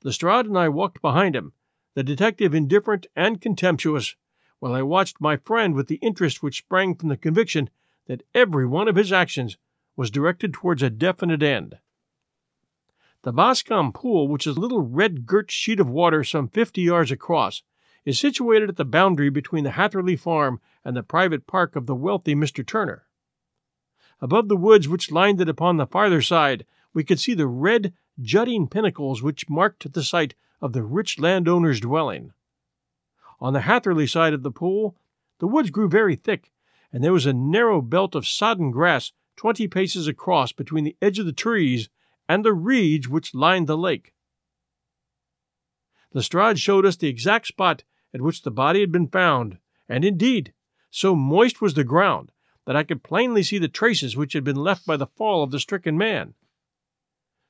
Lestrade 0.01 0.45
and 0.45 0.57
I 0.57 0.69
walked 0.69 1.01
behind 1.01 1.35
him, 1.35 1.51
the 1.93 2.03
detective 2.03 2.55
indifferent 2.55 3.07
and 3.13 3.41
contemptuous, 3.41 4.15
while 4.59 4.73
I 4.73 4.83
watched 4.83 5.19
my 5.19 5.35
friend 5.35 5.75
with 5.75 5.87
the 5.87 5.95
interest 5.95 6.41
which 6.41 6.59
sprang 6.59 6.95
from 6.95 7.09
the 7.09 7.17
conviction 7.17 7.69
that 8.07 8.23
every 8.33 8.65
one 8.65 8.87
of 8.87 8.95
his 8.95 9.11
actions 9.11 9.57
was 9.97 10.09
directed 10.09 10.53
towards 10.53 10.81
a 10.81 10.89
definite 10.89 11.43
end. 11.43 11.79
The 13.23 13.33
Boscombe 13.33 13.93
Pool, 13.93 14.27
which 14.27 14.45
is 14.45 14.57
a 14.57 14.59
little 14.59 14.81
red 14.81 15.25
girt 15.25 15.51
sheet 15.51 15.79
of 15.79 15.89
water 15.89 16.23
some 16.23 16.47
fifty 16.47 16.81
yards 16.81 17.11
across, 17.11 17.63
is 18.05 18.19
situated 18.19 18.69
at 18.69 18.77
the 18.77 18.85
boundary 18.85 19.29
between 19.29 19.63
the 19.63 19.71
Hatherley 19.71 20.15
farm 20.15 20.61
and 20.85 20.95
the 20.95 21.03
private 21.03 21.47
park 21.47 21.75
of 21.75 21.87
the 21.87 21.95
wealthy 21.95 22.35
Mr. 22.35 22.65
Turner. 22.65 23.05
Above 24.21 24.47
the 24.47 24.55
woods 24.55 24.87
which 24.87 25.11
lined 25.11 25.41
it 25.41 25.49
upon 25.49 25.77
the 25.77 25.85
farther 25.85 26.21
side, 26.21 26.65
we 26.93 27.03
could 27.03 27.19
see 27.19 27.33
the 27.33 27.47
red, 27.47 27.93
jutting 28.21 28.67
pinnacles 28.67 29.21
which 29.21 29.49
marked 29.49 29.91
the 29.91 30.03
site 30.03 30.35
of 30.61 30.73
the 30.73 30.83
rich 30.83 31.19
landowner's 31.19 31.79
dwelling. 31.79 32.33
On 33.39 33.53
the 33.53 33.61
Hatherley 33.61 34.07
side 34.07 34.33
of 34.33 34.41
the 34.41 34.51
pool, 34.51 34.95
the 35.39 35.47
woods 35.47 35.69
grew 35.69 35.89
very 35.89 36.15
thick, 36.15 36.51
and 36.93 37.03
there 37.03 37.13
was 37.13 37.25
a 37.25 37.33
narrow 37.33 37.81
belt 37.81 38.15
of 38.15 38.25
sodden 38.25 38.71
grass 38.71 39.11
twenty 39.35 39.67
paces 39.67 40.07
across 40.07 40.51
between 40.51 40.83
the 40.83 40.95
edge 41.01 41.19
of 41.19 41.25
the 41.25 41.33
trees 41.33 41.89
and 42.27 42.43
the 42.43 42.53
reeds 42.53 43.07
which 43.07 43.33
lined 43.33 43.67
the 43.67 43.77
lake. 43.77 44.13
Lestrade 46.13 46.59
showed 46.59 46.85
us 46.85 46.95
the 46.95 47.07
exact 47.07 47.47
spot 47.47 47.83
at 48.13 48.21
which 48.21 48.41
the 48.41 48.51
body 48.51 48.79
had 48.79 48.91
been 48.91 49.07
found, 49.07 49.59
and 49.87 50.03
indeed, 50.03 50.53
so 50.89 51.15
moist 51.15 51.61
was 51.61 51.73
the 51.73 51.83
ground 51.83 52.31
that 52.65 52.75
I 52.75 52.83
could 52.83 53.03
plainly 53.03 53.43
see 53.43 53.57
the 53.57 53.67
traces 53.67 54.17
which 54.17 54.33
had 54.33 54.43
been 54.43 54.55
left 54.55 54.85
by 54.85 54.97
the 54.97 55.07
fall 55.07 55.43
of 55.43 55.51
the 55.51 55.59
stricken 55.59 55.97
man. 55.97 56.33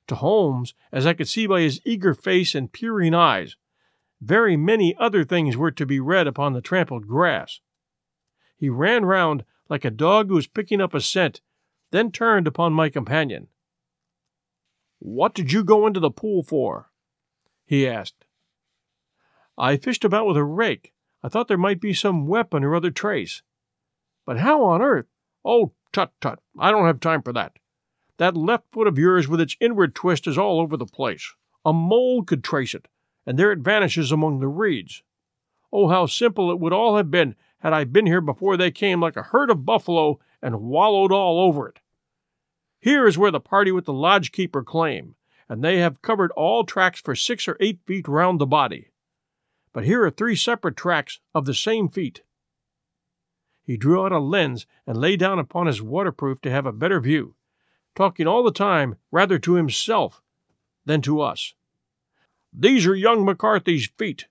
To 0.08 0.16
Holmes, 0.16 0.74
as 0.92 1.06
I 1.06 1.14
could 1.14 1.28
see 1.28 1.48
by 1.48 1.62
his 1.62 1.82
eager 1.84 2.14
face 2.14 2.56
and 2.56 2.72
peering 2.72 3.14
eyes, 3.14 3.56
very 4.22 4.58
many 4.58 4.96
other 4.98 5.24
things 5.24 5.58
were 5.58 5.72
to 5.72 5.86
be 5.86 6.00
read 6.00 6.28
upon 6.28 6.54
the 6.54 6.62
trampled 6.62 7.08
grass. 7.08 7.60
He 8.56 8.70
ran 8.70 9.06
round 9.06 9.44
like 9.70 9.86
a 9.86 9.92
dog 9.92 10.30
who 10.30 10.36
was 10.36 10.48
picking 10.48 10.82
up 10.82 10.94
a 10.94 11.02
scent, 11.02 11.42
then 11.92 12.12
turned 12.12 12.48
upon 12.48 12.74
my 12.74 12.90
companion. 12.90 13.48
What 15.00 15.34
did 15.34 15.52
you 15.52 15.64
go 15.64 15.88
into 15.88 16.00
the 16.00 16.12
pool 16.12 16.44
for? 16.44 16.90
he 17.66 17.88
asked. 17.88 18.26
I 19.58 19.78
fished 19.78 20.06
about 20.06 20.28
with 20.28 20.38
a 20.38 20.44
rake. 20.44 20.94
I 21.24 21.30
thought 21.30 21.48
there 21.48 21.58
might 21.58 21.82
be 21.82 21.94
some 21.94 22.28
weapon 22.28 22.64
or 22.64 22.76
other 22.76 22.92
trace. 22.92 23.42
But 24.26 24.40
how 24.40 24.64
on 24.64 24.82
earth? 24.82 25.08
Oh, 25.44 25.74
tut 25.92 26.12
tut, 26.22 26.40
I 26.60 26.72
don't 26.72 26.86
have 26.86 27.00
time 27.00 27.22
for 27.22 27.34
that. 27.34 27.54
That 28.18 28.36
left 28.36 28.72
foot 28.72 28.88
of 28.88 28.98
yours 28.98 29.28
with 29.28 29.42
its 29.42 29.56
inward 29.60 29.96
twist 29.96 30.28
is 30.28 30.38
all 30.38 30.60
over 30.60 30.78
the 30.78 30.86
place. 30.86 31.34
A 31.66 31.74
mole 31.74 32.24
could 32.24 32.44
trace 32.44 32.74
it, 32.74 32.88
and 33.26 33.38
there 33.38 33.52
it 33.52 33.60
vanishes 33.60 34.12
among 34.12 34.40
the 34.40 34.48
reeds. 34.48 35.04
Oh, 35.72 35.88
how 35.88 36.06
simple 36.06 36.52
it 36.52 36.60
would 36.60 36.74
all 36.74 36.98
have 36.98 37.12
been 37.12 37.36
had 37.60 37.74
I 37.74 37.84
been 37.84 38.06
here 38.06 38.22
before 38.22 38.58
they 38.58 38.72
came 38.72 39.02
like 39.02 39.18
a 39.18 39.24
herd 39.24 39.50
of 39.50 39.66
buffalo 39.66 40.20
and 40.42 40.62
wallowed 40.62 41.12
all 41.12 41.40
over 41.40 41.68
it. 41.68 41.80
Here 42.80 43.08
is 43.08 43.18
where 43.18 43.32
the 43.32 43.40
party 43.40 43.72
with 43.72 43.86
the 43.86 43.94
lodge 43.94 44.32
keeper 44.32 44.64
claim, 44.64 45.16
and 45.50 45.64
they 45.64 45.80
have 45.80 46.02
covered 46.02 46.32
all 46.32 46.64
tracks 46.64 47.00
for 47.00 47.16
six 47.16 47.48
or 47.48 47.58
eight 47.60 47.80
feet 47.86 48.08
round 48.08 48.40
the 48.40 48.46
body. 48.46 48.92
But 49.74 49.86
here 49.86 50.04
are 50.04 50.12
three 50.12 50.36
separate 50.36 50.76
tracks 50.76 51.20
of 51.34 51.46
the 51.46 51.54
same 51.54 51.90
feet. 51.90 52.24
He 53.64 53.78
drew 53.78 54.06
out 54.06 54.12
a 54.12 54.20
lens 54.20 54.66
and 54.86 54.98
lay 54.98 55.18
down 55.18 55.40
upon 55.40 55.68
his 55.68 55.82
waterproof 55.82 56.42
to 56.42 56.52
have 56.52 56.66
a 56.66 56.72
better 56.72 57.00
view, 57.00 57.36
talking 57.96 58.28
all 58.28 58.44
the 58.44 58.52
time 58.52 58.96
rather 59.12 59.38
to 59.40 59.56
himself 59.56 60.22
than 60.86 61.02
to 61.02 61.20
us. 61.20 61.54
These 62.54 62.88
are 62.88 62.96
young 62.96 63.26
McCarthy's 63.26 63.90
feet. 63.98 64.28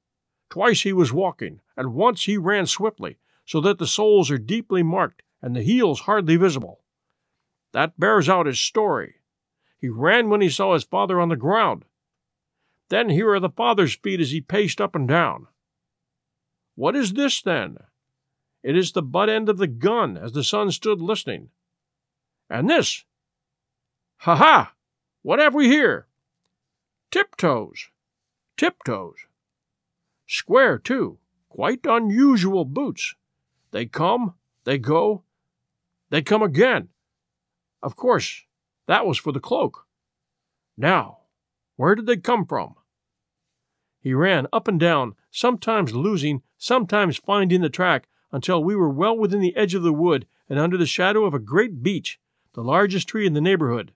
Twice 0.49 0.83
he 0.83 0.93
was 0.93 1.13
walking, 1.13 1.61
and 1.77 1.95
once 1.95 2.25
he 2.25 2.39
ran 2.39 2.67
swiftly, 2.67 3.19
so 3.45 3.61
that 3.61 3.79
the 3.79 3.87
soles 3.87 4.31
are 4.31 4.39
deeply 4.39 4.83
marked 4.83 5.23
and 5.43 5.55
the 5.55 5.63
heels 5.63 6.01
hardly 6.01 6.37
visible. 6.37 6.81
That 7.77 8.01
bears 8.01 8.27
out 8.27 8.47
his 8.47 8.59
story. 8.59 9.17
He 9.79 9.91
ran 9.91 10.31
when 10.31 10.41
he 10.41 10.49
saw 10.49 10.73
his 10.73 10.85
father 10.85 11.21
on 11.21 11.29
the 11.29 11.37
ground. 11.37 11.85
Then 12.89 13.11
here 13.11 13.31
are 13.33 13.41
the 13.41 13.51
father's 13.51 13.95
feet 13.95 14.19
as 14.19 14.31
he 14.31 14.41
paced 14.41 14.81
up 14.81 14.95
and 14.95 15.07
down. 15.07 15.49
What 16.75 16.97
is 16.97 17.13
this, 17.13 17.43
then? 17.43 17.77
It 18.63 18.79
is 18.79 18.93
the 18.93 19.03
butt 19.03 19.29
end 19.29 19.51
of 19.51 19.59
the 19.59 19.67
gun 19.67 20.17
as 20.17 20.33
the 20.33 20.43
son 20.43 20.71
stood 20.71 21.03
listening. 21.03 21.51
And 22.49 22.71
this? 22.71 23.05
Ha 24.21 24.37
ha! 24.37 24.73
What 25.21 25.39
have 25.41 25.55
we 25.55 25.69
here? 25.69 26.07
Tiptoes 27.11 27.91
tiptoes. 28.57 29.27
Square, 30.27 30.79
too, 30.79 31.19
quite 31.49 31.85
unusual 31.85 32.65
boots. 32.65 33.15
They 33.71 33.85
come, 33.87 34.35
they 34.65 34.79
go, 34.79 35.25
they 36.11 36.23
come 36.23 36.43
again. 36.43 36.89
Of 37.83 37.97
course, 37.97 38.45
that 38.87 39.07
was 39.07 39.19
for 39.19 39.33
the 39.33 39.41
cloak. 39.41 39.87
Now, 40.77 41.19
where 41.77 41.95
did 41.95 42.07
they 42.07 42.17
come 42.17 42.47
from? 42.47 42.75
He 44.01 44.15
ran 44.15 44.47
up 44.53 44.69
and 44.69 44.79
down, 44.79 45.15
sometimes 45.31 45.95
losing, 45.95 46.43
sometimes 46.57 47.17
finding 47.17 47.61
the 47.61 47.69
track, 47.69 48.09
until 48.33 48.63
we 48.63 48.77
were 48.77 48.89
well 48.89 49.17
within 49.17 49.41
the 49.41 49.57
edge 49.57 49.75
of 49.75 49.83
the 49.83 49.93
wood 49.93 50.27
and 50.49 50.59
under 50.59 50.77
the 50.77 50.87
shadow 50.87 51.25
of 51.25 51.35
a 51.35 51.39
great 51.39 51.83
beech, 51.83 52.21
the 52.55 52.63
largest 52.63 53.09
tree 53.09 53.27
in 53.27 53.35
the 53.35 53.41
neighborhood. 53.41 53.93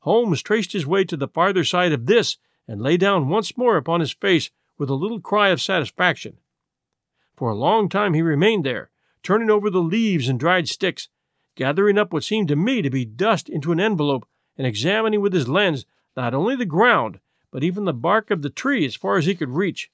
Holmes 0.00 0.42
traced 0.42 0.72
his 0.72 0.86
way 0.86 1.04
to 1.04 1.16
the 1.16 1.28
farther 1.28 1.64
side 1.64 1.92
of 1.92 2.06
this 2.06 2.36
and 2.66 2.80
lay 2.80 2.96
down 2.96 3.28
once 3.28 3.56
more 3.56 3.76
upon 3.76 4.00
his 4.00 4.12
face 4.12 4.50
with 4.76 4.90
a 4.90 4.94
little 4.94 5.20
cry 5.20 5.48
of 5.48 5.60
satisfaction. 5.60 6.38
For 7.34 7.50
a 7.50 7.54
long 7.54 7.88
time 7.88 8.14
he 8.14 8.22
remained 8.22 8.64
there, 8.64 8.90
turning 9.22 9.50
over 9.50 9.70
the 9.70 9.80
leaves 9.80 10.28
and 10.28 10.38
dried 10.38 10.68
sticks, 10.68 11.08
gathering 11.58 11.98
up 11.98 12.12
what 12.12 12.22
seemed 12.22 12.46
to 12.46 12.54
me 12.54 12.80
to 12.80 12.88
be 12.88 13.04
dust 13.04 13.48
into 13.48 13.72
an 13.72 13.80
envelope, 13.80 14.24
and 14.56 14.64
examining 14.64 15.20
with 15.20 15.32
his 15.32 15.48
lens 15.48 15.84
not 16.16 16.32
only 16.32 16.54
the 16.54 16.64
ground, 16.64 17.18
but 17.50 17.64
even 17.64 17.84
the 17.84 17.92
bark 17.92 18.30
of 18.30 18.42
the 18.42 18.48
tree 18.48 18.86
as 18.86 18.94
far 18.94 19.16
as 19.16 19.26
he 19.26 19.34
could 19.34 19.50
reach. 19.50 19.90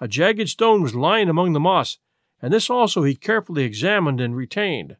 A 0.00 0.06
jagged 0.06 0.48
stone 0.48 0.80
was 0.80 0.94
lying 0.94 1.28
among 1.28 1.54
the 1.54 1.60
moss, 1.60 1.98
and 2.40 2.52
this 2.52 2.70
also 2.70 3.02
he 3.02 3.16
carefully 3.16 3.64
examined 3.64 4.20
and 4.20 4.36
retained. 4.36 4.96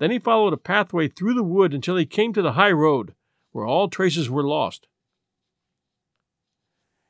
Then 0.00 0.10
he 0.10 0.18
followed 0.18 0.52
a 0.52 0.58
pathway 0.58 1.06
through 1.06 1.34
the 1.34 1.44
wood 1.44 1.72
until 1.72 1.96
he 1.96 2.04
came 2.04 2.32
to 2.32 2.42
the 2.42 2.52
high 2.52 2.72
road, 2.72 3.14
where 3.52 3.66
all 3.66 3.88
traces 3.88 4.28
were 4.28 4.46
lost. 4.46 4.88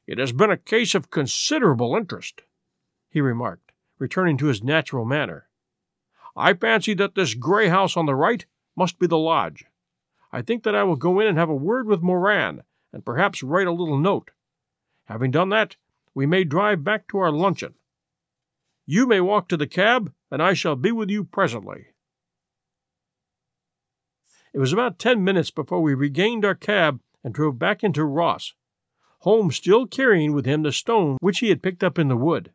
It 0.06 0.18
has 0.18 0.32
been 0.32 0.50
a 0.50 0.58
case 0.58 0.94
of 0.94 1.10
considerable 1.10 1.96
interest, 1.96 2.42
he 3.08 3.22
remarked, 3.22 3.72
returning 3.98 4.36
to 4.38 4.46
his 4.46 4.62
natural 4.62 5.06
manner. 5.06 5.45
I 6.36 6.52
fancy 6.54 6.94
that 6.94 7.14
this 7.14 7.34
gray 7.34 7.68
house 7.68 7.96
on 7.96 8.06
the 8.06 8.14
right 8.14 8.44
must 8.76 8.98
be 8.98 9.06
the 9.06 9.16
lodge. 9.18 9.64
I 10.32 10.42
think 10.42 10.64
that 10.64 10.74
I 10.74 10.84
will 10.84 10.96
go 10.96 11.18
in 11.20 11.26
and 11.26 11.38
have 11.38 11.48
a 11.48 11.54
word 11.54 11.86
with 11.86 12.02
Moran, 12.02 12.62
and 12.92 13.04
perhaps 13.04 13.42
write 13.42 13.66
a 13.66 13.72
little 13.72 13.98
note. 13.98 14.32
Having 15.06 15.30
done 15.30 15.48
that, 15.48 15.76
we 16.14 16.26
may 16.26 16.44
drive 16.44 16.84
back 16.84 17.08
to 17.08 17.18
our 17.18 17.30
luncheon. 17.30 17.74
You 18.84 19.06
may 19.06 19.20
walk 19.20 19.48
to 19.48 19.56
the 19.56 19.66
cab, 19.66 20.12
and 20.30 20.42
I 20.42 20.52
shall 20.52 20.76
be 20.76 20.92
with 20.92 21.10
you 21.10 21.24
presently. 21.24 21.86
It 24.52 24.58
was 24.58 24.72
about 24.72 24.98
ten 24.98 25.24
minutes 25.24 25.50
before 25.50 25.80
we 25.80 25.94
regained 25.94 26.44
our 26.44 26.54
cab 26.54 27.00
and 27.24 27.32
drove 27.32 27.58
back 27.58 27.82
into 27.82 28.04
Ross, 28.04 28.54
Holmes 29.20 29.56
still 29.56 29.86
carrying 29.86 30.32
with 30.32 30.46
him 30.46 30.62
the 30.62 30.72
stone 30.72 31.16
which 31.20 31.40
he 31.40 31.48
had 31.48 31.62
picked 31.62 31.82
up 31.82 31.98
in 31.98 32.08
the 32.08 32.16
wood. 32.16 32.52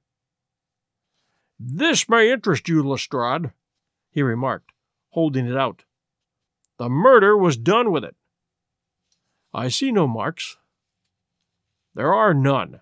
This 1.59 2.07
may 2.07 2.31
interest 2.31 2.69
you, 2.69 2.81
Lestrade, 2.81 3.51
he 4.11 4.21
remarked, 4.21 4.71
holding 5.09 5.47
it 5.47 5.57
out. 5.57 5.83
The 6.77 6.89
murder 6.89 7.37
was 7.37 7.57
done 7.57 7.91
with 7.91 8.03
it. 8.03 8.15
I 9.53 9.67
see 9.67 9.91
no 9.91 10.07
marks. 10.07 10.57
There 11.95 12.13
are 12.13 12.33
none. 12.33 12.81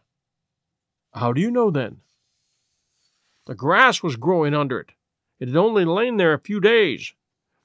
How 1.14 1.34
do 1.34 1.42
you 1.42 1.50
know 1.50 1.72
then? 1.72 2.02
The 3.46 3.56
grass 3.56 4.04
was 4.04 4.16
growing 4.16 4.54
under 4.54 4.80
it. 4.80 4.92
It 5.40 5.48
had 5.48 5.58
only 5.58 5.86
lain 5.86 6.18
there 6.18 6.34
a 6.34 6.40
few 6.40 6.60
days. 6.60 7.14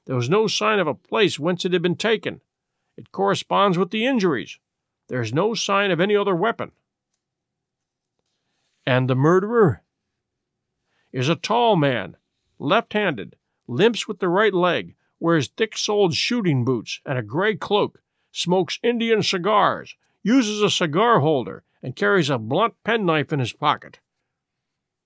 There 0.05 0.15
was 0.15 0.29
no 0.29 0.47
sign 0.47 0.79
of 0.79 0.87
a 0.87 0.93
place 0.93 1.39
whence 1.39 1.65
it 1.65 1.73
had 1.73 1.81
been 1.81 1.95
taken. 1.95 2.41
It 2.97 3.11
corresponds 3.11 3.77
with 3.77 3.91
the 3.91 4.05
injuries. 4.05 4.59
There 5.07 5.21
is 5.21 5.33
no 5.33 5.53
sign 5.53 5.91
of 5.91 5.99
any 5.99 6.15
other 6.15 6.35
weapon. 6.35 6.71
And 8.85 9.09
the 9.09 9.15
murderer 9.15 9.83
is 11.11 11.29
a 11.29 11.35
tall 11.35 11.75
man, 11.75 12.17
left 12.59 12.93
handed, 12.93 13.35
limps 13.67 14.07
with 14.07 14.19
the 14.19 14.29
right 14.29 14.53
leg, 14.53 14.95
wears 15.19 15.47
thick 15.47 15.77
soled 15.77 16.13
shooting 16.13 16.65
boots 16.65 16.99
and 17.05 17.17
a 17.17 17.23
gray 17.23 17.55
cloak, 17.55 18.01
smokes 18.31 18.79
Indian 18.83 19.23
cigars, 19.23 19.95
uses 20.23 20.61
a 20.61 20.69
cigar 20.69 21.19
holder, 21.19 21.63
and 21.81 21.95
carries 21.95 22.29
a 22.29 22.37
blunt 22.37 22.73
penknife 22.83 23.31
in 23.31 23.39
his 23.39 23.53
pocket. 23.53 23.99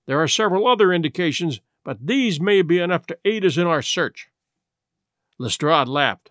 There 0.06 0.20
are 0.20 0.28
several 0.28 0.66
other 0.66 0.92
indications, 0.92 1.60
but 1.84 2.06
these 2.06 2.40
may 2.40 2.62
be 2.62 2.78
enough 2.78 3.06
to 3.06 3.18
aid 3.24 3.44
us 3.44 3.56
in 3.56 3.66
our 3.66 3.82
search. 3.82 4.30
Lestrade 5.38 5.88
laughed. 5.88 6.30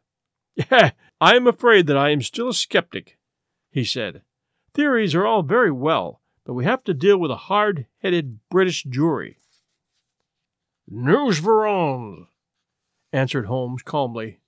I 0.70 0.94
am 1.22 1.48
afraid 1.48 1.88
that 1.88 1.98
I 1.98 2.10
am 2.10 2.22
still 2.22 2.50
a 2.50 2.54
skeptic, 2.54 3.18
he 3.72 3.84
said. 3.84 4.22
Theories 4.74 5.16
are 5.16 5.26
all 5.26 5.44
very 5.44 5.72
well, 5.72 6.22
but 6.46 6.54
we 6.54 6.66
have 6.66 6.84
to 6.84 6.94
deal 6.94 7.18
with 7.18 7.32
a 7.32 7.36
hard 7.36 7.86
headed 8.02 8.40
British 8.50 8.84
jury. 8.84 9.38
Nous 10.92 11.38
verrons, 11.38 12.26
answered 13.14 13.46
Holmes 13.46 13.84
calmly. 13.84 14.40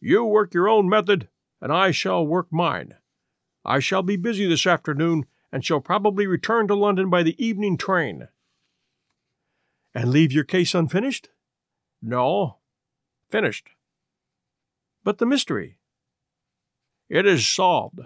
You 0.00 0.24
work 0.24 0.54
your 0.54 0.68
own 0.68 0.88
method, 0.88 1.28
and 1.60 1.72
I 1.72 1.90
shall 1.90 2.24
work 2.24 2.46
mine. 2.52 2.94
I 3.64 3.80
shall 3.80 4.02
be 4.02 4.16
busy 4.16 4.46
this 4.46 4.68
afternoon, 4.68 5.26
and 5.50 5.64
shall 5.64 5.80
probably 5.80 6.28
return 6.28 6.68
to 6.68 6.76
London 6.76 7.10
by 7.10 7.24
the 7.24 7.34
evening 7.44 7.76
train. 7.76 8.28
And 9.92 10.12
leave 10.12 10.30
your 10.30 10.44
case 10.44 10.76
unfinished? 10.76 11.30
No, 12.00 12.58
finished. 13.28 13.70
But 15.02 15.18
the 15.18 15.26
mystery? 15.26 15.78
It 17.08 17.26
is 17.26 17.48
solved. 17.48 17.98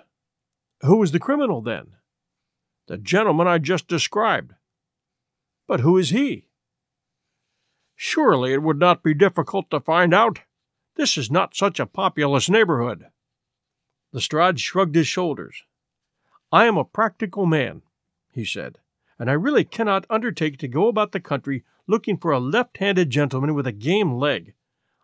Who 0.81 1.03
is 1.03 1.13
the 1.13 1.21
criminal, 1.21 1.61
then? 1.61 1.97
The 2.87 2.97
gentleman 2.97 3.47
I 3.47 3.59
just 3.59 3.89
described. 3.89 4.55
But 5.67 5.81
who 5.81 5.99
is 5.99 6.09
he? 6.09 6.47
Surely 8.07 8.53
it 8.53 8.63
would 8.63 8.79
not 8.79 9.03
be 9.03 9.15
difficult 9.15 9.71
to 9.71 9.81
find 9.81 10.13
out. 10.13 10.41
This 10.95 11.17
is 11.17 11.31
not 11.31 11.57
such 11.57 11.81
a 11.81 11.87
populous 11.87 12.51
neighborhood. 12.51 13.07
Lestrade 14.13 14.61
shrugged 14.61 14.95
his 14.95 15.07
shoulders. 15.07 15.63
I 16.53 16.67
am 16.67 16.77
a 16.77 16.85
practical 16.85 17.47
man, 17.47 17.81
he 18.31 18.45
said, 18.45 18.79
and 19.19 19.31
I 19.31 19.33
really 19.33 19.65
cannot 19.65 20.05
undertake 20.11 20.59
to 20.59 20.69
go 20.69 20.89
about 20.89 21.13
the 21.13 21.19
country 21.19 21.65
looking 21.87 22.19
for 22.19 22.31
a 22.31 22.39
left 22.39 22.77
handed 22.77 23.09
gentleman 23.09 23.55
with 23.55 23.67
a 23.67 23.73
game 23.73 24.13
leg. 24.13 24.53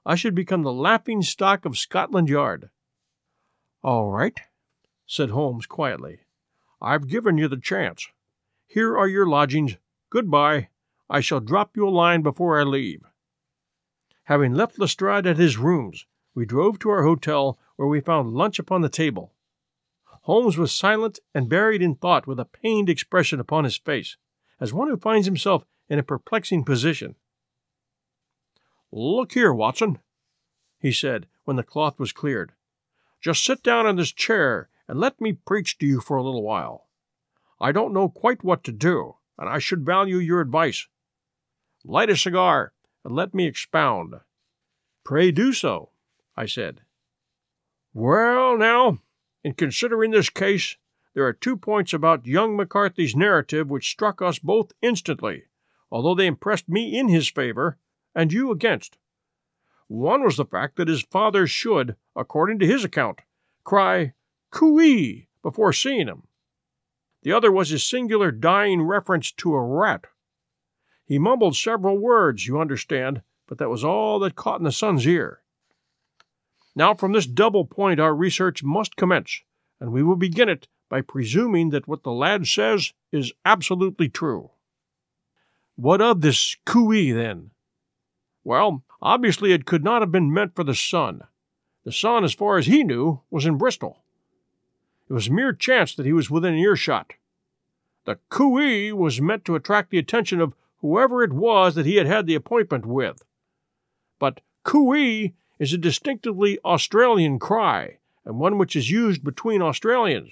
I 0.04 0.14
should 0.14 0.34
become 0.34 0.62
the 0.62 0.70
laughing 0.70 1.22
stock 1.22 1.64
of 1.64 1.78
Scotland 1.78 2.28
Yard. 2.28 2.68
All 3.82 4.10
right, 4.10 4.38
said 5.06 5.30
Holmes 5.30 5.64
quietly. 5.64 6.20
I've 6.82 7.08
given 7.08 7.38
you 7.38 7.48
the 7.48 7.56
chance. 7.56 8.08
Here 8.66 8.94
are 8.94 9.08
your 9.08 9.26
lodgings. 9.26 9.78
Goodbye. 10.10 10.68
I 11.10 11.20
shall 11.20 11.40
drop 11.40 11.76
you 11.76 11.88
a 11.88 11.90
line 11.90 12.22
before 12.22 12.60
I 12.60 12.62
leave. 12.62 13.02
Having 14.24 14.54
left 14.54 14.78
Lestrade 14.78 15.26
at 15.26 15.38
his 15.38 15.58
rooms, 15.58 16.06
we 16.36 16.46
drove 16.46 16.78
to 16.78 16.90
our 16.90 17.02
hotel, 17.02 17.58
where 17.74 17.88
we 17.88 18.00
found 18.00 18.32
lunch 18.32 18.60
upon 18.60 18.80
the 18.80 18.88
table. 18.88 19.34
Holmes 20.22 20.56
was 20.56 20.70
silent 20.70 21.18
and 21.34 21.48
buried 21.48 21.82
in 21.82 21.96
thought 21.96 22.28
with 22.28 22.38
a 22.38 22.44
pained 22.44 22.88
expression 22.88 23.40
upon 23.40 23.64
his 23.64 23.76
face, 23.76 24.16
as 24.60 24.72
one 24.72 24.88
who 24.88 24.96
finds 24.96 25.26
himself 25.26 25.64
in 25.88 25.98
a 25.98 26.04
perplexing 26.04 26.62
position. 26.62 27.16
Look 28.92 29.32
here, 29.32 29.52
Watson, 29.52 29.98
he 30.78 30.92
said 30.92 31.26
when 31.44 31.56
the 31.56 31.64
cloth 31.64 31.98
was 31.98 32.12
cleared. 32.12 32.52
Just 33.20 33.44
sit 33.44 33.64
down 33.64 33.86
in 33.88 33.96
this 33.96 34.12
chair 34.12 34.68
and 34.86 35.00
let 35.00 35.20
me 35.20 35.32
preach 35.32 35.76
to 35.78 35.86
you 35.86 36.00
for 36.00 36.16
a 36.16 36.22
little 36.22 36.44
while. 36.44 36.86
I 37.60 37.72
don't 37.72 37.92
know 37.92 38.08
quite 38.08 38.44
what 38.44 38.62
to 38.64 38.72
do, 38.72 39.16
and 39.36 39.48
I 39.48 39.58
should 39.58 39.84
value 39.84 40.18
your 40.18 40.40
advice. 40.40 40.86
Light 41.84 42.10
a 42.10 42.16
cigar 42.16 42.72
and 43.04 43.14
let 43.14 43.34
me 43.34 43.46
expound. 43.46 44.14
Pray 45.04 45.30
do 45.30 45.52
so, 45.52 45.90
I 46.36 46.46
said. 46.46 46.82
Well, 47.92 48.56
now, 48.56 48.98
in 49.42 49.54
considering 49.54 50.10
this 50.10 50.30
case, 50.30 50.76
there 51.14 51.24
are 51.24 51.32
two 51.32 51.56
points 51.56 51.92
about 51.92 52.26
young 52.26 52.56
McCarthy's 52.56 53.16
narrative 53.16 53.68
which 53.68 53.90
struck 53.90 54.22
us 54.22 54.38
both 54.38 54.72
instantly, 54.80 55.44
although 55.90 56.14
they 56.14 56.26
impressed 56.26 56.68
me 56.68 56.96
in 56.96 57.08
his 57.08 57.28
favor 57.28 57.78
and 58.14 58.32
you 58.32 58.50
against. 58.50 58.98
One 59.88 60.22
was 60.22 60.36
the 60.36 60.44
fact 60.44 60.76
that 60.76 60.88
his 60.88 61.02
father 61.02 61.46
should, 61.46 61.96
according 62.14 62.60
to 62.60 62.66
his 62.66 62.84
account, 62.84 63.22
cry 63.64 64.12
Cooee 64.52 65.26
before 65.42 65.72
seeing 65.72 66.06
him. 66.06 66.24
The 67.22 67.32
other 67.32 67.50
was 67.50 67.70
his 67.70 67.84
singular 67.84 68.30
dying 68.30 68.82
reference 68.82 69.32
to 69.32 69.54
a 69.54 69.60
rat. 69.60 70.04
He 71.10 71.18
mumbled 71.18 71.56
several 71.56 71.98
words, 71.98 72.46
you 72.46 72.60
understand, 72.60 73.22
but 73.48 73.58
that 73.58 73.68
was 73.68 73.82
all 73.82 74.20
that 74.20 74.36
caught 74.36 74.60
in 74.60 74.64
the 74.64 74.70
son's 74.70 75.04
ear. 75.08 75.40
Now, 76.76 76.94
from 76.94 77.10
this 77.10 77.26
double 77.26 77.64
point, 77.64 77.98
our 77.98 78.14
research 78.14 78.62
must 78.62 78.94
commence, 78.94 79.42
and 79.80 79.90
we 79.90 80.04
will 80.04 80.14
begin 80.14 80.48
it 80.48 80.68
by 80.88 81.00
presuming 81.00 81.70
that 81.70 81.88
what 81.88 82.04
the 82.04 82.12
lad 82.12 82.46
says 82.46 82.92
is 83.10 83.32
absolutely 83.44 84.08
true. 84.08 84.50
What 85.74 86.00
of 86.00 86.20
this 86.20 86.56
cooee, 86.64 87.12
then? 87.12 87.50
Well, 88.44 88.84
obviously 89.02 89.52
it 89.52 89.66
could 89.66 89.82
not 89.82 90.02
have 90.02 90.12
been 90.12 90.32
meant 90.32 90.54
for 90.54 90.62
the 90.62 90.76
son. 90.76 91.22
The 91.82 91.90
son, 91.90 92.22
as 92.22 92.34
far 92.34 92.56
as 92.56 92.66
he 92.66 92.84
knew, 92.84 93.22
was 93.32 93.46
in 93.46 93.58
Bristol. 93.58 94.04
It 95.08 95.14
was 95.14 95.28
mere 95.28 95.54
chance 95.54 95.92
that 95.96 96.06
he 96.06 96.12
was 96.12 96.30
within 96.30 96.54
earshot. 96.54 97.14
The 98.04 98.20
cooee 98.30 98.92
was 98.92 99.20
meant 99.20 99.44
to 99.46 99.56
attract 99.56 99.90
the 99.90 99.98
attention 99.98 100.40
of 100.40 100.54
whoever 100.80 101.22
it 101.22 101.32
was 101.32 101.74
that 101.74 101.86
he 101.86 101.96
had 101.96 102.06
had 102.06 102.26
the 102.26 102.34
appointment 102.34 102.86
with. 102.86 103.22
But 104.18 104.40
cooee 104.64 105.34
is 105.58 105.72
a 105.72 105.78
distinctively 105.78 106.58
Australian 106.64 107.38
cry, 107.38 107.98
and 108.24 108.38
one 108.38 108.58
which 108.58 108.74
is 108.76 108.90
used 108.90 109.22
between 109.24 109.62
Australians. 109.62 110.30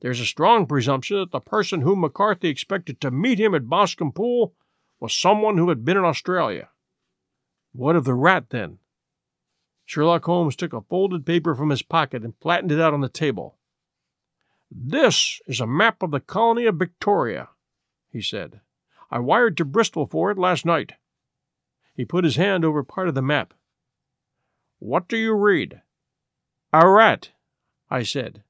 There's 0.00 0.20
a 0.20 0.26
strong 0.26 0.66
presumption 0.66 1.18
that 1.18 1.30
the 1.30 1.40
person 1.40 1.82
whom 1.82 2.00
McCarthy 2.00 2.48
expected 2.48 3.00
to 3.00 3.10
meet 3.10 3.38
him 3.38 3.54
at 3.54 3.68
Boscombe 3.68 4.12
Pool 4.12 4.52
was 4.98 5.14
someone 5.14 5.58
who 5.58 5.68
had 5.68 5.84
been 5.84 5.96
in 5.96 6.04
Australia. 6.04 6.68
What 7.72 7.96
of 7.96 8.04
the 8.04 8.14
rat, 8.14 8.50
then? 8.50 8.78
Sherlock 9.84 10.24
Holmes 10.24 10.56
took 10.56 10.72
a 10.72 10.80
folded 10.80 11.24
paper 11.24 11.54
from 11.54 11.70
his 11.70 11.82
pocket 11.82 12.24
and 12.24 12.34
flattened 12.40 12.72
it 12.72 12.80
out 12.80 12.94
on 12.94 13.00
the 13.00 13.08
table. 13.08 13.58
This 14.70 15.40
is 15.46 15.60
a 15.60 15.66
map 15.66 16.02
of 16.02 16.10
the 16.10 16.20
colony 16.20 16.66
of 16.66 16.76
Victoria, 16.76 17.50
he 18.10 18.22
said. 18.22 18.60
I 19.12 19.18
wired 19.18 19.58
to 19.58 19.66
Bristol 19.66 20.06
for 20.06 20.30
it 20.30 20.38
last 20.38 20.64
night. 20.64 20.94
He 21.94 22.06
put 22.06 22.24
his 22.24 22.36
hand 22.36 22.64
over 22.64 22.82
part 22.82 23.08
of 23.08 23.14
the 23.14 23.20
map. 23.20 23.52
What 24.78 25.06
do 25.06 25.18
you 25.18 25.34
read? 25.34 25.82
A 26.72 26.88
rat, 26.88 27.32
I 27.90 28.04
said. 28.04 28.42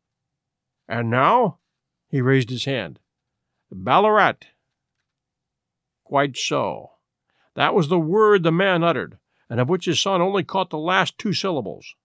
And 0.88 1.10
now? 1.10 1.58
He 2.06 2.20
raised 2.20 2.48
his 2.48 2.64
hand. 2.64 3.00
Ballarat. 3.72 4.46
Quite 6.04 6.36
so. 6.36 6.92
That 7.56 7.74
was 7.74 7.88
the 7.88 7.98
word 7.98 8.44
the 8.44 8.52
man 8.52 8.84
uttered, 8.84 9.18
and 9.50 9.58
of 9.58 9.68
which 9.68 9.86
his 9.86 10.00
son 10.00 10.22
only 10.22 10.44
caught 10.44 10.70
the 10.70 10.78
last 10.78 11.18
two 11.18 11.32
syllables. 11.32 11.96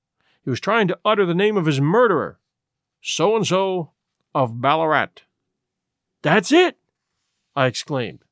He 0.43 0.49
was 0.49 0.59
trying 0.59 0.87
to 0.87 0.97
utter 1.05 1.27
the 1.27 1.35
name 1.35 1.57
of 1.57 1.67
his 1.67 1.79
murderer. 1.79 2.39
So 3.03 3.35
and 3.35 3.45
so, 3.45 3.91
of 4.33 4.61
Ballarat. 4.61 5.21
That's 6.23 6.51
it! 6.51 6.77
I 7.55 7.67
exclaimed. 7.67 8.23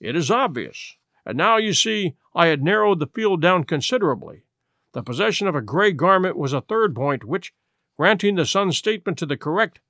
It 0.00 0.16
is 0.16 0.30
obvious. 0.30 0.96
And 1.26 1.36
now 1.36 1.58
you 1.58 1.74
see 1.74 2.16
I 2.34 2.46
had 2.46 2.62
narrowed 2.62 2.98
the 2.98 3.06
field 3.06 3.42
down 3.42 3.64
considerably. 3.64 4.44
The 4.92 5.02
possession 5.02 5.46
of 5.46 5.54
a 5.54 5.60
gray 5.60 5.92
garment 5.92 6.36
was 6.36 6.52
a 6.52 6.62
third 6.62 6.94
point, 6.94 7.24
which, 7.24 7.52
granting 7.96 8.34
the 8.34 8.46
son's 8.46 8.76
statement 8.76 9.18
to 9.18 9.26
the 9.26 9.36
correct, 9.36 9.80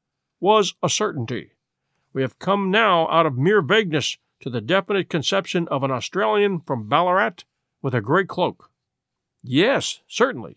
was 0.40 0.74
a 0.82 0.88
certainty. 0.88 1.52
We 2.12 2.22
have 2.22 2.38
come 2.38 2.70
now 2.70 3.08
out 3.08 3.26
of 3.26 3.38
mere 3.38 3.62
vagueness 3.62 4.18
to 4.40 4.50
the 4.50 4.60
definite 4.60 5.08
conception 5.08 5.68
of 5.68 5.84
an 5.84 5.90
Australian 5.90 6.60
from 6.60 6.88
Ballarat 6.88 7.44
with 7.82 7.94
a 7.94 8.00
grey 8.00 8.24
cloak. 8.24 8.70
Yes, 9.42 10.00
certainly. 10.08 10.56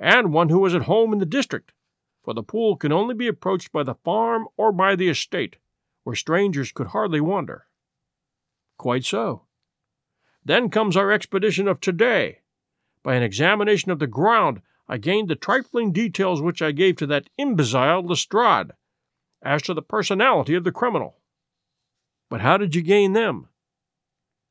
And 0.00 0.32
one 0.32 0.48
who 0.48 0.58
was 0.58 0.74
at 0.74 0.82
home 0.82 1.12
in 1.12 1.18
the 1.18 1.26
district, 1.26 1.72
for 2.22 2.34
the 2.34 2.42
pool 2.42 2.76
can 2.76 2.92
only 2.92 3.14
be 3.14 3.28
approached 3.28 3.72
by 3.72 3.82
the 3.82 3.94
farm 3.94 4.48
or 4.56 4.72
by 4.72 4.96
the 4.96 5.08
estate, 5.08 5.56
where 6.02 6.16
strangers 6.16 6.72
could 6.72 6.88
hardly 6.88 7.20
wander. 7.20 7.67
Quite 8.78 9.04
so. 9.04 9.42
Then 10.44 10.70
comes 10.70 10.96
our 10.96 11.12
expedition 11.12 11.68
of 11.68 11.80
today. 11.80 12.38
By 13.02 13.16
an 13.16 13.22
examination 13.22 13.90
of 13.90 13.98
the 13.98 14.06
ground, 14.06 14.62
I 14.88 14.96
gained 14.96 15.28
the 15.28 15.36
trifling 15.36 15.92
details 15.92 16.40
which 16.40 16.62
I 16.62 16.72
gave 16.72 16.96
to 16.96 17.06
that 17.08 17.28
imbecile 17.36 18.02
Lestrade 18.02 18.70
as 19.42 19.62
to 19.62 19.74
the 19.74 19.82
personality 19.82 20.54
of 20.54 20.64
the 20.64 20.72
criminal. 20.72 21.18
But 22.30 22.40
how 22.40 22.56
did 22.56 22.74
you 22.74 22.82
gain 22.82 23.12
them? 23.12 23.48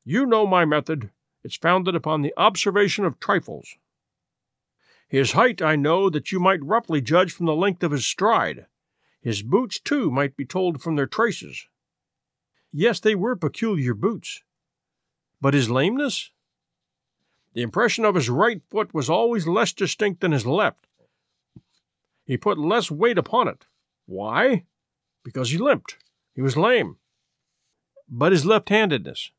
You 0.04 0.26
know 0.26 0.46
my 0.46 0.64
method. 0.64 1.10
It's 1.42 1.56
founded 1.56 1.94
upon 1.94 2.22
the 2.22 2.34
observation 2.36 3.04
of 3.04 3.18
trifles. 3.18 3.76
His 5.08 5.32
height 5.32 5.62
I 5.62 5.76
know 5.76 6.10
that 6.10 6.32
you 6.32 6.38
might 6.38 6.62
roughly 6.62 7.00
judge 7.00 7.32
from 7.32 7.46
the 7.46 7.56
length 7.56 7.82
of 7.82 7.92
his 7.92 8.06
stride. 8.06 8.66
His 9.20 9.42
boots, 9.42 9.80
too, 9.80 10.10
might 10.10 10.36
be 10.36 10.44
told 10.44 10.82
from 10.82 10.96
their 10.96 11.06
traces. 11.06 11.66
Yes, 12.72 13.00
they 13.00 13.14
were 13.14 13.36
peculiar 13.36 13.94
boots. 13.94 14.42
But 15.40 15.54
his 15.54 15.70
lameness? 15.70 16.30
The 17.54 17.62
impression 17.62 18.04
of 18.04 18.14
his 18.14 18.28
right 18.28 18.60
foot 18.70 18.92
was 18.92 19.08
always 19.08 19.46
less 19.46 19.72
distinct 19.72 20.20
than 20.20 20.32
his 20.32 20.46
left. 20.46 20.86
He 22.24 22.36
put 22.36 22.58
less 22.58 22.90
weight 22.90 23.18
upon 23.18 23.48
it. 23.48 23.64
Why? 24.06 24.64
Because 25.24 25.50
he 25.50 25.58
limped. 25.58 25.96
He 26.34 26.42
was 26.42 26.56
lame. 26.56 26.96
But 28.08 28.32
his 28.32 28.44
left 28.44 28.68
handedness? 28.68 29.30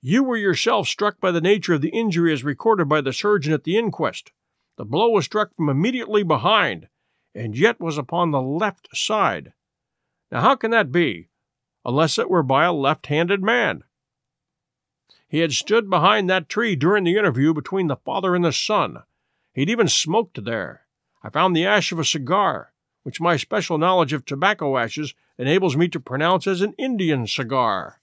You 0.00 0.24
were 0.24 0.36
yourself 0.36 0.88
struck 0.88 1.20
by 1.20 1.30
the 1.30 1.40
nature 1.40 1.74
of 1.74 1.80
the 1.80 1.90
injury 1.90 2.32
as 2.32 2.44
recorded 2.44 2.88
by 2.88 3.00
the 3.00 3.12
surgeon 3.12 3.52
at 3.52 3.64
the 3.64 3.76
inquest. 3.76 4.32
The 4.76 4.84
blow 4.84 5.10
was 5.10 5.24
struck 5.24 5.54
from 5.54 5.68
immediately 5.68 6.22
behind, 6.22 6.88
and 7.34 7.56
yet 7.56 7.80
was 7.80 7.98
upon 7.98 8.30
the 8.30 8.42
left 8.42 8.88
side. 8.94 9.52
Now, 10.30 10.40
how 10.40 10.56
can 10.56 10.70
that 10.72 10.90
be, 10.90 11.28
unless 11.84 12.18
it 12.18 12.30
were 12.30 12.42
by 12.42 12.64
a 12.64 12.72
left 12.72 13.06
handed 13.06 13.42
man? 13.42 13.84
He 15.28 15.38
had 15.38 15.52
stood 15.52 15.88
behind 15.88 16.28
that 16.28 16.48
tree 16.48 16.76
during 16.76 17.04
the 17.04 17.16
interview 17.16 17.54
between 17.54 17.86
the 17.86 17.96
father 17.96 18.34
and 18.34 18.44
the 18.44 18.52
son. 18.52 19.02
He'd 19.54 19.70
even 19.70 19.88
smoked 19.88 20.44
there. 20.44 20.86
I 21.22 21.30
found 21.30 21.56
the 21.56 21.64
ash 21.64 21.92
of 21.92 21.98
a 21.98 22.04
cigar, 22.04 22.72
which 23.02 23.20
my 23.20 23.36
special 23.36 23.78
knowledge 23.78 24.12
of 24.12 24.24
tobacco 24.24 24.76
ashes 24.76 25.14
enables 25.38 25.76
me 25.76 25.88
to 25.88 26.00
pronounce 26.00 26.46
as 26.46 26.60
an 26.60 26.74
Indian 26.78 27.26
cigar. 27.26 28.00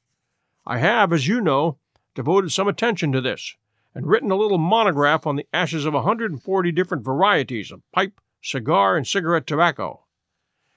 I 0.66 0.80
have, 0.80 1.14
as 1.14 1.28
you 1.28 1.40
know, 1.40 1.78
devoted 2.16 2.52
some 2.52 2.68
attention 2.68 3.12
to 3.12 3.22
this, 3.22 3.56
and 3.94 4.08
written 4.08 4.32
a 4.32 4.36
little 4.36 4.58
monograph 4.58 5.26
on 5.26 5.36
the 5.36 5.48
ashes 5.54 5.86
of 5.86 5.94
140 5.94 6.72
different 6.72 7.04
varieties 7.04 7.72
of 7.72 7.82
pipe, 7.92 8.20
cigar, 8.42 8.98
and 8.98 9.08
cigarette 9.08 9.48
tobacco. 9.48 10.02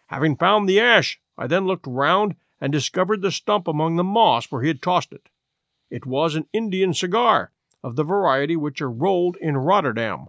Having 0.09 0.37
found 0.37 0.69
the 0.69 0.81
ash, 0.81 1.21
I 1.39 1.47
then 1.47 1.67
looked 1.67 1.87
round 1.87 2.37
and 2.63 2.71
discovered 2.71 3.23
the 3.23 3.33
stump 3.33 3.67
among 3.67 3.97
the 3.97 4.05
moss 4.05 4.47
where 4.47 4.63
he 4.63 4.69
had 4.69 4.81
tossed 4.81 5.13
it. 5.13 5.29
It 5.91 6.07
was 6.07 6.37
an 6.37 6.47
Indian 6.53 6.95
cigar, 6.95 7.51
of 7.83 7.97
the 7.97 8.05
variety 8.05 8.55
which 8.55 8.81
are 8.81 8.89
rolled 8.89 9.37
in 9.41 9.57
Rotterdam. 9.57 10.29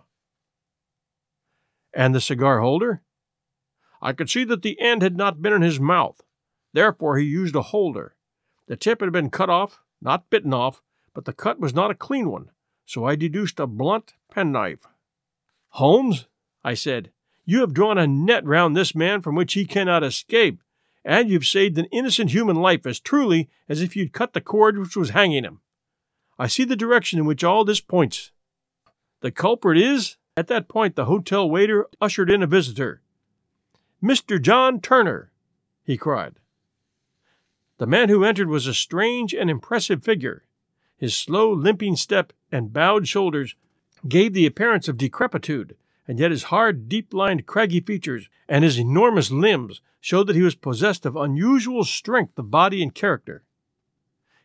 And 1.94 2.16
the 2.16 2.20
cigar 2.20 2.60
holder? 2.60 3.04
I 4.02 4.14
could 4.14 4.32
see 4.32 4.46
that 4.46 4.64
the 4.64 4.82
end 4.82 5.04
had 5.04 5.16
not 5.16 5.44
been 5.44 5.54
in 5.54 5.62
his 5.62 5.80
mouth. 5.80 6.24
Therefore, 6.74 7.20
he 7.20 7.26
used 7.26 7.56
a 7.56 7.62
holder. 7.62 8.16
The 8.66 8.78
tip 8.78 9.02
had 9.02 9.12
been 9.12 9.30
cut 9.30 9.52
off, 9.52 9.80
not 10.02 10.32
bitten 10.32 10.56
off, 10.56 10.82
but 11.14 11.26
the 11.26 11.34
cut 11.34 11.60
was 11.60 11.76
not 11.76 11.92
a 11.92 11.96
clean 11.96 12.32
one, 12.32 12.50
so 12.84 13.06
I 13.06 13.16
deduced 13.16 13.60
a 13.60 13.68
blunt 13.68 14.16
penknife. 14.32 14.88
Holmes, 15.70 16.26
I 16.64 16.74
said, 16.74 17.12
you 17.46 17.60
have 17.60 17.76
drawn 17.76 18.00
a 18.00 18.08
net 18.08 18.44
round 18.44 18.76
this 18.76 18.96
man 18.96 19.22
from 19.22 19.36
which 19.36 19.54
he 19.54 19.66
cannot 19.66 20.04
escape 20.04 20.64
and 21.06 21.30
you've 21.30 21.46
saved 21.46 21.78
an 21.78 21.86
innocent 21.86 22.32
human 22.32 22.56
life 22.56 22.86
as 22.86 23.00
truly 23.00 23.50
as 23.68 23.82
if 23.82 23.96
you'd 23.96 24.14
cut 24.14 24.34
the 24.34 24.42
cord 24.42 24.78
which 24.78 24.96
was 24.96 25.10
hanging 25.12 25.44
him. 25.44 25.60
I 26.40 26.48
see 26.48 26.64
the 26.64 26.76
direction 26.76 27.20
in 27.20 27.26
which 27.26 27.44
all 27.44 27.64
this 27.64 27.82
points. 27.82 28.32
The 29.22 29.32
culprit 29.32 29.78
is. 29.78 30.18
At 30.36 30.48
that 30.48 30.68
point, 30.68 30.96
the 30.96 31.06
hotel 31.06 31.48
waiter 31.48 31.88
ushered 32.02 32.32
in 32.32 32.42
a 32.42 32.48
visitor. 32.48 33.02
Mr. 34.04 34.42
John 34.42 34.82
Turner, 34.82 35.32
he 35.84 35.96
cried. 35.96 36.40
The 37.78 37.86
man 37.86 38.10
who 38.10 38.24
entered 38.24 38.50
was 38.50 38.66
a 38.66 38.74
strange 38.74 39.34
and 39.34 39.50
impressive 39.50 40.04
figure. 40.04 40.44
His 40.98 41.16
slow, 41.16 41.52
limping 41.52 41.98
step 41.98 42.34
and 42.52 42.74
bowed 42.74 43.08
shoulders 43.08 43.56
gave 44.08 44.34
the 44.34 44.46
appearance 44.46 44.88
of 44.88 44.98
decrepitude, 44.98 45.76
and 46.08 46.20
yet 46.20 46.32
his 46.32 46.44
hard, 46.44 46.90
deep 46.90 47.14
lined, 47.14 47.46
craggy 47.46 47.80
features 47.80 48.28
and 48.50 48.64
his 48.64 48.80
enormous 48.80 49.32
limbs 49.32 49.82
showed 50.04 50.28
that 50.28 50.36
he 50.36 50.42
was 50.42 50.54
possessed 50.54 51.06
of 51.06 51.16
unusual 51.16 51.86
strength 51.86 52.38
of 52.38 52.52
body 52.52 52.84
and 52.84 52.94
character. 52.94 53.42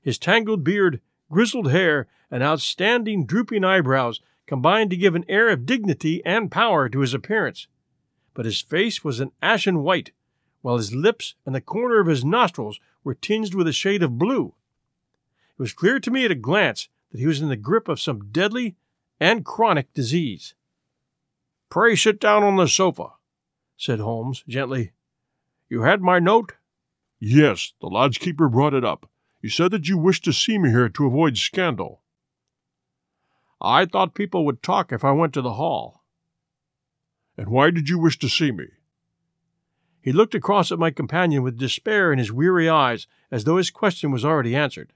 His 0.01 0.17
tangled 0.17 0.63
beard, 0.63 1.01
grizzled 1.33 1.73
hair, 1.73 2.07
and 2.31 2.45
outstanding 2.45 3.27
drooping 3.27 3.65
eyebrows 3.65 4.21
combined 4.47 4.91
to 4.91 4.97
give 4.97 5.17
an 5.17 5.25
air 5.29 5.49
of 5.49 5.67
dignity 5.67 6.23
and 6.25 6.49
power 6.49 6.89
to 6.89 7.01
his 7.01 7.13
appearance. 7.13 7.67
But 8.35 8.45
his 8.45 8.61
face 8.61 9.03
was 9.03 9.19
an 9.19 9.33
ashen 9.43 9.83
white, 9.83 10.13
while 10.63 10.77
his 10.77 10.95
lips 10.95 11.35
and 11.45 11.57
the 11.57 11.61
corner 11.61 11.99
of 11.99 12.07
his 12.07 12.25
nostrils 12.25 12.79
were 13.03 13.17
tinged 13.17 13.53
with 13.53 13.67
a 13.67 13.73
shade 13.73 14.05
of 14.05 14.17
blue. 14.17 14.55
It 15.59 15.63
was 15.63 15.73
clear 15.73 15.99
to 15.99 16.11
me 16.13 16.25
at 16.25 16.31
a 16.31 16.37
glance 16.37 16.89
that 17.11 17.19
he 17.19 17.27
was 17.27 17.43
in 17.43 17.49
the 17.49 17.57
grip 17.57 17.89
of 17.89 18.01
some 18.01 18.31
deadly 18.31 18.77
and 19.19 19.45
chronic 19.45 19.93
disease. 19.93 20.55
Pray 21.69 21.97
sit 21.97 22.21
down 22.21 22.45
on 22.45 22.55
the 22.55 22.69
sofa, 22.69 23.15
said 23.77 23.99
Holmes 23.99 24.45
gently. 24.47 24.93
You 25.69 25.83
had 25.83 26.01
my 26.01 26.19
note? 26.19 26.55
Yes, 27.19 27.73
the 27.81 27.89
lodgekeeper 27.89 28.51
brought 28.51 28.75
it 28.75 28.85
up. 28.85 29.11
He 29.41 29.49
said 29.49 29.71
that 29.73 29.89
you 29.89 29.99
wished 29.99 30.25
to 30.25 30.33
see 30.33 30.59
me 30.59 30.71
here 30.71 30.89
to 30.89 31.07
avoid 31.07 31.37
scandal. 31.37 32.03
I 33.61 33.85
thought 33.85 34.15
people 34.15 34.45
would 34.47 34.63
talk 34.63 34.93
if 34.93 35.05
I 35.05 35.13
went 35.13 35.35
to 35.35 35.43
the 35.43 35.55
hall. 35.55 36.05
And 37.37 37.49
why 37.49 37.71
did 37.71 37.89
you 37.89 37.99
wish 37.99 38.19
to 38.21 38.29
see 38.29 38.51
me? 38.51 38.67
He 40.01 40.13
looked 40.13 40.35
across 40.35 40.73
at 40.73 40.79
my 40.79 40.91
companion 40.91 41.43
with 41.43 41.59
despair 41.59 42.13
in 42.13 42.19
his 42.19 42.33
weary 42.33 42.69
eyes, 42.69 43.07
as 43.31 43.45
though 43.45 43.57
his 43.57 43.71
question 43.71 44.11
was 44.11 44.25
already 44.25 44.57
answered. 44.57 44.93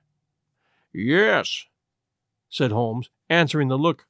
Yes, 0.93 1.66
said 2.49 2.70
Holmes, 2.70 3.11
answering 3.29 3.68
the 3.68 3.79
look 3.79 4.07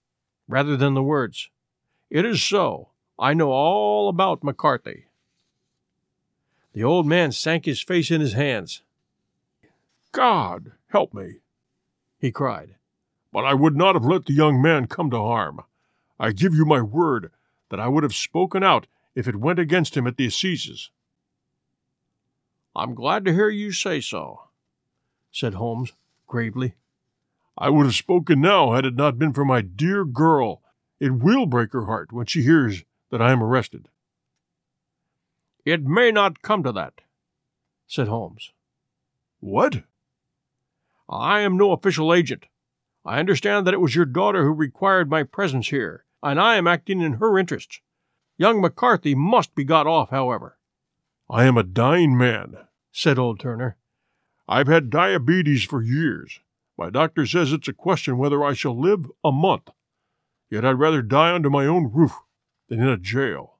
rather 0.48 0.76
than 0.76 0.94
the 0.94 1.02
words. 1.02 1.48
It 2.10 2.24
is 2.24 2.42
so. 2.42 2.90
I 3.18 3.34
know 3.34 3.50
all 3.50 4.08
about 4.08 4.44
McCarthy. 4.44 5.06
The 6.72 6.84
old 6.84 7.06
man 7.06 7.32
sank 7.32 7.66
his 7.66 7.82
face 7.82 8.10
in 8.10 8.20
his 8.20 8.32
hands. 8.32 8.82
God, 10.12 10.72
help 10.88 11.12
me, 11.12 11.40
he 12.18 12.32
cried. 12.32 12.76
But 13.32 13.44
I 13.44 13.54
would 13.54 13.76
not 13.76 13.94
have 13.94 14.04
let 14.04 14.26
the 14.26 14.32
young 14.32 14.60
man 14.60 14.86
come 14.86 15.10
to 15.10 15.18
harm. 15.18 15.60
I 16.18 16.32
give 16.32 16.54
you 16.54 16.64
my 16.64 16.80
word 16.80 17.30
that 17.70 17.80
I 17.80 17.88
would 17.88 18.02
have 18.02 18.14
spoken 18.14 18.62
out 18.62 18.86
if 19.14 19.26
it 19.26 19.36
went 19.36 19.58
against 19.58 19.96
him 19.96 20.06
at 20.06 20.16
the 20.16 20.26
assizes. 20.26 20.90
I'm 22.74 22.94
glad 22.94 23.24
to 23.24 23.32
hear 23.32 23.50
you 23.50 23.72
say 23.72 24.00
so, 24.00 24.44
said 25.30 25.54
Holmes 25.54 25.92
gravely. 26.26 26.74
I 27.56 27.68
would 27.68 27.84
have 27.84 27.94
spoken 27.94 28.40
now 28.40 28.72
had 28.72 28.86
it 28.86 28.94
not 28.94 29.18
been 29.18 29.34
for 29.34 29.44
my 29.44 29.60
dear 29.60 30.04
girl. 30.04 30.62
It 30.98 31.12
will 31.12 31.46
break 31.46 31.72
her 31.72 31.84
heart 31.84 32.12
when 32.12 32.26
she 32.26 32.42
hears 32.42 32.84
that 33.10 33.20
I 33.20 33.32
am 33.32 33.42
arrested. 33.42 33.88
It 35.64 35.84
may 35.84 36.10
not 36.10 36.42
come 36.42 36.62
to 36.64 36.72
that, 36.72 37.02
said 37.86 38.08
Holmes. 38.08 38.50
What? 39.40 39.84
I 41.08 41.40
am 41.40 41.56
no 41.56 41.72
official 41.72 42.12
agent. 42.12 42.46
I 43.04 43.18
understand 43.18 43.66
that 43.66 43.74
it 43.74 43.80
was 43.80 43.94
your 43.94 44.04
daughter 44.04 44.44
who 44.44 44.52
required 44.52 45.10
my 45.10 45.22
presence 45.22 45.68
here, 45.68 46.04
and 46.22 46.40
I 46.40 46.56
am 46.56 46.66
acting 46.66 47.00
in 47.00 47.14
her 47.14 47.38
interests. 47.38 47.80
Young 48.38 48.60
McCarthy 48.60 49.14
must 49.14 49.54
be 49.54 49.64
got 49.64 49.86
off, 49.86 50.10
however. 50.10 50.58
I 51.28 51.44
am 51.44 51.56
a 51.56 51.62
dying 51.62 52.16
man, 52.16 52.56
said 52.90 53.18
old 53.18 53.40
Turner. 53.40 53.76
I've 54.48 54.68
had 54.68 54.90
diabetes 54.90 55.64
for 55.64 55.82
years. 55.82 56.40
My 56.76 56.90
doctor 56.90 57.26
says 57.26 57.52
it's 57.52 57.68
a 57.68 57.72
question 57.72 58.18
whether 58.18 58.42
I 58.42 58.54
shall 58.54 58.78
live 58.78 59.06
a 59.24 59.30
month. 59.30 59.70
Yet 60.50 60.64
I'd 60.64 60.72
rather 60.72 61.02
die 61.02 61.32
under 61.32 61.50
my 61.50 61.66
own 61.66 61.90
roof 61.92 62.12
than 62.68 62.80
in 62.80 62.88
a 62.88 62.96
jail. 62.96 63.51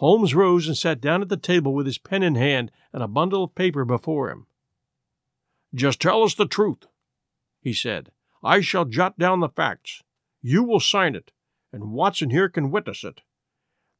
Holmes 0.00 0.34
rose 0.34 0.66
and 0.66 0.78
sat 0.78 0.98
down 0.98 1.20
at 1.20 1.28
the 1.28 1.36
table 1.36 1.74
with 1.74 1.84
his 1.84 1.98
pen 1.98 2.22
in 2.22 2.34
hand 2.34 2.72
and 2.90 3.02
a 3.02 3.06
bundle 3.06 3.44
of 3.44 3.54
paper 3.54 3.84
before 3.84 4.30
him. 4.30 4.46
Just 5.74 6.00
tell 6.00 6.22
us 6.22 6.34
the 6.34 6.46
truth, 6.46 6.86
he 7.60 7.74
said. 7.74 8.10
I 8.42 8.62
shall 8.62 8.86
jot 8.86 9.18
down 9.18 9.40
the 9.40 9.50
facts. 9.50 10.02
You 10.40 10.64
will 10.64 10.80
sign 10.80 11.14
it, 11.14 11.32
and 11.70 11.92
Watson 11.92 12.30
here 12.30 12.48
can 12.48 12.70
witness 12.70 13.04
it. 13.04 13.20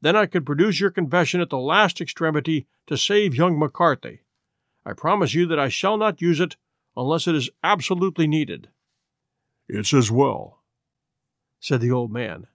Then 0.01 0.17
I 0.17 0.25
can 0.25 0.43
produce 0.43 0.81
your 0.81 0.91
confession 0.91 1.43
at 1.43 1.51
the 1.51 1.59
last 1.59 2.01
extremity 2.01 2.67
to 2.87 2.97
save 2.97 3.35
young 3.35 3.59
McCarthy. 3.59 4.23
I 4.87 4.95
promise 4.95 5.35
you 5.35 5.45
that 5.49 5.59
I 5.59 5.69
shall 5.69 5.99
not 5.99 6.23
use 6.23 6.41
it 6.41 6.57
unless 6.97 7.29
it 7.29 7.35
is 7.35 7.51
absolutely 7.63 8.27
needed. 8.27 8.71
It's 9.69 9.93
as 9.93 10.11
well, 10.11 10.63
said 11.61 11.83
the 11.83 11.93
old 11.93 12.11
man. 12.11 12.47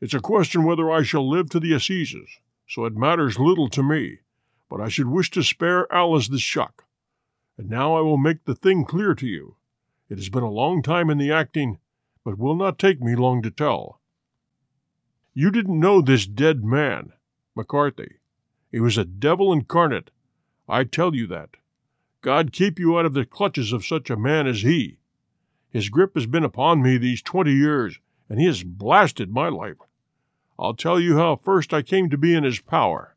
It's 0.00 0.14
a 0.14 0.20
question 0.20 0.62
whether 0.62 0.88
I 0.88 1.02
shall 1.02 1.28
live 1.28 1.50
to 1.50 1.58
the 1.58 1.72
assizes, 1.72 2.28
so 2.66 2.84
it 2.84 2.96
matters 2.96 3.38
little 3.38 3.68
to 3.70 3.82
me, 3.82 4.20
but 4.68 4.80
I 4.80 4.88
should 4.88 5.08
wish 5.08 5.30
to 5.30 5.42
spare 5.42 5.92
Alice 5.92 6.28
this 6.28 6.40
shock. 6.40 6.84
And 7.56 7.68
now 7.68 7.94
I 7.94 8.00
will 8.00 8.16
make 8.16 8.44
the 8.44 8.54
thing 8.54 8.84
clear 8.84 9.14
to 9.14 9.26
you. 9.26 9.56
It 10.08 10.18
has 10.18 10.28
been 10.28 10.42
a 10.42 10.50
long 10.50 10.82
time 10.82 11.10
in 11.10 11.18
the 11.18 11.32
acting, 11.32 11.78
but 12.24 12.38
will 12.38 12.56
not 12.56 12.78
take 12.78 13.00
me 13.00 13.14
long 13.14 13.42
to 13.42 13.50
tell. 13.50 14.00
You 15.32 15.50
didn't 15.50 15.78
know 15.78 16.00
this 16.00 16.26
dead 16.26 16.64
man, 16.64 17.12
McCarthy. 17.54 18.16
He 18.70 18.80
was 18.80 18.98
a 18.98 19.04
devil 19.04 19.52
incarnate. 19.52 20.10
I 20.68 20.84
tell 20.84 21.14
you 21.14 21.26
that. 21.28 21.50
God 22.22 22.52
keep 22.52 22.78
you 22.78 22.98
out 22.98 23.04
of 23.04 23.14
the 23.14 23.26
clutches 23.26 23.72
of 23.72 23.84
such 23.84 24.10
a 24.10 24.16
man 24.16 24.46
as 24.46 24.62
he. 24.62 24.98
His 25.70 25.88
grip 25.90 26.14
has 26.14 26.26
been 26.26 26.44
upon 26.44 26.82
me 26.82 26.96
these 26.96 27.20
twenty 27.20 27.52
years, 27.52 27.98
and 28.28 28.40
he 28.40 28.46
has 28.46 28.64
blasted 28.64 29.30
my 29.30 29.48
life. 29.48 29.76
I'll 30.58 30.74
tell 30.74 31.00
you 31.00 31.16
how 31.16 31.36
first 31.36 31.74
I 31.74 31.82
came 31.82 32.10
to 32.10 32.18
be 32.18 32.34
in 32.34 32.44
his 32.44 32.60
power. 32.60 33.16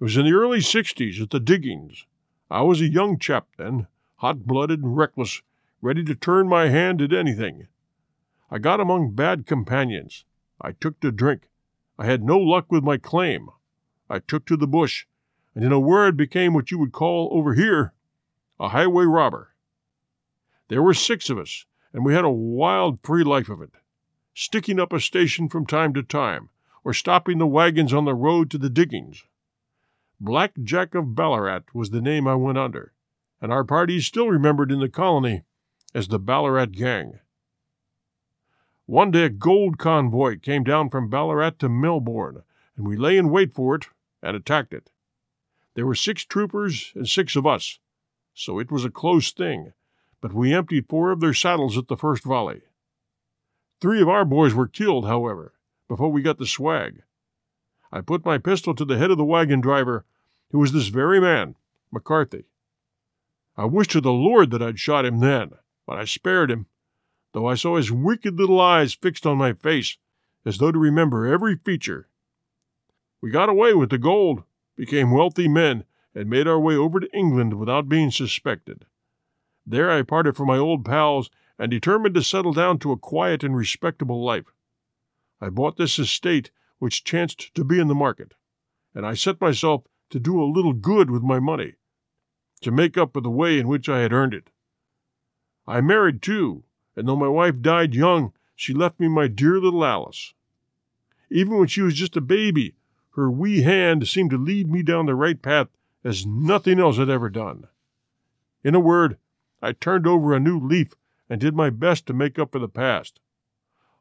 It 0.00 0.04
was 0.04 0.16
in 0.16 0.24
the 0.24 0.32
early 0.32 0.60
sixties 0.60 1.20
at 1.20 1.30
the 1.30 1.40
diggings. 1.40 2.06
I 2.50 2.62
was 2.62 2.80
a 2.80 2.88
young 2.88 3.18
chap 3.18 3.46
then, 3.56 3.86
hot 4.16 4.46
blooded 4.46 4.82
and 4.82 4.96
reckless, 4.96 5.42
ready 5.80 6.04
to 6.04 6.14
turn 6.14 6.48
my 6.48 6.68
hand 6.68 7.02
at 7.02 7.12
anything. 7.12 7.68
I 8.50 8.58
got 8.58 8.80
among 8.80 9.12
bad 9.12 9.46
companions. 9.46 10.24
I 10.60 10.72
took 10.72 11.00
to 11.00 11.10
drink. 11.10 11.48
I 11.98 12.06
had 12.06 12.22
no 12.22 12.38
luck 12.38 12.70
with 12.70 12.84
my 12.84 12.96
claim. 12.96 13.48
I 14.08 14.18
took 14.20 14.46
to 14.46 14.56
the 14.56 14.66
bush, 14.66 15.06
and 15.54 15.64
in 15.64 15.72
a 15.72 15.80
word 15.80 16.16
became 16.16 16.54
what 16.54 16.70
you 16.70 16.78
would 16.78 16.92
call 16.92 17.28
over 17.32 17.54
here 17.54 17.92
a 18.60 18.68
highway 18.68 19.04
robber. 19.04 19.54
There 20.68 20.82
were 20.82 20.94
six 20.94 21.28
of 21.28 21.38
us, 21.38 21.66
and 21.92 22.04
we 22.04 22.14
had 22.14 22.24
a 22.24 22.30
wild, 22.30 23.00
free 23.02 23.24
life 23.24 23.48
of 23.48 23.60
it, 23.60 23.72
sticking 24.34 24.80
up 24.80 24.92
a 24.92 25.00
station 25.00 25.48
from 25.48 25.64
time 25.64 25.94
to 25.94 26.02
time, 26.02 26.50
or 26.82 26.92
stopping 26.92 27.38
the 27.38 27.46
wagons 27.46 27.92
on 27.94 28.04
the 28.04 28.14
road 28.14 28.50
to 28.50 28.58
the 28.58 28.68
diggings. 28.68 29.24
Black 30.20 30.52
Jack 30.62 30.94
of 30.94 31.14
Ballarat 31.14 31.62
was 31.72 31.90
the 31.90 32.02
name 32.02 32.26
I 32.26 32.34
went 32.34 32.58
under, 32.58 32.92
and 33.40 33.52
our 33.52 33.64
party 33.64 33.96
is 33.96 34.06
still 34.06 34.28
remembered 34.28 34.70
in 34.70 34.80
the 34.80 34.88
colony 34.88 35.42
as 35.94 36.08
the 36.08 36.18
Ballarat 36.18 36.66
Gang. 36.66 37.20
One 38.86 39.12
day 39.12 39.24
a 39.24 39.28
gold 39.30 39.78
convoy 39.78 40.38
came 40.38 40.64
down 40.64 40.90
from 40.90 41.08
Ballarat 41.08 41.58
to 41.60 41.68
Melbourne, 41.68 42.42
and 42.76 42.86
we 42.86 42.96
lay 42.96 43.16
in 43.16 43.30
wait 43.30 43.54
for 43.54 43.76
it 43.76 43.86
and 44.22 44.36
attacked 44.36 44.74
it. 44.74 44.90
There 45.74 45.86
were 45.86 45.94
six 45.94 46.24
troopers 46.24 46.92
and 46.94 47.08
six 47.08 47.34
of 47.36 47.46
us, 47.46 47.78
so 48.34 48.58
it 48.58 48.70
was 48.70 48.84
a 48.84 48.90
close 48.90 49.32
thing, 49.32 49.72
but 50.20 50.32
we 50.32 50.52
emptied 50.52 50.88
four 50.88 51.12
of 51.12 51.20
their 51.20 51.34
saddles 51.34 51.78
at 51.78 51.88
the 51.88 51.96
first 51.96 52.24
volley. 52.24 52.62
Three 53.84 54.00
of 54.00 54.08
our 54.08 54.24
boys 54.24 54.54
were 54.54 54.66
killed, 54.66 55.04
however, 55.04 55.52
before 55.88 56.10
we 56.10 56.22
got 56.22 56.38
the 56.38 56.46
swag. 56.46 57.02
I 57.92 58.00
put 58.00 58.24
my 58.24 58.38
pistol 58.38 58.74
to 58.74 58.82
the 58.82 58.96
head 58.96 59.10
of 59.10 59.18
the 59.18 59.26
wagon 59.26 59.60
driver, 59.60 60.06
who 60.52 60.58
was 60.58 60.72
this 60.72 60.88
very 60.88 61.20
man, 61.20 61.54
McCarthy. 61.92 62.44
I 63.58 63.66
wish 63.66 63.88
to 63.88 64.00
the 64.00 64.10
Lord 64.10 64.52
that 64.52 64.62
I'd 64.62 64.78
shot 64.78 65.04
him 65.04 65.20
then, 65.20 65.50
but 65.86 65.98
I 65.98 66.06
spared 66.06 66.50
him, 66.50 66.64
though 67.34 67.46
I 67.46 67.56
saw 67.56 67.76
his 67.76 67.92
wicked 67.92 68.38
little 68.38 68.58
eyes 68.58 68.94
fixed 68.94 69.26
on 69.26 69.36
my 69.36 69.52
face, 69.52 69.98
as 70.46 70.56
though 70.56 70.72
to 70.72 70.78
remember 70.78 71.26
every 71.26 71.56
feature. 71.56 72.08
We 73.20 73.30
got 73.30 73.50
away 73.50 73.74
with 73.74 73.90
the 73.90 73.98
gold, 73.98 74.44
became 74.76 75.10
wealthy 75.10 75.46
men, 75.46 75.84
and 76.14 76.30
made 76.30 76.48
our 76.48 76.58
way 76.58 76.74
over 76.74 77.00
to 77.00 77.14
England 77.14 77.60
without 77.60 77.90
being 77.90 78.10
suspected. 78.10 78.86
There 79.66 79.90
I 79.90 80.00
parted 80.00 80.38
from 80.38 80.46
my 80.46 80.56
old 80.56 80.86
pals 80.86 81.28
and 81.58 81.70
determined 81.70 82.14
to 82.14 82.22
settle 82.22 82.52
down 82.52 82.78
to 82.78 82.92
a 82.92 82.96
quiet 82.96 83.44
and 83.44 83.56
respectable 83.56 84.24
life. 84.24 84.52
I 85.40 85.50
bought 85.50 85.76
this 85.76 85.98
estate 85.98 86.50
which 86.78 87.04
chanced 87.04 87.54
to 87.54 87.64
be 87.64 87.78
in 87.78 87.88
the 87.88 87.94
market, 87.94 88.34
and 88.94 89.06
I 89.06 89.14
set 89.14 89.40
myself 89.40 89.84
to 90.10 90.18
do 90.18 90.40
a 90.40 90.44
little 90.44 90.72
good 90.72 91.10
with 91.10 91.22
my 91.22 91.38
money, 91.38 91.74
to 92.60 92.70
make 92.70 92.96
up 92.98 93.12
for 93.12 93.20
the 93.20 93.30
way 93.30 93.58
in 93.58 93.68
which 93.68 93.88
I 93.88 94.00
had 94.00 94.12
earned 94.12 94.34
it. 94.34 94.50
I 95.66 95.80
married 95.80 96.22
too, 96.22 96.64
and 96.96 97.08
though 97.08 97.16
my 97.16 97.28
wife 97.28 97.60
died 97.60 97.94
young, 97.94 98.32
she 98.54 98.74
left 98.74 99.00
me 99.00 99.08
my 99.08 99.28
dear 99.28 99.58
little 99.58 99.84
Alice. 99.84 100.34
Even 101.30 101.58
when 101.58 101.68
she 101.68 101.82
was 101.82 101.94
just 101.94 102.16
a 102.16 102.20
baby, 102.20 102.74
her 103.16 103.30
wee 103.30 103.62
hand 103.62 104.06
seemed 104.08 104.30
to 104.30 104.38
lead 104.38 104.68
me 104.68 104.82
down 104.82 105.06
the 105.06 105.14
right 105.14 105.40
path 105.40 105.68
as 106.02 106.26
nothing 106.26 106.78
else 106.78 106.98
had 106.98 107.08
ever 107.08 107.30
done. 107.30 107.66
In 108.62 108.74
a 108.74 108.80
word, 108.80 109.18
I 109.62 109.72
turned 109.72 110.06
over 110.06 110.32
a 110.34 110.40
new 110.40 110.58
leaf 110.58 110.94
and 111.28 111.40
did 111.40 111.54
my 111.54 111.70
best 111.70 112.06
to 112.06 112.12
make 112.12 112.38
up 112.38 112.52
for 112.52 112.58
the 112.58 112.68
past. 112.68 113.20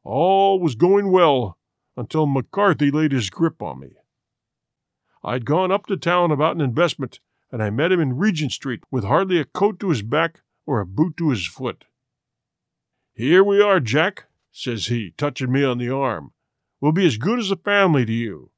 All 0.04 0.60
was 0.60 0.76
going 0.76 1.12
well 1.12 1.58
until 1.96 2.26
McCarthy 2.26 2.92
laid 2.92 3.12
his 3.12 3.30
grip 3.30 3.62
on 3.62 3.80
me. 3.80 3.96
I'd 5.24 5.46
gone 5.46 5.72
up 5.72 5.86
to 5.88 5.96
town 5.96 6.32
about 6.32 6.56
an 6.56 6.62
investment, 6.62 7.20
and 7.52 7.64
I 7.64 7.70
met 7.70 7.92
him 7.92 8.02
in 8.02 8.18
Regent 8.18 8.52
Street 8.52 8.84
with 8.92 9.06
hardly 9.06 9.40
a 9.40 9.46
coat 9.46 9.80
to 9.80 9.90
his 9.90 10.02
back 10.02 10.42
or 10.66 10.80
a 10.80 10.86
boot 10.86 11.16
to 11.18 11.30
his 11.30 11.48
foot. 11.48 11.86
Here 13.14 13.44
we 13.44 13.62
are, 13.62 13.80
Jack, 13.80 14.26
says 14.52 14.88
he, 14.88 15.14
touching 15.18 15.52
me 15.52 15.64
on 15.64 15.78
the 15.78 15.90
arm. 15.90 16.34
We'll 16.82 16.92
be 16.92 17.06
as 17.06 17.18
good 17.18 17.40
as 17.40 17.52
a 17.52 17.56
family 17.56 18.06
to 18.06 18.12
you. 18.12 18.52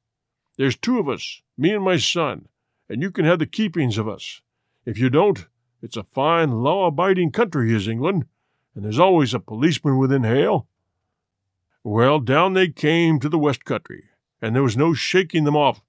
There's 0.56 0.76
two 0.76 0.98
of 0.98 1.08
us, 1.08 1.42
me 1.56 1.72
and 1.72 1.84
my 1.84 1.98
son, 1.98 2.48
and 2.88 3.02
you 3.02 3.10
can 3.10 3.24
have 3.24 3.38
the 3.38 3.46
keepings 3.46 3.98
of 3.98 4.08
us. 4.08 4.40
If 4.84 4.98
you 4.98 5.10
don't, 5.10 5.46
it's 5.82 5.96
a 5.96 6.02
fine, 6.02 6.62
law 6.62 6.86
abiding 6.86 7.32
country 7.32 7.74
is 7.74 7.86
England, 7.86 8.24
and 8.76 8.84
there's 8.84 8.98
always 8.98 9.32
a 9.32 9.40
policeman 9.40 9.96
within 9.96 10.22
hail. 10.22 10.68
Well, 11.82 12.20
down 12.20 12.52
they 12.52 12.68
came 12.68 13.18
to 13.20 13.28
the 13.28 13.38
West 13.38 13.64
Country, 13.64 14.04
and 14.42 14.54
there 14.54 14.62
was 14.62 14.76
no 14.76 14.92
shaking 14.92 15.44
them 15.44 15.56
off, 15.56 15.80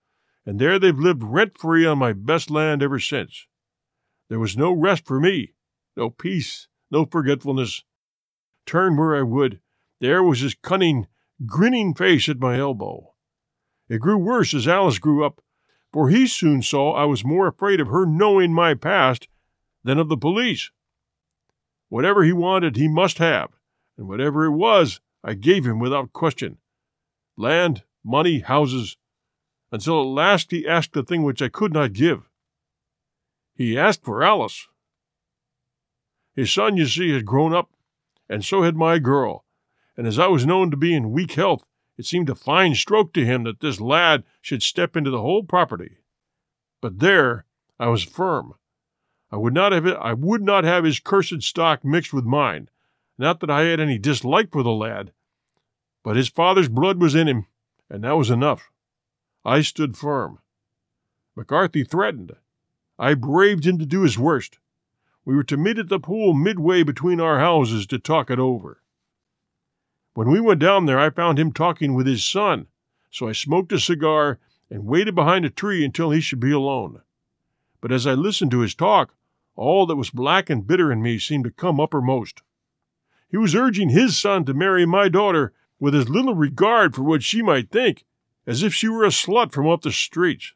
and 0.45 0.57
there 0.57 0.79
they've 0.79 0.97
lived 0.97 1.21
rent 1.21 1.57
free 1.57 1.85
on 1.85 1.97
my 1.97 2.13
best 2.13 2.49
land 2.49 2.81
ever 2.81 2.97
since. 2.97 3.45
There 4.29 4.39
was 4.39 4.55
no 4.55 4.71
rest 4.71 5.05
for 5.05 5.19
me, 5.19 5.53
no 5.97 6.09
peace, 6.09 6.69
no 6.89 7.03
forgetfulness. 7.03 7.83
Turn 8.65 8.95
where 8.95 9.17
I 9.17 9.21
would, 9.21 9.59
there 9.99 10.23
was 10.23 10.39
his 10.39 10.55
cunning, 10.55 11.07
grinning 11.45 11.93
face 11.93 12.29
at 12.29 12.39
my 12.39 12.57
elbow. 12.57 13.13
It 13.89 13.99
grew 13.99 14.17
worse 14.17 14.53
as 14.53 14.67
Alice 14.67 14.99
grew 14.99 15.25
up, 15.25 15.41
for 15.91 16.09
he 16.09 16.25
soon 16.25 16.61
saw 16.61 16.93
I 16.93 17.03
was 17.03 17.25
more 17.25 17.47
afraid 17.47 17.81
of 17.81 17.87
her 17.87 18.05
knowing 18.05 18.53
my 18.53 18.75
past 18.75 19.27
than 19.83 19.97
of 19.97 20.07
the 20.07 20.17
police. 20.17 20.71
Whatever 21.89 22.23
he 22.23 22.33
wanted, 22.33 22.75
he 22.75 22.87
must 22.87 23.17
have, 23.17 23.51
and 23.97 24.07
whatever 24.07 24.45
it 24.45 24.51
was, 24.51 24.99
I 25.23 25.33
gave 25.33 25.65
him 25.65 25.79
without 25.79 26.13
question 26.13 26.57
land, 27.37 27.83
money, 28.03 28.39
houses, 28.39 28.97
until 29.71 30.01
at 30.01 30.07
last 30.07 30.51
he 30.51 30.67
asked 30.67 30.93
the 30.93 31.03
thing 31.03 31.23
which 31.23 31.41
I 31.41 31.49
could 31.49 31.71
not 31.71 31.93
give. 31.93 32.29
He 33.53 33.77
asked 33.77 34.03
for 34.03 34.23
Alice. 34.23 34.67
His 36.35 36.51
son, 36.51 36.77
you 36.77 36.85
see, 36.85 37.13
had 37.13 37.25
grown 37.25 37.53
up, 37.53 37.71
and 38.29 38.43
so 38.43 38.63
had 38.63 38.75
my 38.75 38.99
girl, 38.99 39.45
and 39.95 40.07
as 40.07 40.19
I 40.19 40.27
was 40.27 40.45
known 40.45 40.71
to 40.71 40.77
be 40.77 40.93
in 40.93 41.11
weak 41.11 41.33
health, 41.33 41.63
it 41.97 42.05
seemed 42.05 42.29
a 42.29 42.35
fine 42.35 42.75
stroke 42.75 43.13
to 43.13 43.25
him 43.25 43.43
that 43.43 43.59
this 43.59 43.81
lad 43.81 44.23
should 44.41 44.61
step 44.61 44.95
into 44.95 45.09
the 45.09 45.21
whole 45.21 45.43
property. 45.43 45.97
But 46.81 46.99
there 46.99 47.45
I 47.79 47.87
was 47.87 48.03
firm. 48.03 48.53
I 49.31 49.35
would 49.37 49.53
not 49.53 49.71
have 49.71 49.85
it, 49.85 49.97
I 49.99 50.13
would 50.13 50.41
not 50.41 50.63
have 50.63 50.83
his 50.83 50.99
cursed 50.99 51.41
stock 51.43 51.83
mixed 51.83 52.13
with 52.13 52.23
mine. 52.23 52.69
Not 53.17 53.39
that 53.41 53.49
I 53.49 53.63
had 53.63 53.79
any 53.79 53.97
dislike 53.97 54.51
for 54.51 54.63
the 54.63 54.71
lad, 54.71 55.11
but 56.03 56.15
his 56.15 56.29
father's 56.29 56.69
blood 56.69 57.01
was 57.01 57.15
in 57.15 57.27
him, 57.27 57.47
and 57.89 58.03
that 58.03 58.17
was 58.17 58.29
enough. 58.29 58.69
I 59.43 59.61
stood 59.61 59.97
firm. 59.97 60.39
McCarthy 61.35 61.83
threatened. 61.83 62.35
I 62.99 63.13
braved 63.13 63.65
him 63.65 63.77
to 63.79 63.85
do 63.85 64.01
his 64.01 64.17
worst. 64.17 64.59
We 65.25 65.35
were 65.35 65.43
to 65.43 65.57
meet 65.57 65.77
at 65.77 65.89
the 65.89 65.99
pool 65.99 66.33
midway 66.33 66.83
between 66.83 67.19
our 67.19 67.39
houses 67.39 67.85
to 67.87 67.99
talk 67.99 68.31
it 68.31 68.39
over. 68.39 68.81
When 70.13 70.29
we 70.29 70.39
went 70.39 70.61
down 70.61 70.85
there, 70.85 70.99
I 70.99 71.09
found 71.09 71.37
him 71.37 71.51
talking 71.51 71.93
with 71.93 72.07
his 72.07 72.23
son, 72.23 72.67
so 73.11 73.27
I 73.27 73.33
smoked 73.33 73.71
a 73.71 73.79
cigar 73.79 74.39
and 74.69 74.85
waited 74.85 75.15
behind 75.15 75.45
a 75.45 75.49
tree 75.49 75.83
until 75.83 76.11
he 76.11 76.21
should 76.21 76.39
be 76.39 76.51
alone. 76.51 77.01
But 77.81 77.91
as 77.91 78.07
I 78.07 78.13
listened 78.13 78.51
to 78.51 78.61
his 78.61 78.73
talk, 78.73 79.13
all 79.57 79.85
that 79.87 79.97
was 79.97 80.11
black 80.11 80.49
and 80.49 80.65
bitter 80.65 80.91
in 80.91 81.01
me 81.01 81.19
seemed 81.19 81.43
to 81.43 81.51
come 81.51 81.79
uppermost. 81.79 82.41
He 83.29 83.35
was 83.35 83.55
urging 83.55 83.89
his 83.89 84.17
son 84.17 84.45
to 84.45 84.53
marry 84.53 84.85
my 84.85 85.09
daughter 85.09 85.51
with 85.79 85.93
as 85.93 86.07
little 86.07 86.35
regard 86.35 86.95
for 86.95 87.03
what 87.03 87.23
she 87.23 87.41
might 87.41 87.69
think 87.69 88.05
as 88.45 88.63
if 88.63 88.73
she 88.73 88.87
were 88.87 89.03
a 89.03 89.09
slut 89.09 89.51
from 89.51 89.67
off 89.67 89.81
the 89.81 89.91
streets. 89.91 90.53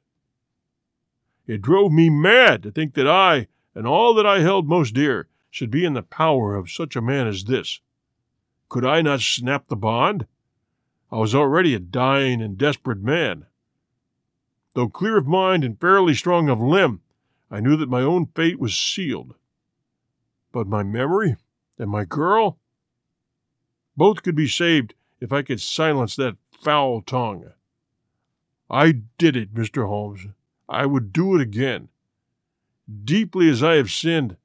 It 1.45 1.61
drove 1.61 1.91
me 1.91 2.09
mad 2.09 2.63
to 2.63 2.71
think 2.71 2.93
that 2.93 3.07
I, 3.07 3.47
and 3.75 3.85
all 3.85 4.13
that 4.13 4.25
I 4.25 4.39
held 4.39 4.69
most 4.69 4.93
dear, 4.93 5.27
should 5.49 5.69
be 5.69 5.83
in 5.83 5.93
the 5.93 6.01
power 6.01 6.55
of 6.55 6.71
such 6.71 6.95
a 6.95 7.01
man 7.01 7.27
as 7.27 7.43
this. 7.43 7.81
Could 8.69 8.85
I 8.85 9.01
not 9.01 9.19
snap 9.19 9.67
the 9.67 9.75
bond? 9.75 10.25
I 11.11 11.17
was 11.17 11.35
already 11.35 11.75
a 11.75 11.79
dying 11.79 12.41
and 12.41 12.57
desperate 12.57 13.01
man. 13.01 13.47
Though 14.73 14.87
clear 14.87 15.17
of 15.17 15.27
mind 15.27 15.65
and 15.65 15.77
fairly 15.77 16.13
strong 16.13 16.47
of 16.47 16.61
limb, 16.61 17.01
I 17.51 17.59
knew 17.59 17.75
that 17.75 17.89
my 17.89 18.01
own 18.01 18.27
fate 18.27 18.59
was 18.59 18.77
sealed. 18.77 19.35
But 20.53 20.67
my 20.67 20.83
memory 20.83 21.35
and 21.77 21.91
my 21.91 22.05
girl? 22.05 22.57
Both 23.97 24.23
could 24.23 24.35
be 24.35 24.47
saved 24.47 24.95
if 25.19 25.33
I 25.33 25.41
could 25.41 25.59
silence 25.59 26.15
that 26.15 26.37
foul 26.49 27.01
tongue. 27.01 27.51
I 28.69 29.01
did 29.17 29.35
it, 29.35 29.53
Mr. 29.53 29.87
Holmes. 29.87 30.27
I 30.69 30.85
would 30.85 31.11
do 31.11 31.35
it 31.35 31.41
again. 31.41 31.89
Deeply 33.03 33.49
as 33.49 33.61
I 33.61 33.75
have 33.75 33.91
sinned, 33.91 34.37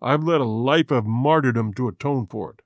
I've 0.00 0.24
led 0.24 0.40
a 0.40 0.44
life 0.44 0.90
of 0.90 1.06
martyrdom 1.06 1.74
to 1.74 1.88
atone 1.88 2.26
for 2.26 2.50
it. 2.50 2.62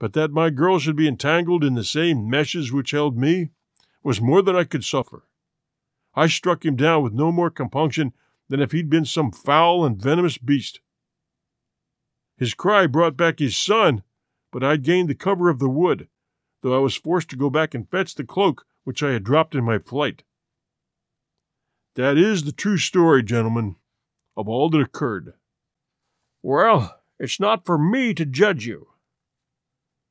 But 0.00 0.12
that 0.14 0.32
my 0.32 0.50
girl 0.50 0.80
should 0.80 0.96
be 0.96 1.08
entangled 1.08 1.62
in 1.62 1.74
the 1.74 1.84
same 1.84 2.28
meshes 2.28 2.72
which 2.72 2.90
held 2.90 3.16
me 3.16 3.50
was 4.02 4.20
more 4.20 4.42
than 4.42 4.56
I 4.56 4.64
could 4.64 4.84
suffer. 4.84 5.24
I 6.14 6.26
struck 6.26 6.64
him 6.64 6.76
down 6.76 7.02
with 7.02 7.12
no 7.12 7.30
more 7.30 7.50
compunction 7.50 8.12
than 8.48 8.60
if 8.60 8.72
he'd 8.72 8.90
been 8.90 9.04
some 9.04 9.30
foul 9.30 9.84
and 9.84 10.00
venomous 10.00 10.38
beast. 10.38 10.80
His 12.36 12.54
cry 12.54 12.86
brought 12.86 13.16
back 13.16 13.38
his 13.38 13.56
son, 13.56 14.02
but 14.52 14.62
I'd 14.62 14.82
gained 14.82 15.08
the 15.08 15.14
cover 15.14 15.48
of 15.48 15.58
the 15.58 15.68
wood, 15.68 16.08
though 16.62 16.74
I 16.74 16.78
was 16.78 16.94
forced 16.94 17.30
to 17.30 17.36
go 17.36 17.50
back 17.50 17.74
and 17.74 17.88
fetch 17.88 18.14
the 18.14 18.24
cloak 18.24 18.66
which 18.84 19.02
I 19.02 19.10
had 19.12 19.24
dropped 19.24 19.54
in 19.54 19.64
my 19.64 19.78
flight. 19.78 20.22
That 21.94 22.16
is 22.16 22.44
the 22.44 22.52
true 22.52 22.76
story, 22.76 23.22
gentlemen, 23.22 23.76
of 24.36 24.48
all 24.48 24.68
that 24.70 24.80
occurred. 24.80 25.34
Well, 26.42 27.00
it's 27.18 27.40
not 27.40 27.64
for 27.64 27.78
me 27.78 28.14
to 28.14 28.26
judge 28.26 28.66
you, 28.66 28.88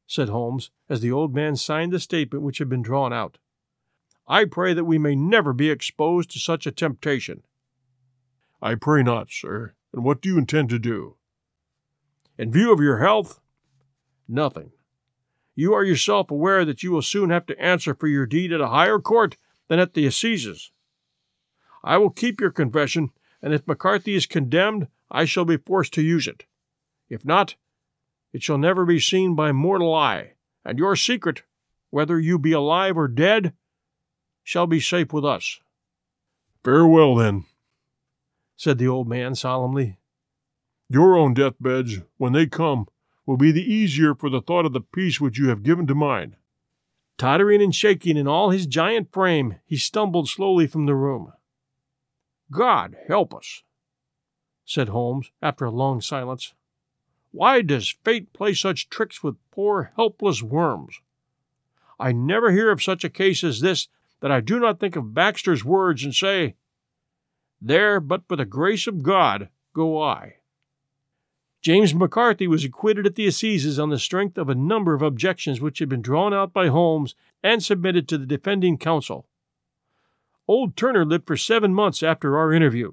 said 0.08 0.30
Holmes, 0.30 0.72
as 0.90 1.02
the 1.02 1.12
old 1.12 1.34
man 1.34 1.56
signed 1.56 1.94
the 1.94 2.00
statement 2.00 2.44
which 2.44 2.58
had 2.58 2.68
been 2.68 2.82
drawn 2.82 3.14
out. 3.14 3.38
I 4.28 4.46
pray 4.46 4.74
that 4.74 4.86
we 4.86 4.98
may 4.98 5.16
never 5.16 5.54
be 5.54 5.70
exposed 5.70 6.32
to 6.32 6.40
such 6.40 6.66
a 6.66 6.72
temptation. 6.72 7.44
I 8.66 8.74
pray 8.74 9.03
not, 9.03 9.28
sir. 9.30 9.76
And 9.93 10.03
what 10.03 10.22
do 10.22 10.30
you 10.30 10.39
intend 10.39 10.70
to 10.70 10.80
do? 10.80 11.18
In 12.36 12.51
view 12.51 12.74
of 12.74 12.82
your 12.82 12.97
health, 12.97 13.39
nothing. 14.28 14.72
You 15.53 15.76
are 15.76 15.84
yourself 15.84 16.32
aware 16.32 16.66
that 16.66 16.82
you 16.82 16.89
will 16.89 17.03
soon 17.03 17.30
have 17.30 17.45
to 17.45 17.61
answer 17.61 17.93
for 17.93 18.07
your 18.07 18.26
deed 18.26 18.51
at 18.51 18.61
a 18.61 18.70
higher 18.70 18.97
court 18.97 19.38
than 19.68 19.78
at 19.78 19.93
the 19.93 20.07
assizes. 20.07 20.72
I 21.84 21.97
will 21.97 22.09
keep 22.09 22.41
your 22.41 22.49
confession, 22.49 23.11
and 23.39 23.53
if 23.53 23.68
McCarthy 23.68 24.16
is 24.16 24.26
condemned, 24.26 24.88
I 25.11 25.26
shall 25.26 25.45
be 25.45 25.57
forced 25.57 25.93
to 25.93 26.01
use 26.01 26.26
it. 26.26 26.45
If 27.07 27.24
not, 27.24 27.53
it 28.34 28.41
shall 28.41 28.57
never 28.57 28.84
be 28.84 28.99
seen 28.99 29.36
by 29.36 29.51
mortal 29.51 29.93
eye, 29.93 30.34
and 30.66 30.80
your 30.80 30.95
secret, 30.95 31.43
whether 31.91 32.20
you 32.20 32.39
be 32.39 32.53
alive 32.53 32.97
or 32.97 33.07
dead, 33.07 33.53
shall 34.43 34.66
be 34.66 34.80
safe 34.80 35.13
with 35.13 35.24
us. 35.24 35.59
Farewell, 36.63 37.13
then, 37.13 37.45
said 38.56 38.78
the 38.78 38.88
old 38.88 39.08
man 39.08 39.36
solemnly. 39.36 39.97
Your 40.89 41.18
own 41.18 41.34
deathbeds, 41.34 41.99
when 42.18 42.34
they 42.34 42.45
come, 42.45 42.88
will 43.26 43.38
be 43.38 43.51
the 43.51 43.74
easier 43.74 44.14
for 44.14 44.30
the 44.30 44.41
thought 44.41 44.66
of 44.66 44.74
the 44.74 44.82
peace 44.82 45.20
which 45.20 45.38
you 45.38 45.49
have 45.49 45.64
given 45.64 45.88
to 45.88 45.95
mine. 45.95 46.36
Tottering 47.18 47.62
and 47.62 47.74
shaking 47.74 48.18
in 48.18 48.28
all 48.28 48.49
his 48.49 48.68
giant 48.68 49.12
frame, 49.12 49.56
he 49.66 49.78
stumbled 49.78 50.30
slowly 50.30 50.68
from 50.68 50.86
the 50.86 50.95
room. 50.95 51.32
God 52.51 52.95
help 53.08 53.34
us, 53.34 53.64
said 54.66 54.89
Holmes 54.89 55.32
after 55.41 55.66
a 55.66 55.72
long 55.72 56.01
silence. 56.01 56.53
Why 57.32 57.62
does 57.62 57.89
fate 58.03 58.32
play 58.34 58.53
such 58.53 58.89
tricks 58.89 59.24
with 59.24 59.36
poor 59.51 59.91
helpless 59.95 60.43
worms? 60.43 60.99
I 61.99 62.12
never 62.12 62.51
hear 62.51 62.70
of 62.70 62.84
such 62.84 63.03
a 63.03 63.10
case 63.10 63.43
as 63.43 63.62
this 63.62 63.88
that 64.20 64.32
I 64.32 64.41
do 64.41 64.60
not 64.60 64.80
think 64.80 64.95
of 64.95 65.14
Baxter's 65.14 65.66
words 65.66 66.03
and 66.03 66.14
say, 66.14 66.56
There, 67.68 67.99
but 67.99 68.28
for 68.28 68.36
the 68.36 68.45
grace 68.45 68.86
of 68.86 69.01
God, 69.01 69.49
go 69.74 69.99
I. 69.99 70.36
James 71.63 71.95
McCarthy 71.95 72.45
was 72.45 72.63
acquitted 72.63 73.07
at 73.07 73.16
the 73.16 73.26
Assizes 73.26 73.80
on 73.80 73.89
the 73.89 73.97
strength 73.97 74.38
of 74.38 74.49
a 74.49 74.53
number 74.53 74.93
of 74.93 75.01
objections 75.01 75.59
which 75.59 75.80
had 75.80 75.89
been 75.89 76.03
drawn 76.03 76.32
out 76.32 76.53
by 76.53 76.68
Holmes 76.68 77.16
and 77.41 77.63
submitted 77.63 78.07
to 78.07 78.20
the 78.20 78.28
defending 78.28 78.78
counsel. 78.78 79.26
Old 80.47 80.78
Turner 80.78 81.03
lived 81.03 81.26
for 81.26 81.36
seven 81.36 81.74
months 81.74 82.03
after 82.03 82.38
our 82.38 82.53
interview, 82.53 82.91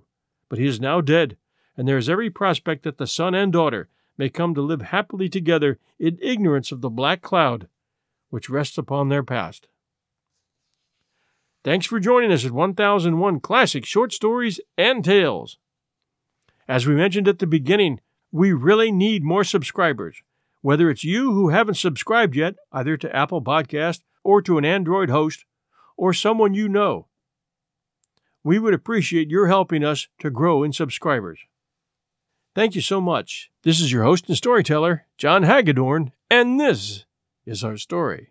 but 0.49 0.59
he 0.59 0.65
is 0.67 0.81
now 0.81 1.03
dead, 1.03 1.37
and 1.77 1.87
there 1.87 1.99
is 1.99 2.09
every 2.09 2.31
prospect 2.31 2.83
that 2.85 2.97
the 2.97 3.07
son 3.07 3.35
and 3.35 3.53
daughter 3.53 3.91
may 4.17 4.31
come 4.31 4.55
to 4.55 4.63
live 4.63 4.81
happily 4.81 5.29
together 5.29 5.79
in 5.99 6.19
ignorance 6.23 6.73
of 6.73 6.81
the 6.81 6.89
black 6.89 7.21
cloud 7.21 7.69
which 8.31 8.49
rests 8.49 8.79
upon 8.79 9.11
their 9.11 9.23
past. 9.23 9.69
Thanks 11.65 11.87
for 11.87 12.01
joining 12.01 12.33
us 12.33 12.45
at 12.45 12.51
1001 12.51 13.39
Classic 13.39 13.87
Short 13.87 14.13
Stories 14.13 14.61
and 14.77 15.05
Tales. 15.05 15.59
As 16.67 16.89
we 16.89 16.95
mentioned 16.97 17.29
at 17.29 17.39
the 17.39 17.47
beginning, 17.47 18.01
we 18.33 18.53
really 18.53 18.91
need 18.91 19.23
more 19.23 19.45
subscribers. 19.45 20.23
Whether 20.61 20.91
it's 20.91 21.05
you 21.05 21.33
who 21.33 21.51
haven't 21.51 21.77
subscribed 21.77 22.35
yet, 22.35 22.57
either 22.73 22.97
to 22.97 23.15
Apple 23.15 23.43
Podcast 23.43 24.01
or 24.25 24.43
to 24.43 24.59
an 24.59 24.65
Android 24.65 25.09
host, 25.09 25.45
or 25.97 26.13
someone 26.13 26.53
you 26.53 26.69
know, 26.69 27.07
we 28.43 28.59
would 28.59 28.75
appreciate 28.75 29.31
your 29.31 29.47
helping 29.47 29.85
us 29.85 30.09
to 30.19 30.31
grow 30.31 30.65
in 30.65 30.73
subscribers. 30.73 31.39
Thank 32.57 32.75
you 32.75 32.81
so 32.81 33.01
much. 33.01 33.53
This 33.63 33.81
is 33.81 33.93
your 33.93 34.03
host 34.03 34.27
and 34.27 34.37
storyteller, 34.37 35.07
John 35.17 35.45
Hagedorn, 35.45 36.11
and 36.29 36.59
this 36.59 37.05
is 37.47 37.63
our 37.63 37.77
story. 37.77 38.31